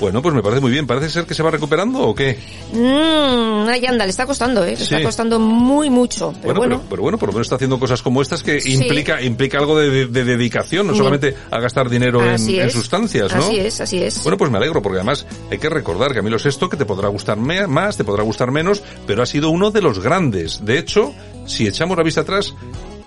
Bueno, 0.00 0.22
pues 0.22 0.34
me 0.34 0.42
parece 0.42 0.60
muy 0.60 0.70
bien. 0.70 0.86
¿Parece 0.86 1.10
ser 1.10 1.24
que 1.26 1.34
se 1.34 1.42
va 1.42 1.50
recuperando 1.50 2.00
o 2.00 2.14
qué? 2.14 2.38
Mmm, 2.72 3.68
ay, 3.68 3.84
anda, 3.86 4.04
le 4.04 4.10
está 4.10 4.26
costando, 4.26 4.64
¿eh? 4.64 4.74
Le 4.76 4.82
está 4.82 5.02
costando 5.02 5.38
muy 5.38 5.90
mucho. 5.90 6.32
Pero 6.40 6.54
Bueno, 6.54 6.58
bueno, 6.60 6.76
Pero, 6.78 6.88
pero 6.90 7.02
bueno, 7.02 7.18
por 7.18 7.28
lo 7.28 7.32
menos 7.34 7.46
está 7.46 7.56
haciendo 7.56 7.78
cosas 7.78 8.02
como 8.02 8.22
estas 8.22 8.42
que 8.42 8.60
Sí. 8.60 8.74
implica 8.74 9.20
implica 9.22 9.58
algo 9.58 9.78
de, 9.78 9.90
de- 9.90 10.06
de 10.06 10.24
dedicación, 10.24 10.86
no 10.86 10.92
Bien. 10.92 10.98
solamente 11.04 11.34
a 11.50 11.60
gastar 11.60 11.88
dinero 11.88 12.24
en, 12.24 12.38
sustancias, 12.70 13.34
¿no? 13.34 13.42
Así 13.42 13.58
es, 13.58 13.80
así 13.80 14.02
es. 14.02 14.22
Bueno, 14.22 14.36
pues 14.38 14.50
me 14.50 14.58
alegro, 14.58 14.82
porque 14.82 14.98
además 14.98 15.26
hay 15.50 15.58
que 15.58 15.68
recordar, 15.68 16.14
Camilo 16.14 16.36
VI, 16.42 16.68
que 16.70 16.76
te 16.76 16.84
podrá 16.86 17.08
gustar 17.08 17.36
más, 17.38 17.96
te 17.96 18.04
podrá 18.04 18.22
gustar 18.22 18.50
menos, 18.50 18.82
pero 19.06 19.22
ha 19.22 19.26
sido 19.26 19.50
uno 19.50 19.70
de 19.70 19.82
los 19.82 19.98
grandes. 20.00 20.64
De 20.64 20.78
hecho, 20.78 21.14
si 21.46 21.66
echamos 21.66 21.96
la 21.96 22.02
vista 22.04 22.20
atrás, 22.22 22.54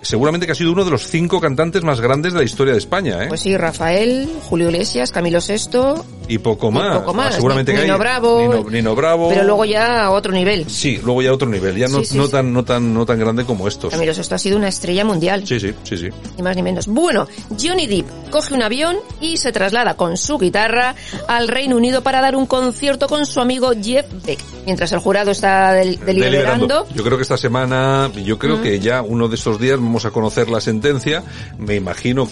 seguramente 0.02 0.46
que 0.46 0.52
ha 0.52 0.56
sido 0.56 0.72
uno 0.72 0.84
de 0.86 0.92
los 0.92 1.08
cinco 1.08 1.40
cantantes 1.40 1.84
más 1.84 2.02
grandes 2.02 2.34
de 2.34 2.40
la 2.40 2.46
historia 2.46 2.74
de 2.74 2.80
España, 2.80 3.24
¿eh? 3.24 3.28
Pues 3.28 3.42
sí, 3.42 3.56
Rafael, 3.58 4.28
Julio 4.50 4.70
Iglesias, 4.70 5.12
Camilo 5.12 5.40
VI 5.40 6.02
y 6.28 6.38
poco 6.38 6.72
más. 6.72 7.00
poco 7.00 7.14
más. 7.14 7.36
Seguramente 7.36 7.74
que 7.74 7.82
Nino 7.82 7.94
hay 7.94 8.00
Bravo. 8.00 8.40
Nino, 8.42 8.70
Nino 8.70 8.96
Bravo. 8.96 9.30
Pero 9.30 9.44
luego 9.44 9.66
ya 9.66 10.06
a 10.06 10.12
otro 10.12 10.32
nivel. 10.32 10.70
Sí, 10.70 11.00
luego 11.04 11.22
ya 11.22 11.34
otro 11.34 11.48
nivel, 11.50 11.76
ya 11.76 11.88
no, 11.88 12.00
Sí, 12.00 12.06
sí, 12.06 12.18
no 12.18 12.28
tan 12.28 12.52
no 12.54 12.64
tan 12.64 12.94
no 12.94 13.06
tan 13.06 13.20
grande 13.20 13.44
como 13.46 13.68
estos. 13.68 13.92
Camilos, 13.92 14.18
esto 14.18 14.36
ha 14.36 14.40
sido 14.40 14.58
una 14.58 14.68
estrella 14.70 15.04
mundial. 15.06 15.46
Sí, 15.46 15.60
sí, 15.60 15.74
sí, 15.84 15.98
sí. 15.98 16.10
Ni 16.38 16.44
más 16.44 16.56
ni 16.56 16.64
menos. 16.64 16.88
Bueno, 16.88 17.28
Johnny 17.62 17.88
Depp 17.88 18.08
coge 18.32 18.54
un 18.54 18.64
avión 18.64 18.98
y 19.20 19.38
se 19.38 19.52
traslada 19.52 19.96
con 19.96 20.18
su 20.18 20.38
guitarra 20.38 20.96
al 21.28 21.48
Reino 21.48 21.76
Unido 21.76 22.02
para 22.02 22.22
dar 22.22 22.36
un 22.36 22.46
concierto 22.46 23.08
con 23.08 23.26
su 23.26 23.40
amigo 23.42 23.72
Jeff 23.82 24.06
Beck. 24.26 24.40
Mientras 24.66 24.92
el 24.94 25.00
jurado 25.00 25.32
está 25.32 25.74
del- 25.74 26.00
deliberando. 26.00 26.88
Yo 26.96 27.04
creo 27.04 27.18
que 27.18 27.24
esta 27.24 27.38
semana, 27.38 28.10
yo 28.24 28.38
creo 28.38 28.58
Mm. 28.58 28.62
que 28.62 28.80
ya 28.80 29.02
uno 29.02 29.28
de 29.28 29.36
estos 29.36 29.60
días 29.60 29.80
vamos 29.92 30.06
a 30.06 30.12
conocer 30.12 30.48
la 30.48 30.62
sentencia. 30.62 31.22
Me 31.58 31.76
imagino 31.76 32.30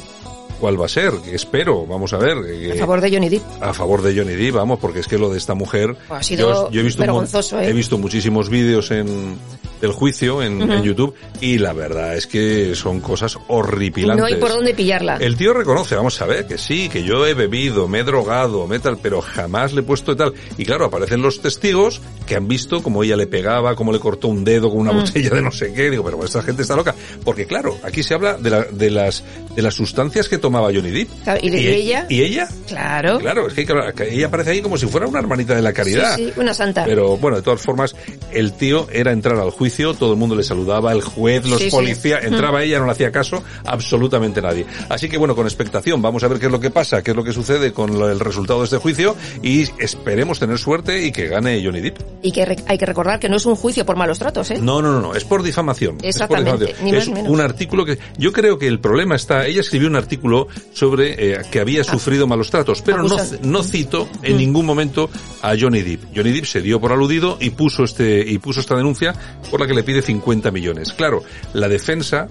cuál 0.60 0.80
va 0.80 0.86
a 0.86 0.90
ser, 0.90 1.14
espero, 1.32 1.86
vamos 1.86 2.14
a 2.14 2.18
ver. 2.18 2.38
que- 2.46 2.74
A 2.74 2.76
favor 2.76 3.02
de 3.02 3.12
Johnny 3.12 3.30
Depp. 3.30 3.44
a 3.62 3.74
favor 3.74 4.02
de 4.02 4.16
Johnny 4.18 4.36
Depp, 4.36 4.56
vamos, 4.56 4.80
porque 4.80 5.00
es 5.00 5.08
que 5.08 5.18
lo 5.18 5.30
de 5.30 5.38
esta 5.38 5.54
mujer, 5.54 5.96
Ha 6.10 6.22
sido 6.24 6.50
yo, 6.68 6.72
yo 6.72 6.82
he 6.82 6.84
visto 6.84 7.02
un 7.02 7.08
vergonzoso, 7.08 7.60
¿eh? 7.60 7.70
he 7.70 7.74
visto 7.74 7.98
muchísimos 7.98 8.50
vídeos 8.50 8.92
en 8.92 9.38
del 9.80 9.94
juicio 9.94 10.44
en, 10.44 10.62
Ujú. 10.62 10.74
en 10.74 10.84
YouTube 10.84 11.16
y 11.40 11.58
la 11.58 11.72
verdad 11.72 12.18
es 12.18 12.28
que 12.28 12.76
son 12.76 13.00
cosas 13.00 13.38
horripilantes. 13.48 14.20
No 14.20 14.26
hay 14.26 14.36
por 14.36 14.50
dónde 14.50 14.74
pillarla. 14.74 15.16
El 15.16 15.38
tío 15.38 15.54
reconoce, 15.54 15.96
vamos 15.96 16.22
a 16.22 16.26
ver, 16.26 16.46
que 16.48 16.58
sí, 16.58 16.90
que 16.90 17.02
yo 17.04 17.26
he 17.26 17.34
bebido, 17.34 17.88
me 17.88 18.00
he 18.00 18.04
drogado, 18.04 18.68
me 18.68 18.80
tal, 18.80 18.98
pero 18.98 19.22
jamás 19.22 19.72
le 19.72 19.80
he 19.80 19.84
puesto 19.84 20.18
tal. 20.18 20.34
Y 20.58 20.66
claro, 20.66 20.84
aparecen 20.84 21.22
los 21.22 21.42
testigos 21.42 22.02
que 22.28 22.36
han 22.36 22.50
visto 22.50 22.84
cómo 22.84 23.04
ella 23.06 23.16
le 23.16 23.26
pegaba, 23.28 23.76
cómo 23.78 23.94
le 23.94 24.00
cortó 24.02 24.28
un 24.28 24.44
dedo 24.44 24.70
con 24.70 24.80
una 24.80 24.92
Mm. 24.92 25.00
botella 25.00 25.30
de 25.30 25.42
no 25.42 25.52
sé 25.52 25.72
qué. 25.72 25.90
Digo, 25.90 26.04
pero 26.04 26.26
esta 26.26 26.42
gente 26.42 26.64
está 26.64 26.76
loca. 26.76 26.94
Porque 27.24 27.46
claro, 27.46 27.78
aquí 27.82 28.04
se 28.04 28.14
habla 28.16 28.34
de, 28.34 28.50
la- 28.50 28.64
de 28.66 28.90
las 28.92 29.24
de 29.56 29.62
las 29.62 29.76
sustancias 29.76 30.28
que 30.28 30.38
tomaba 30.50 30.72
Johnny 30.74 30.90
Depp. 30.92 31.10
¿y 31.44 31.50
y 31.56 31.68
ella? 31.68 32.06
¿Y 32.10 32.22
ella? 32.22 32.48
Claro. 32.68 33.20
Claro, 33.20 33.48
es 33.48 33.54
que, 33.54 33.66
claro, 33.66 33.94
que 33.94 34.14
ella 34.14 34.28
aparece 34.28 34.52
ahí 34.52 34.62
como 34.62 34.78
si 34.78 34.88
fuera 34.88 35.08
una 35.08 35.20
hermanita 35.20 35.56
de 35.56 35.62
la 35.62 35.74
caridad. 35.74 36.16
Sí, 36.16 36.26
sí, 36.34 36.40
una 36.40 36.54
santa. 36.54 36.86
Pero 36.86 37.18
bueno, 37.18 37.38
de 37.38 37.44
todas 37.44 37.62
formas, 37.62 37.96
el 38.32 38.54
tío 38.54 38.88
era 38.92 39.12
entrar 39.12 39.38
al 39.38 39.52
juicio, 39.52 39.94
todo 39.94 40.12
el 40.14 40.18
mundo 40.18 40.36
le 40.36 40.44
saludaba, 40.44 40.92
el 40.92 41.02
juez, 41.02 41.46
los 41.46 41.60
Sí, 41.60 41.70
policías, 41.70 42.24
entraba 42.24 42.60
Mm. 42.60 42.64
ella, 42.64 42.80
no 42.80 42.86
le 42.86 42.92
hacía 42.94 43.12
caso 43.12 43.44
absolutamente 43.66 44.42
nadie. 44.42 44.66
Así 44.90 45.08
que 45.10 45.18
bueno, 45.18 45.36
con 45.36 45.46
expectación, 45.46 46.02
vamos 46.02 46.24
a 46.24 46.28
ver 46.28 46.40
qué 46.40 46.48
es 46.48 46.52
lo 46.52 46.60
que 46.60 46.70
pasa, 46.72 47.02
qué 47.04 47.12
es 47.12 47.18
lo 47.18 47.24
que 47.24 47.32
sucede 47.34 47.72
con 47.74 47.90
el 48.02 48.20
resultado 48.20 48.60
de 48.60 48.66
este 48.66 48.78
juicio 48.78 49.16
y 49.44 49.64
esperemos 49.80 50.40
tener 50.40 50.58
suerte 50.58 51.06
y 51.06 51.12
que 51.12 51.28
gane 51.28 51.62
Johnny 51.64 51.82
Depp. 51.82 51.98
Y 52.22 52.32
que 52.32 52.58
hay 52.68 52.78
que 52.78 52.86
recordar 52.86 53.20
que 53.20 53.30
no 53.30 53.38
es 53.38 53.46
un 53.46 53.56
juicio 53.56 53.86
por 53.86 53.96
malos 53.98 54.20
tratos, 54.20 54.50
¿eh? 54.52 54.58
No, 54.60 54.82
no, 54.82 54.92
no, 54.92 55.00
no, 55.02 55.16
es 55.16 55.24
por 55.26 55.44
difamación. 55.44 55.96
Es 56.02 56.18
por 56.18 56.24
Exactamente, 56.38 56.66
difamación. 56.68 56.86
ni 56.86 56.92
más 56.94 57.02
es 57.04 57.08
ni 57.10 57.14
menos. 57.16 57.32
un 57.32 57.42
artículo 57.42 57.86
que 57.86 58.00
yo 58.18 58.32
creo 58.32 58.58
que 58.58 58.68
el 58.68 58.80
problema 58.80 59.16
está, 59.16 59.46
ella 59.46 59.62
escribió 59.62 59.88
un 59.88 59.96
artículo 59.96 60.39
sobre 60.74 61.34
eh, 61.34 61.42
que 61.52 61.60
había 61.60 61.84
sufrido 61.84 62.28
malos 62.28 62.50
tratos, 62.50 62.82
pero 62.82 63.04
no, 63.04 63.18
no 63.44 63.64
cito 63.64 64.08
en 64.24 64.36
Mm. 64.36 64.38
ningún 64.38 64.66
momento 64.66 65.10
a 65.42 65.54
Johnny 65.60 65.82
Depp. 65.82 66.06
Johnny 66.16 66.32
Depp 66.32 66.46
se 66.46 66.62
dio 66.62 66.80
por 66.80 66.92
aludido 66.92 67.38
y 67.40 67.50
puso 67.52 67.84
este 67.84 68.20
y 68.28 68.38
puso 68.38 68.60
esta 68.60 68.76
denuncia 68.76 69.14
por 69.50 69.60
la 69.60 69.68
que 69.68 69.74
le 69.74 69.84
pide 69.84 70.02
50 70.02 70.52
millones. 70.52 70.94
Claro, 70.94 71.24
la 71.54 71.68
defensa 71.68 72.28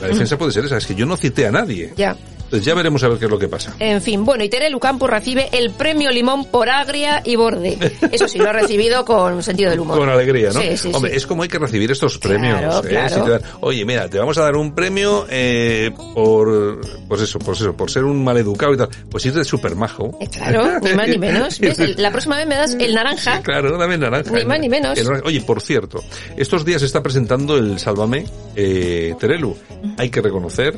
la 0.00 0.08
defensa 0.08 0.38
puede 0.38 0.50
ser 0.52 0.64
esa, 0.64 0.78
es 0.78 0.86
que 0.86 0.94
yo 0.94 1.04
no 1.04 1.14
cité 1.16 1.46
a 1.46 1.50
nadie. 1.52 1.92
Ya. 1.96 2.16
Entonces 2.50 2.66
ya 2.66 2.74
veremos 2.74 3.00
a 3.04 3.08
ver 3.08 3.18
qué 3.20 3.26
es 3.26 3.30
lo 3.30 3.38
que 3.38 3.46
pasa. 3.46 3.76
En 3.78 4.02
fin, 4.02 4.24
bueno, 4.24 4.42
y 4.42 4.48
Tere 4.48 4.68
Lucampo 4.70 5.06
recibe 5.06 5.48
el 5.52 5.70
premio 5.70 6.10
Limón 6.10 6.46
por 6.46 6.68
agria 6.68 7.22
y 7.24 7.36
borde. 7.36 7.78
Eso 8.10 8.26
sí, 8.26 8.38
lo 8.38 8.48
ha 8.48 8.52
recibido 8.52 9.04
con 9.04 9.40
sentido 9.44 9.70
del 9.70 9.78
humor. 9.78 9.98
Con 9.98 10.08
alegría, 10.08 10.50
¿no? 10.52 10.60
Sí, 10.60 10.76
sí, 10.76 10.90
Hombre, 10.92 11.12
sí. 11.12 11.18
es 11.18 11.26
como 11.28 11.44
hay 11.44 11.48
que 11.48 11.60
recibir 11.60 11.92
estos 11.92 12.18
premios. 12.18 12.58
Claro, 12.58 12.88
¿eh? 12.88 13.08
Si 13.08 13.20
te 13.20 13.46
Oye, 13.60 13.84
mira, 13.84 14.08
te 14.08 14.18
vamos 14.18 14.36
a 14.38 14.42
dar 14.42 14.56
un 14.56 14.74
premio 14.74 15.26
eh, 15.30 15.92
por, 16.12 16.80
pues 17.06 17.20
eso, 17.20 17.38
pues 17.38 17.60
eso, 17.60 17.76
por 17.76 17.88
ser 17.88 18.02
un 18.02 18.24
maleducado 18.24 18.74
y 18.74 18.78
tal. 18.78 18.88
Pues 19.08 19.24
eres 19.26 19.46
súper 19.46 19.76
majo. 19.76 20.18
Claro, 20.32 20.80
ni 20.80 20.92
más 20.94 21.06
ni 21.08 21.18
menos. 21.18 21.60
¿Ves? 21.60 21.78
El- 21.78 21.94
La 22.02 22.10
próxima 22.10 22.36
vez 22.36 22.48
me 22.48 22.56
das 22.56 22.74
el 22.80 22.92
naranja. 22.94 23.42
Claro, 23.42 23.78
dame 23.78 23.96
naranja. 23.96 24.32
Ni 24.32 24.44
más 24.44 24.58
ni 24.58 24.68
menos. 24.68 24.98
El. 24.98 25.06
Oye, 25.24 25.40
por 25.42 25.60
cierto, 25.60 26.02
estos 26.36 26.64
días 26.64 26.80
se 26.80 26.86
está 26.86 27.00
presentando 27.00 27.56
el 27.56 27.78
Sálvame 27.78 28.26
eh, 28.56 29.14
Terelu. 29.20 29.56
Hay 29.98 30.10
que 30.10 30.20
reconocer 30.20 30.74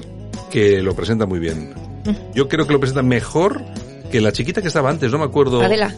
que 0.53 0.83
lo 0.83 0.95
presenta 0.95 1.25
muy 1.27 1.41
bien. 1.41 1.73
Yo 2.35 2.47
creo 2.47 2.67
que 2.67 2.75
lo 2.75 2.79
presenta 2.79 3.03
mejor 3.03 3.63
que 4.11 4.21
la 4.21 4.33
chiquita 4.33 4.61
que 4.61 4.69
estaba 4.69 4.91
antes, 4.91 5.11
no 5.11 5.19
me 5.19 5.25
acuerdo. 5.25 5.63
Adela. 5.63 5.95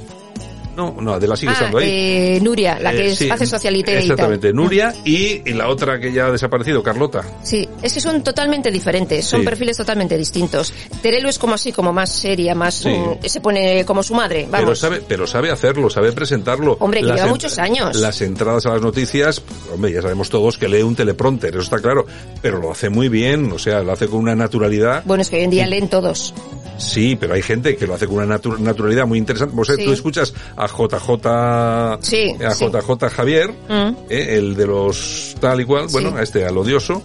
No, 0.76 0.96
no, 1.00 1.14
Adela 1.14 1.36
sigue 1.36 1.50
Ah, 1.50 1.54
estando 1.54 1.78
ahí. 1.78 1.88
eh, 1.88 2.38
Nuria, 2.42 2.78
la 2.80 2.90
que 2.92 3.02
Eh, 3.06 3.06
es- 3.12 3.18
sí, 3.18 3.30
hace 3.30 3.46
socialité 3.46 3.92
y 3.92 3.94
tal. 3.94 4.02
Exactamente, 4.02 4.52
Nuria 4.52 4.94
y, 5.04 5.48
y 5.48 5.52
la 5.54 5.68
otra 5.68 5.98
que 6.00 6.12
ya 6.12 6.26
ha 6.26 6.30
desaparecido, 6.32 6.82
Carlota. 6.82 7.22
Sí, 7.42 7.68
es 7.82 7.92
que 7.94 8.00
son 8.00 8.22
totalmente 8.24 8.70
diferentes, 8.70 9.24
son 9.24 9.40
Sí. 9.40 9.46
perfiles 9.46 9.76
totalmente 9.76 10.16
distintos. 10.18 10.72
Terelu 11.02 11.28
es 11.28 11.38
como 11.38 11.54
así, 11.54 11.72
como 11.72 11.92
más 11.92 12.10
seria, 12.10 12.54
más... 12.54 12.74
Sí. 12.74 12.88
mm, 12.88 13.24
se 13.24 13.40
pone 13.40 13.84
como 13.84 14.02
su 14.02 14.14
madre, 14.14 14.48
Pero 14.50 14.62
vamos. 14.64 14.78
sabe, 14.78 15.02
pero 15.06 15.26
sabe 15.26 15.50
hacerlo, 15.50 15.88
sabe 15.90 16.12
presentarlo. 16.12 16.76
Hombre, 16.80 17.00
que 17.00 17.06
Las 17.06 17.16
lleva 17.18 17.28
muchos 17.28 17.58
años. 17.58 17.96
Las 17.96 18.20
entradas 18.20 18.66
a 18.66 18.70
las 18.70 18.82
noticias, 18.82 19.42
hombre, 19.72 19.92
ya 19.92 20.02
sabemos 20.02 20.28
todos 20.30 20.58
que 20.58 20.68
lee 20.68 20.82
un 20.82 20.94
teleprompter, 20.96 21.50
eso 21.50 21.60
está 21.62 21.78
claro, 21.78 22.06
pero 22.42 22.58
lo 22.58 22.72
hace 22.72 22.88
muy 22.90 23.08
bien, 23.08 23.50
o 23.52 23.58
sea, 23.58 23.82
lo 23.82 23.92
hace 23.92 24.06
con 24.08 24.20
una 24.20 24.34
naturalidad. 24.34 25.02
Bueno, 25.04 25.22
es 25.22 25.30
que 25.30 25.36
hoy 25.36 25.44
en 25.44 25.50
día 25.50 25.66
leen 25.66 25.88
todos. 25.88 26.34
Sí, 26.76 27.16
pero 27.18 27.34
hay 27.34 27.42
gente 27.42 27.76
que 27.76 27.86
lo 27.86 27.94
hace 27.94 28.06
con 28.08 28.16
una 28.16 28.36
natu- 28.38 28.58
naturalidad 28.58 29.06
muy 29.06 29.16
interesante. 29.18 29.54
O 29.56 29.64
sea, 29.64 29.76
tú 29.76 29.92
escuchas 29.92 30.34
a 30.56 30.63
JJ, 30.66 31.98
Sí, 32.02 32.34
a 32.44 32.50
sí. 32.54 32.66
JJ 32.66 33.10
Javier, 33.10 33.50
Mm. 33.68 33.96
eh, 34.10 34.36
el 34.38 34.54
de 34.56 34.66
los 34.66 35.34
tal 35.40 35.60
y 35.60 35.64
cual, 35.64 35.86
bueno, 35.90 36.10
Sí. 36.10 36.16
a 36.18 36.22
este, 36.22 36.44
al 36.46 36.56
odioso. 36.58 37.02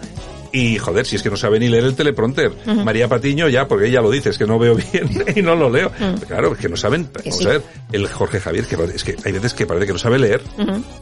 Y 0.51 0.80
joder, 0.80 1.05
si 1.05 1.16
es 1.16 1.22
que 1.22 1.30
no 1.30 1.38
sabe 1.38 1.60
ni 1.60 1.68
leer 1.68 1.84
el 1.84 1.93
teleprompter. 1.95 2.51
María 2.84 3.07
Patiño 3.07 3.47
ya, 3.49 3.68
porque 3.68 3.86
ella 3.88 4.01
lo 4.01 4.10
dice, 4.10 4.32
es 4.32 4.38
que 4.39 4.47
no 4.47 4.57
veo 4.57 4.76
bien 4.93 5.07
y 5.36 5.41
no 5.43 5.55
lo 5.55 5.70
leo. 5.70 5.91
Mm. 5.99 6.16
Claro, 6.26 6.53
es 6.53 6.57
que 6.60 6.68
no 6.70 6.76
saben. 6.76 7.05
Que 7.05 7.30
Vamos 7.30 7.38
sí. 7.38 7.45
a 7.45 7.49
ver, 7.49 7.62
el 7.91 8.07
Jorge 8.07 8.39
Javier, 8.39 8.66
que 8.66 8.76
es 8.95 9.03
que 9.03 9.16
hay 9.24 9.32
veces 9.32 9.53
que 9.53 9.68
parece 9.68 9.86
que 9.86 9.93
no 9.93 9.99
sabe 9.99 10.18
leer, 10.18 10.41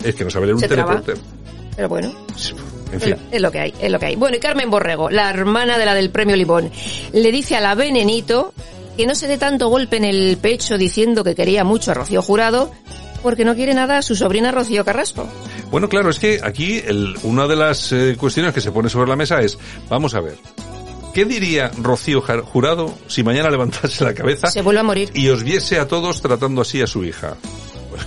es 0.03 0.15
que 0.15 0.25
no 0.25 0.29
sabe 0.29 0.47
leer 0.47 0.55
un 0.55 0.61
traba. 0.63 1.01
teleprompter. 1.01 1.17
Pero 1.77 1.87
bueno. 1.89 2.13
En 2.91 3.01
fin. 3.01 3.15
es 3.31 3.41
lo 3.41 3.51
que 3.51 3.59
hay, 3.59 3.73
es 3.81 3.91
lo 3.91 3.99
que 3.99 4.05
hay. 4.07 4.15
Bueno, 4.15 4.37
y 4.37 4.39
Carmen 4.39 4.69
Borrego, 4.69 5.09
la 5.09 5.29
hermana 5.29 5.77
de 5.77 5.85
la 5.85 5.93
del 5.93 6.09
premio 6.09 6.35
Libón, 6.37 6.69
le 7.13 7.31
dice 7.33 7.55
a 7.57 7.61
la 7.61 7.75
Venenito 7.75 8.53
que 8.97 9.05
no 9.07 9.15
se 9.15 9.27
dé 9.27 9.37
tanto 9.37 9.69
golpe 9.69 9.95
en 9.97 10.03
el 10.05 10.37
pecho 10.37 10.77
diciendo 10.77 11.23
que 11.23 11.35
quería 11.35 11.63
mucho 11.63 11.91
a 11.91 11.93
Rocío 11.93 12.21
Jurado 12.21 12.71
porque 13.23 13.45
no 13.45 13.55
quiere 13.55 13.73
nada 13.73 13.97
a 13.99 14.01
su 14.01 14.15
sobrina 14.15 14.51
Rocío 14.51 14.83
Carrasco. 14.83 15.27
Bueno, 15.71 15.87
claro, 15.89 16.09
es 16.09 16.19
que 16.19 16.39
aquí 16.43 16.81
el- 16.85 17.15
una 17.23 17.47
de 17.47 17.55
las 17.55 17.91
eh, 17.91 18.15
cuestiones 18.19 18.53
que 18.53 18.61
se 18.61 18.71
pone 18.71 18.89
sobre 18.89 19.09
la 19.09 19.15
mesa 19.15 19.39
es, 19.39 19.57
vamos 19.89 20.13
a 20.13 20.19
ver, 20.21 20.37
¿qué 21.13 21.25
diría 21.25 21.71
Rocío 21.81 22.21
Jurado 22.21 22.93
si 23.07 23.23
mañana 23.23 23.49
levantase 23.49 24.03
la 24.03 24.13
cabeza 24.13 24.47
Se 24.51 24.61
vuelve 24.61 24.79
a 24.81 24.83
morir. 24.83 25.11
y 25.13 25.29
os 25.29 25.43
viese 25.43 25.79
a 25.79 25.87
todos 25.87 26.21
tratando 26.21 26.61
así 26.61 26.81
a 26.81 26.87
su 26.87 27.03
hija? 27.03 27.35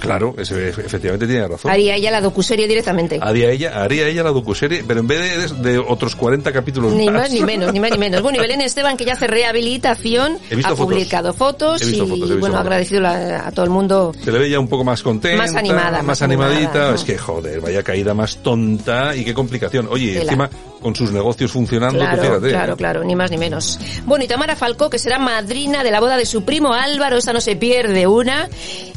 Claro, 0.00 0.34
ese- 0.38 0.70
efectivamente 0.70 1.26
tiene 1.26 1.46
razón. 1.46 1.70
Haría 1.70 1.94
ella 1.94 2.10
la 2.10 2.20
docuserie 2.20 2.66
directamente. 2.66 3.18
Haría 3.20 3.50
ella, 3.50 3.82
haría 3.82 4.08
ella 4.08 4.22
la 4.22 4.30
docuserie, 4.30 4.82
pero 4.86 5.00
en 5.00 5.06
vez 5.06 5.52
de, 5.60 5.70
de 5.72 5.78
otros 5.78 6.16
40 6.16 6.52
capítulos 6.52 6.92
Ni 6.94 7.06
más. 7.06 7.14
más 7.22 7.30
ni 7.30 7.42
menos, 7.42 7.72
ni 7.72 7.80
más 7.80 7.90
ni 7.90 7.98
menos. 7.98 8.22
Bueno, 8.22 8.38
y 8.38 8.40
Belén 8.40 8.60
Esteban, 8.62 8.96
que 8.96 9.04
ya 9.04 9.12
hace 9.12 9.26
rehabilitación, 9.26 10.38
ha 10.50 10.62
fotos. 10.62 10.78
publicado 10.78 11.32
fotos 11.34 11.82
y, 11.82 11.94
fotos, 12.00 12.18
bueno, 12.18 12.28
ha 12.28 12.38
fotos. 12.40 12.60
agradecido 12.60 13.00
la- 13.02 13.46
a 13.46 13.52
todo 13.52 13.64
el 13.64 13.70
mundo. 13.70 14.12
Se 14.24 14.32
le 14.32 14.38
ve 14.38 14.50
ya 14.50 14.58
un 14.58 14.68
poco 14.68 14.84
más 14.84 15.02
contenta, 15.02 15.36
Más 15.42 15.54
animada, 15.54 15.90
más, 15.98 16.04
más 16.04 16.22
animadita. 16.22 16.58
animada, 16.70 16.88
¿no? 16.90 16.94
Es 16.96 17.04
que, 17.04 17.18
joder, 17.18 17.60
vaya 17.60 17.82
caída 17.82 18.14
más 18.14 18.38
tonta 18.38 19.14
y 19.14 19.24
qué 19.24 19.34
complicación. 19.34 19.86
Oye, 19.90 20.12
Tela. 20.14 20.22
encima 20.24 20.50
con 20.80 20.94
sus 20.94 21.12
negocios 21.12 21.52
funcionando, 21.52 21.98
tú 21.98 22.04
Claro, 22.04 22.22
fíjate. 22.22 22.48
claro, 22.48 22.76
claro, 22.76 23.04
ni 23.04 23.14
más 23.14 23.30
ni 23.30 23.38
menos. 23.38 23.78
Bueno, 24.04 24.24
y 24.24 24.28
Tamara 24.28 24.56
Falcó, 24.56 24.90
que 24.90 24.98
será 24.98 25.18
madrina 25.18 25.84
de 25.84 25.90
la 25.90 26.00
boda 26.00 26.16
de 26.16 26.26
su 26.26 26.42
primo 26.44 26.72
Álvaro, 26.72 27.18
esa 27.18 27.32
no 27.32 27.40
se 27.40 27.56
pierde 27.56 28.06
una. 28.06 28.48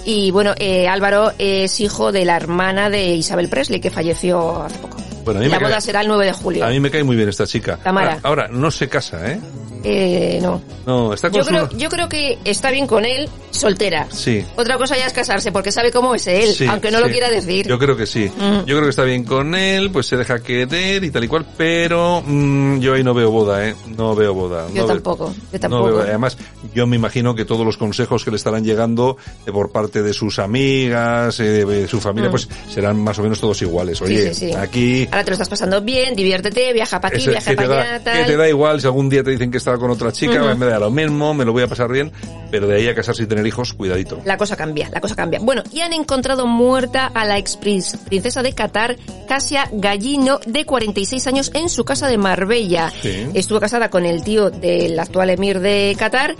Y 0.05 0.31
bueno, 0.31 0.53
eh, 0.57 0.87
Álvaro 0.87 1.31
es 1.37 1.79
hijo 1.79 2.11
de 2.11 2.25
la 2.25 2.37
hermana 2.37 2.89
de 2.89 3.15
Isabel 3.15 3.49
Presley, 3.49 3.79
que 3.79 3.89
falleció 3.89 4.63
hace 4.63 4.77
poco. 4.79 5.02
Bueno, 5.23 5.39
a 5.39 5.43
mí 5.43 5.49
la 5.49 5.57
me 5.59 5.65
boda 5.65 5.75
cae- 5.77 5.81
será 5.81 6.01
el 6.01 6.07
9 6.07 6.25
de 6.25 6.33
julio. 6.33 6.65
A 6.65 6.69
mí 6.69 6.79
me 6.79 6.89
cae 6.91 7.03
muy 7.03 7.15
bien 7.15 7.29
esta 7.29 7.45
chica. 7.47 7.77
Tamara. 7.77 8.19
Ahora, 8.23 8.43
ahora, 8.43 8.47
no 8.49 8.69
se 8.71 8.87
casa, 8.89 9.31
¿eh? 9.31 9.39
Eh, 9.85 10.39
no. 10.41 10.61
No, 10.85 11.13
está 11.13 11.29
con 11.29 11.39
Yo 11.39 11.43
su- 11.43 11.49
creo, 11.49 11.69
yo 11.77 11.89
creo 11.89 12.07
que 12.09 12.37
está 12.45 12.71
bien 12.71 12.87
con 12.87 13.03
él, 13.05 13.27
soltera. 13.51 14.07
Sí. 14.11 14.43
Otra 14.55 14.77
cosa 14.77 14.97
ya 14.97 15.05
es 15.07 15.13
casarse, 15.13 15.51
porque 15.51 15.71
sabe 15.73 15.91
cómo 15.91 16.15
es 16.15 16.25
él, 16.27 16.53
Sí, 16.53 16.65
aunque 16.65 16.89
no 16.89 16.99
lo 17.01 17.07
quiera 17.09 17.29
decir. 17.29 17.67
Yo 17.67 17.77
creo 17.77 17.97
que 17.97 18.05
sí. 18.05 18.29
Mm. 18.37 18.59
Yo 18.59 18.75
creo 18.75 18.83
que 18.83 18.89
está 18.89 19.03
bien 19.03 19.23
con 19.25 19.55
él, 19.55 19.91
pues 19.91 20.05
se 20.07 20.15
deja 20.15 20.39
querer 20.41 21.03
y 21.03 21.11
tal 21.11 21.23
y 21.25 21.27
cual, 21.27 21.45
pero 21.57 22.21
mm, 22.25 22.79
yo 22.79 22.93
ahí 22.93 23.03
no 23.03 23.13
veo 23.13 23.29
boda, 23.31 23.67
¿eh? 23.67 23.75
No 23.97 24.15
veo 24.15 24.33
boda. 24.33 24.67
Yo 24.69 24.81
no 24.83 24.87
veo- 24.87 24.87
tampoco, 24.87 25.33
yo 25.33 25.41
no 25.53 25.59
tampoco. 25.59 25.83
veo- 25.87 26.01
además, 26.01 26.37
yo 26.73 26.87
me 26.87 26.95
imagino 26.95 27.35
que 27.35 27.43
todos 27.45 27.65
los 27.65 27.75
consejos 27.77 28.23
que 28.23 28.31
le 28.31 28.37
estarán 28.37 28.63
llegando 28.63 29.17
eh, 29.45 29.51
por 29.51 29.71
parte 29.71 30.01
de 30.01 30.13
sus 30.13 30.39
amigas, 30.39 31.39
eh, 31.41 31.65
de 31.65 31.87
su 31.89 31.99
familia, 31.99 32.29
Mm. 32.29 32.31
pues 32.31 32.47
serán 32.69 33.01
más 33.03 33.19
o 33.19 33.23
menos 33.23 33.39
todos 33.39 33.61
iguales. 33.61 34.01
Oye, 34.01 34.33
sí, 34.33 34.47
sí. 34.47 34.53
aquí 34.53 35.07
Ahora 35.13 35.23
te 35.23 35.29
lo 35.29 35.33
estás 35.33 35.49
pasando 35.49 35.79
bien, 35.81 36.15
diviértete, 36.15 36.73
viaja 36.73 36.99
para 36.99 37.15
aquí, 37.15 37.27
viaja 37.27 37.53
para 37.53 37.67
da, 37.67 37.81
allá, 37.81 38.03
que 38.03 38.23
te 38.25 38.35
da 38.35 38.49
igual 38.49 38.81
si 38.81 38.87
algún 38.87 39.09
día 39.09 39.23
te 39.23 39.29
dicen 39.29 39.51
que 39.51 39.57
estaba 39.59 39.77
con 39.77 39.91
otra 39.91 40.11
chica, 40.11 40.43
Ujú. 40.43 40.57
me 40.57 40.65
da 40.65 40.79
lo 40.79 40.89
mismo, 40.89 41.35
me 41.35 41.45
lo 41.45 41.53
voy 41.53 41.61
a 41.61 41.67
pasar 41.67 41.91
bien, 41.91 42.11
pero 42.49 42.65
de 42.65 42.77
ahí 42.77 42.87
a 42.87 42.95
casarse 42.95 43.21
y 43.21 43.27
tener 43.27 43.45
hijos, 43.45 43.73
cuidadito. 43.73 44.19
La 44.25 44.37
cosa 44.37 44.55
cambia, 44.55 44.89
la 44.91 44.99
cosa 45.01 45.15
cambia. 45.15 45.39
Bueno, 45.39 45.61
y 45.71 45.81
han 45.81 45.93
encontrado 45.93 46.47
muerta 46.47 47.11
a 47.13 47.25
la 47.25 47.37
ex 47.37 47.57
prin- 47.57 47.83
princesa 48.05 48.41
de 48.41 48.53
Qatar, 48.53 48.97
Casia 49.27 49.69
Gallino, 49.71 50.39
de 50.47 50.65
46 50.65 51.27
años, 51.27 51.51
en 51.53 51.69
su 51.69 51.85
casa 51.85 52.07
de 52.07 52.17
Marbella. 52.17 52.91
Sí. 53.01 53.27
Estuvo 53.35 53.59
casada 53.59 53.91
con 53.91 54.07
el 54.07 54.23
tío 54.23 54.49
del 54.49 54.99
actual 54.99 55.29
emir 55.29 55.59
de 55.59 55.95
Qatar 55.99 56.35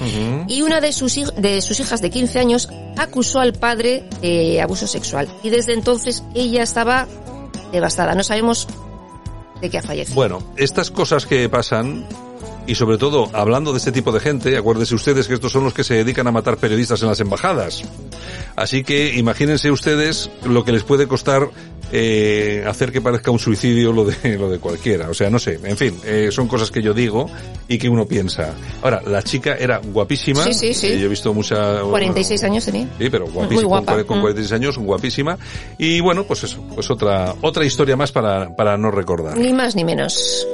y 0.48 0.62
una 0.64 0.82
de 0.82 0.92
sus, 0.94 1.16
hij- 1.18 1.34
de 1.36 1.62
sus 1.62 1.80
hijas 1.80 2.02
de 2.02 2.10
15 2.10 2.40
años 2.40 2.70
acusó 2.98 3.40
al 3.40 3.54
padre 3.54 4.04
de 4.22 4.62
abuso 4.62 4.88
sexual. 4.88 5.28
Y 5.44 5.50
desde 5.52 5.74
entonces 5.74 6.24
ella 6.34 6.64
estaba 6.64 7.08
devastada. 7.74 8.16
No 8.16 8.24
sabemos 8.24 8.68
de 9.60 9.70
qué 9.70 9.80
ha 9.80 9.82
fallecido. 9.82 10.16
Bueno, 10.16 10.44
estas 10.56 10.92
cosas 10.92 11.26
que 11.26 11.50
pasan, 11.50 12.06
y 12.68 12.76
sobre 12.76 12.98
todo 12.98 13.30
hablando 13.34 13.72
de 13.72 13.80
este 13.80 13.92
tipo 13.92 14.12
de 14.12 14.20
gente, 14.20 14.58
acuérdense 14.58 14.96
ustedes 14.96 15.28
que 15.28 15.34
estos 15.34 15.52
son 15.52 15.66
los 15.66 15.74
que 15.74 15.84
se 15.84 15.96
dedican 15.96 16.28
a 16.28 16.32
matar 16.32 16.58
periodistas 16.58 17.02
en 17.02 17.10
las 17.10 17.20
embajadas. 17.20 17.84
Así 18.56 18.84
que 18.84 19.16
imagínense 19.16 19.72
ustedes 19.72 20.30
lo 20.46 20.64
que 20.64 20.72
les 20.72 20.84
puede 20.84 21.08
costar 21.08 21.50
eh, 21.96 22.64
hacer 22.68 22.92
que 22.92 23.02
parezca 23.02 23.30
un 23.30 23.38
suicidio 23.38 23.92
lo 23.94 24.04
de, 24.06 24.36
lo 24.38 24.50
de 24.50 24.58
cualquiera. 24.58 25.10
O 25.10 25.14
sea, 25.14 25.30
no 25.30 25.38
sé, 25.38 25.60
en 25.64 25.78
fin, 25.78 25.96
eh, 26.04 26.30
son 26.32 26.48
cosas 26.48 26.72
que 26.72 26.82
yo 26.82 26.92
digo 26.94 27.30
y 27.68 27.78
que 27.78 27.88
uno 27.88 28.08
piensa. 28.08 28.56
Ahora, 28.82 29.00
la 29.06 29.22
chica 29.22 29.56
era 29.60 29.78
guapísima. 29.78 30.44
Sí, 30.44 30.54
sí, 30.56 30.74
sí. 30.74 30.88
Eh, 30.88 31.00
yo 31.00 31.06
he 31.06 31.10
visto 31.10 31.32
mucha... 31.36 31.82
46 31.84 32.44
años 32.46 32.66
tenía. 32.66 32.88
Sí, 32.98 33.10
pero 33.12 33.26
Muy 33.28 33.34
guapísima, 33.36 33.68
guapa. 33.68 33.94
con, 33.98 34.04
con 34.06 34.18
Mm. 34.18 34.22
46 34.22 34.52
años, 34.54 34.78
guapísima. 34.80 35.38
Y 35.78 36.00
bueno, 36.00 36.24
pues 36.24 36.44
eso, 36.46 36.64
pues 36.74 36.90
otra, 36.90 37.36
otra 37.42 37.64
historia 37.64 37.96
más 37.96 38.12
para, 38.12 38.56
para 38.56 38.76
no 38.76 38.90
recordar. 38.90 39.38
Ni 39.38 39.54
más 39.54 39.76
ni 39.76 39.84
menos. 39.84 40.48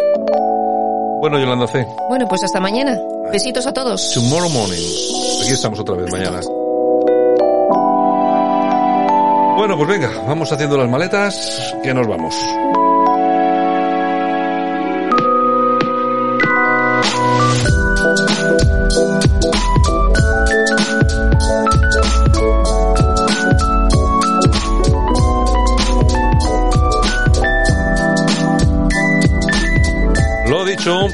Bueno, 1.22 1.40
Yolanda 1.40 1.68
C. 1.68 1.86
Bueno, 2.10 2.28
pues 2.28 2.44
hasta 2.44 2.60
mañana. 2.60 2.98
Besitos 3.32 3.66
a 3.68 3.74
todos. 3.74 4.12
Tomorrow 4.14 4.50
morning. 4.50 4.78
Aquí 5.44 5.52
estamos 5.54 5.80
otra 5.80 5.96
vez 5.96 6.12
mañana. 6.12 6.42
Bueno, 9.60 9.76
pues 9.76 9.90
venga, 9.90 10.10
vamos 10.26 10.50
haciendo 10.54 10.78
las 10.78 10.90
maletas, 10.90 11.76
que 11.84 11.94
nos 11.94 12.08
vamos. 12.08 12.34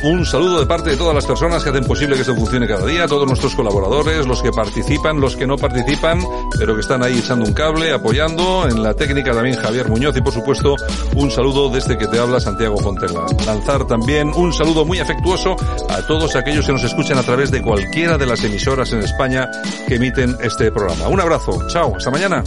Un 0.06 0.24
saludo 0.24 0.60
de 0.60 0.68
parte 0.68 0.92
de 0.92 0.98
todas 0.98 1.16
las 1.16 1.26
personas 1.26 1.64
que 1.64 1.72
hacen 1.72 1.84
posible 1.84 2.16
que 2.16 2.22
esto 2.22 2.36
funcione 2.36 2.68
cada 2.68 2.86
día, 2.86 3.08
todos 3.08 3.28
nuestros 3.28 3.56
colaboradores, 3.56 4.28
los 4.28 4.42
que 4.42 4.52
participan, 4.52 5.20
los 5.20 5.36
que 5.36 5.48
no 5.48 5.58
participan, 5.58 6.20
pero 6.60 6.76
que 6.76 6.82
están 6.82 7.04
ahí 7.04 7.18
echando 7.18 7.46
un 7.46 7.54
cable, 7.54 7.92
apoyando, 7.92 8.68
en 8.70 8.84
la 8.84 8.94
técnica 8.94 9.34
también 9.34 9.56
Javier 9.56 9.90
Muñoz 9.90 10.16
y 10.16 10.22
por 10.22 10.32
supuesto 10.32 10.76
un 11.16 11.32
saludo 11.32 11.70
desde 11.70 11.98
que 11.98 12.08
te 12.08 12.20
habla 12.20 12.40
Santiago 12.40 12.78
Fontela. 12.78 13.26
Lanzar 13.48 13.88
también 13.88 14.32
un 14.36 14.54
saludo 14.54 14.86
muy 14.86 15.00
afectuoso 15.00 15.56
a 15.90 16.02
todos 16.06 16.36
aquellos 16.36 16.68
que 16.68 16.74
nos 16.74 16.84
escuchan 16.84 17.18
a 17.18 17.24
través 17.24 17.50
de 17.50 17.64
cualquiera 17.64 18.18
de 18.18 18.28
las 18.28 18.44
emisoras 18.44 18.92
en 18.94 19.00
España 19.00 19.50
que 19.88 19.96
emiten 19.96 20.38
este 20.42 20.72
programa. 20.72 21.08
Un 21.08 21.20
abrazo, 21.20 21.58
chao, 21.68 21.96
hasta 21.96 22.12
mañana. 22.12 22.44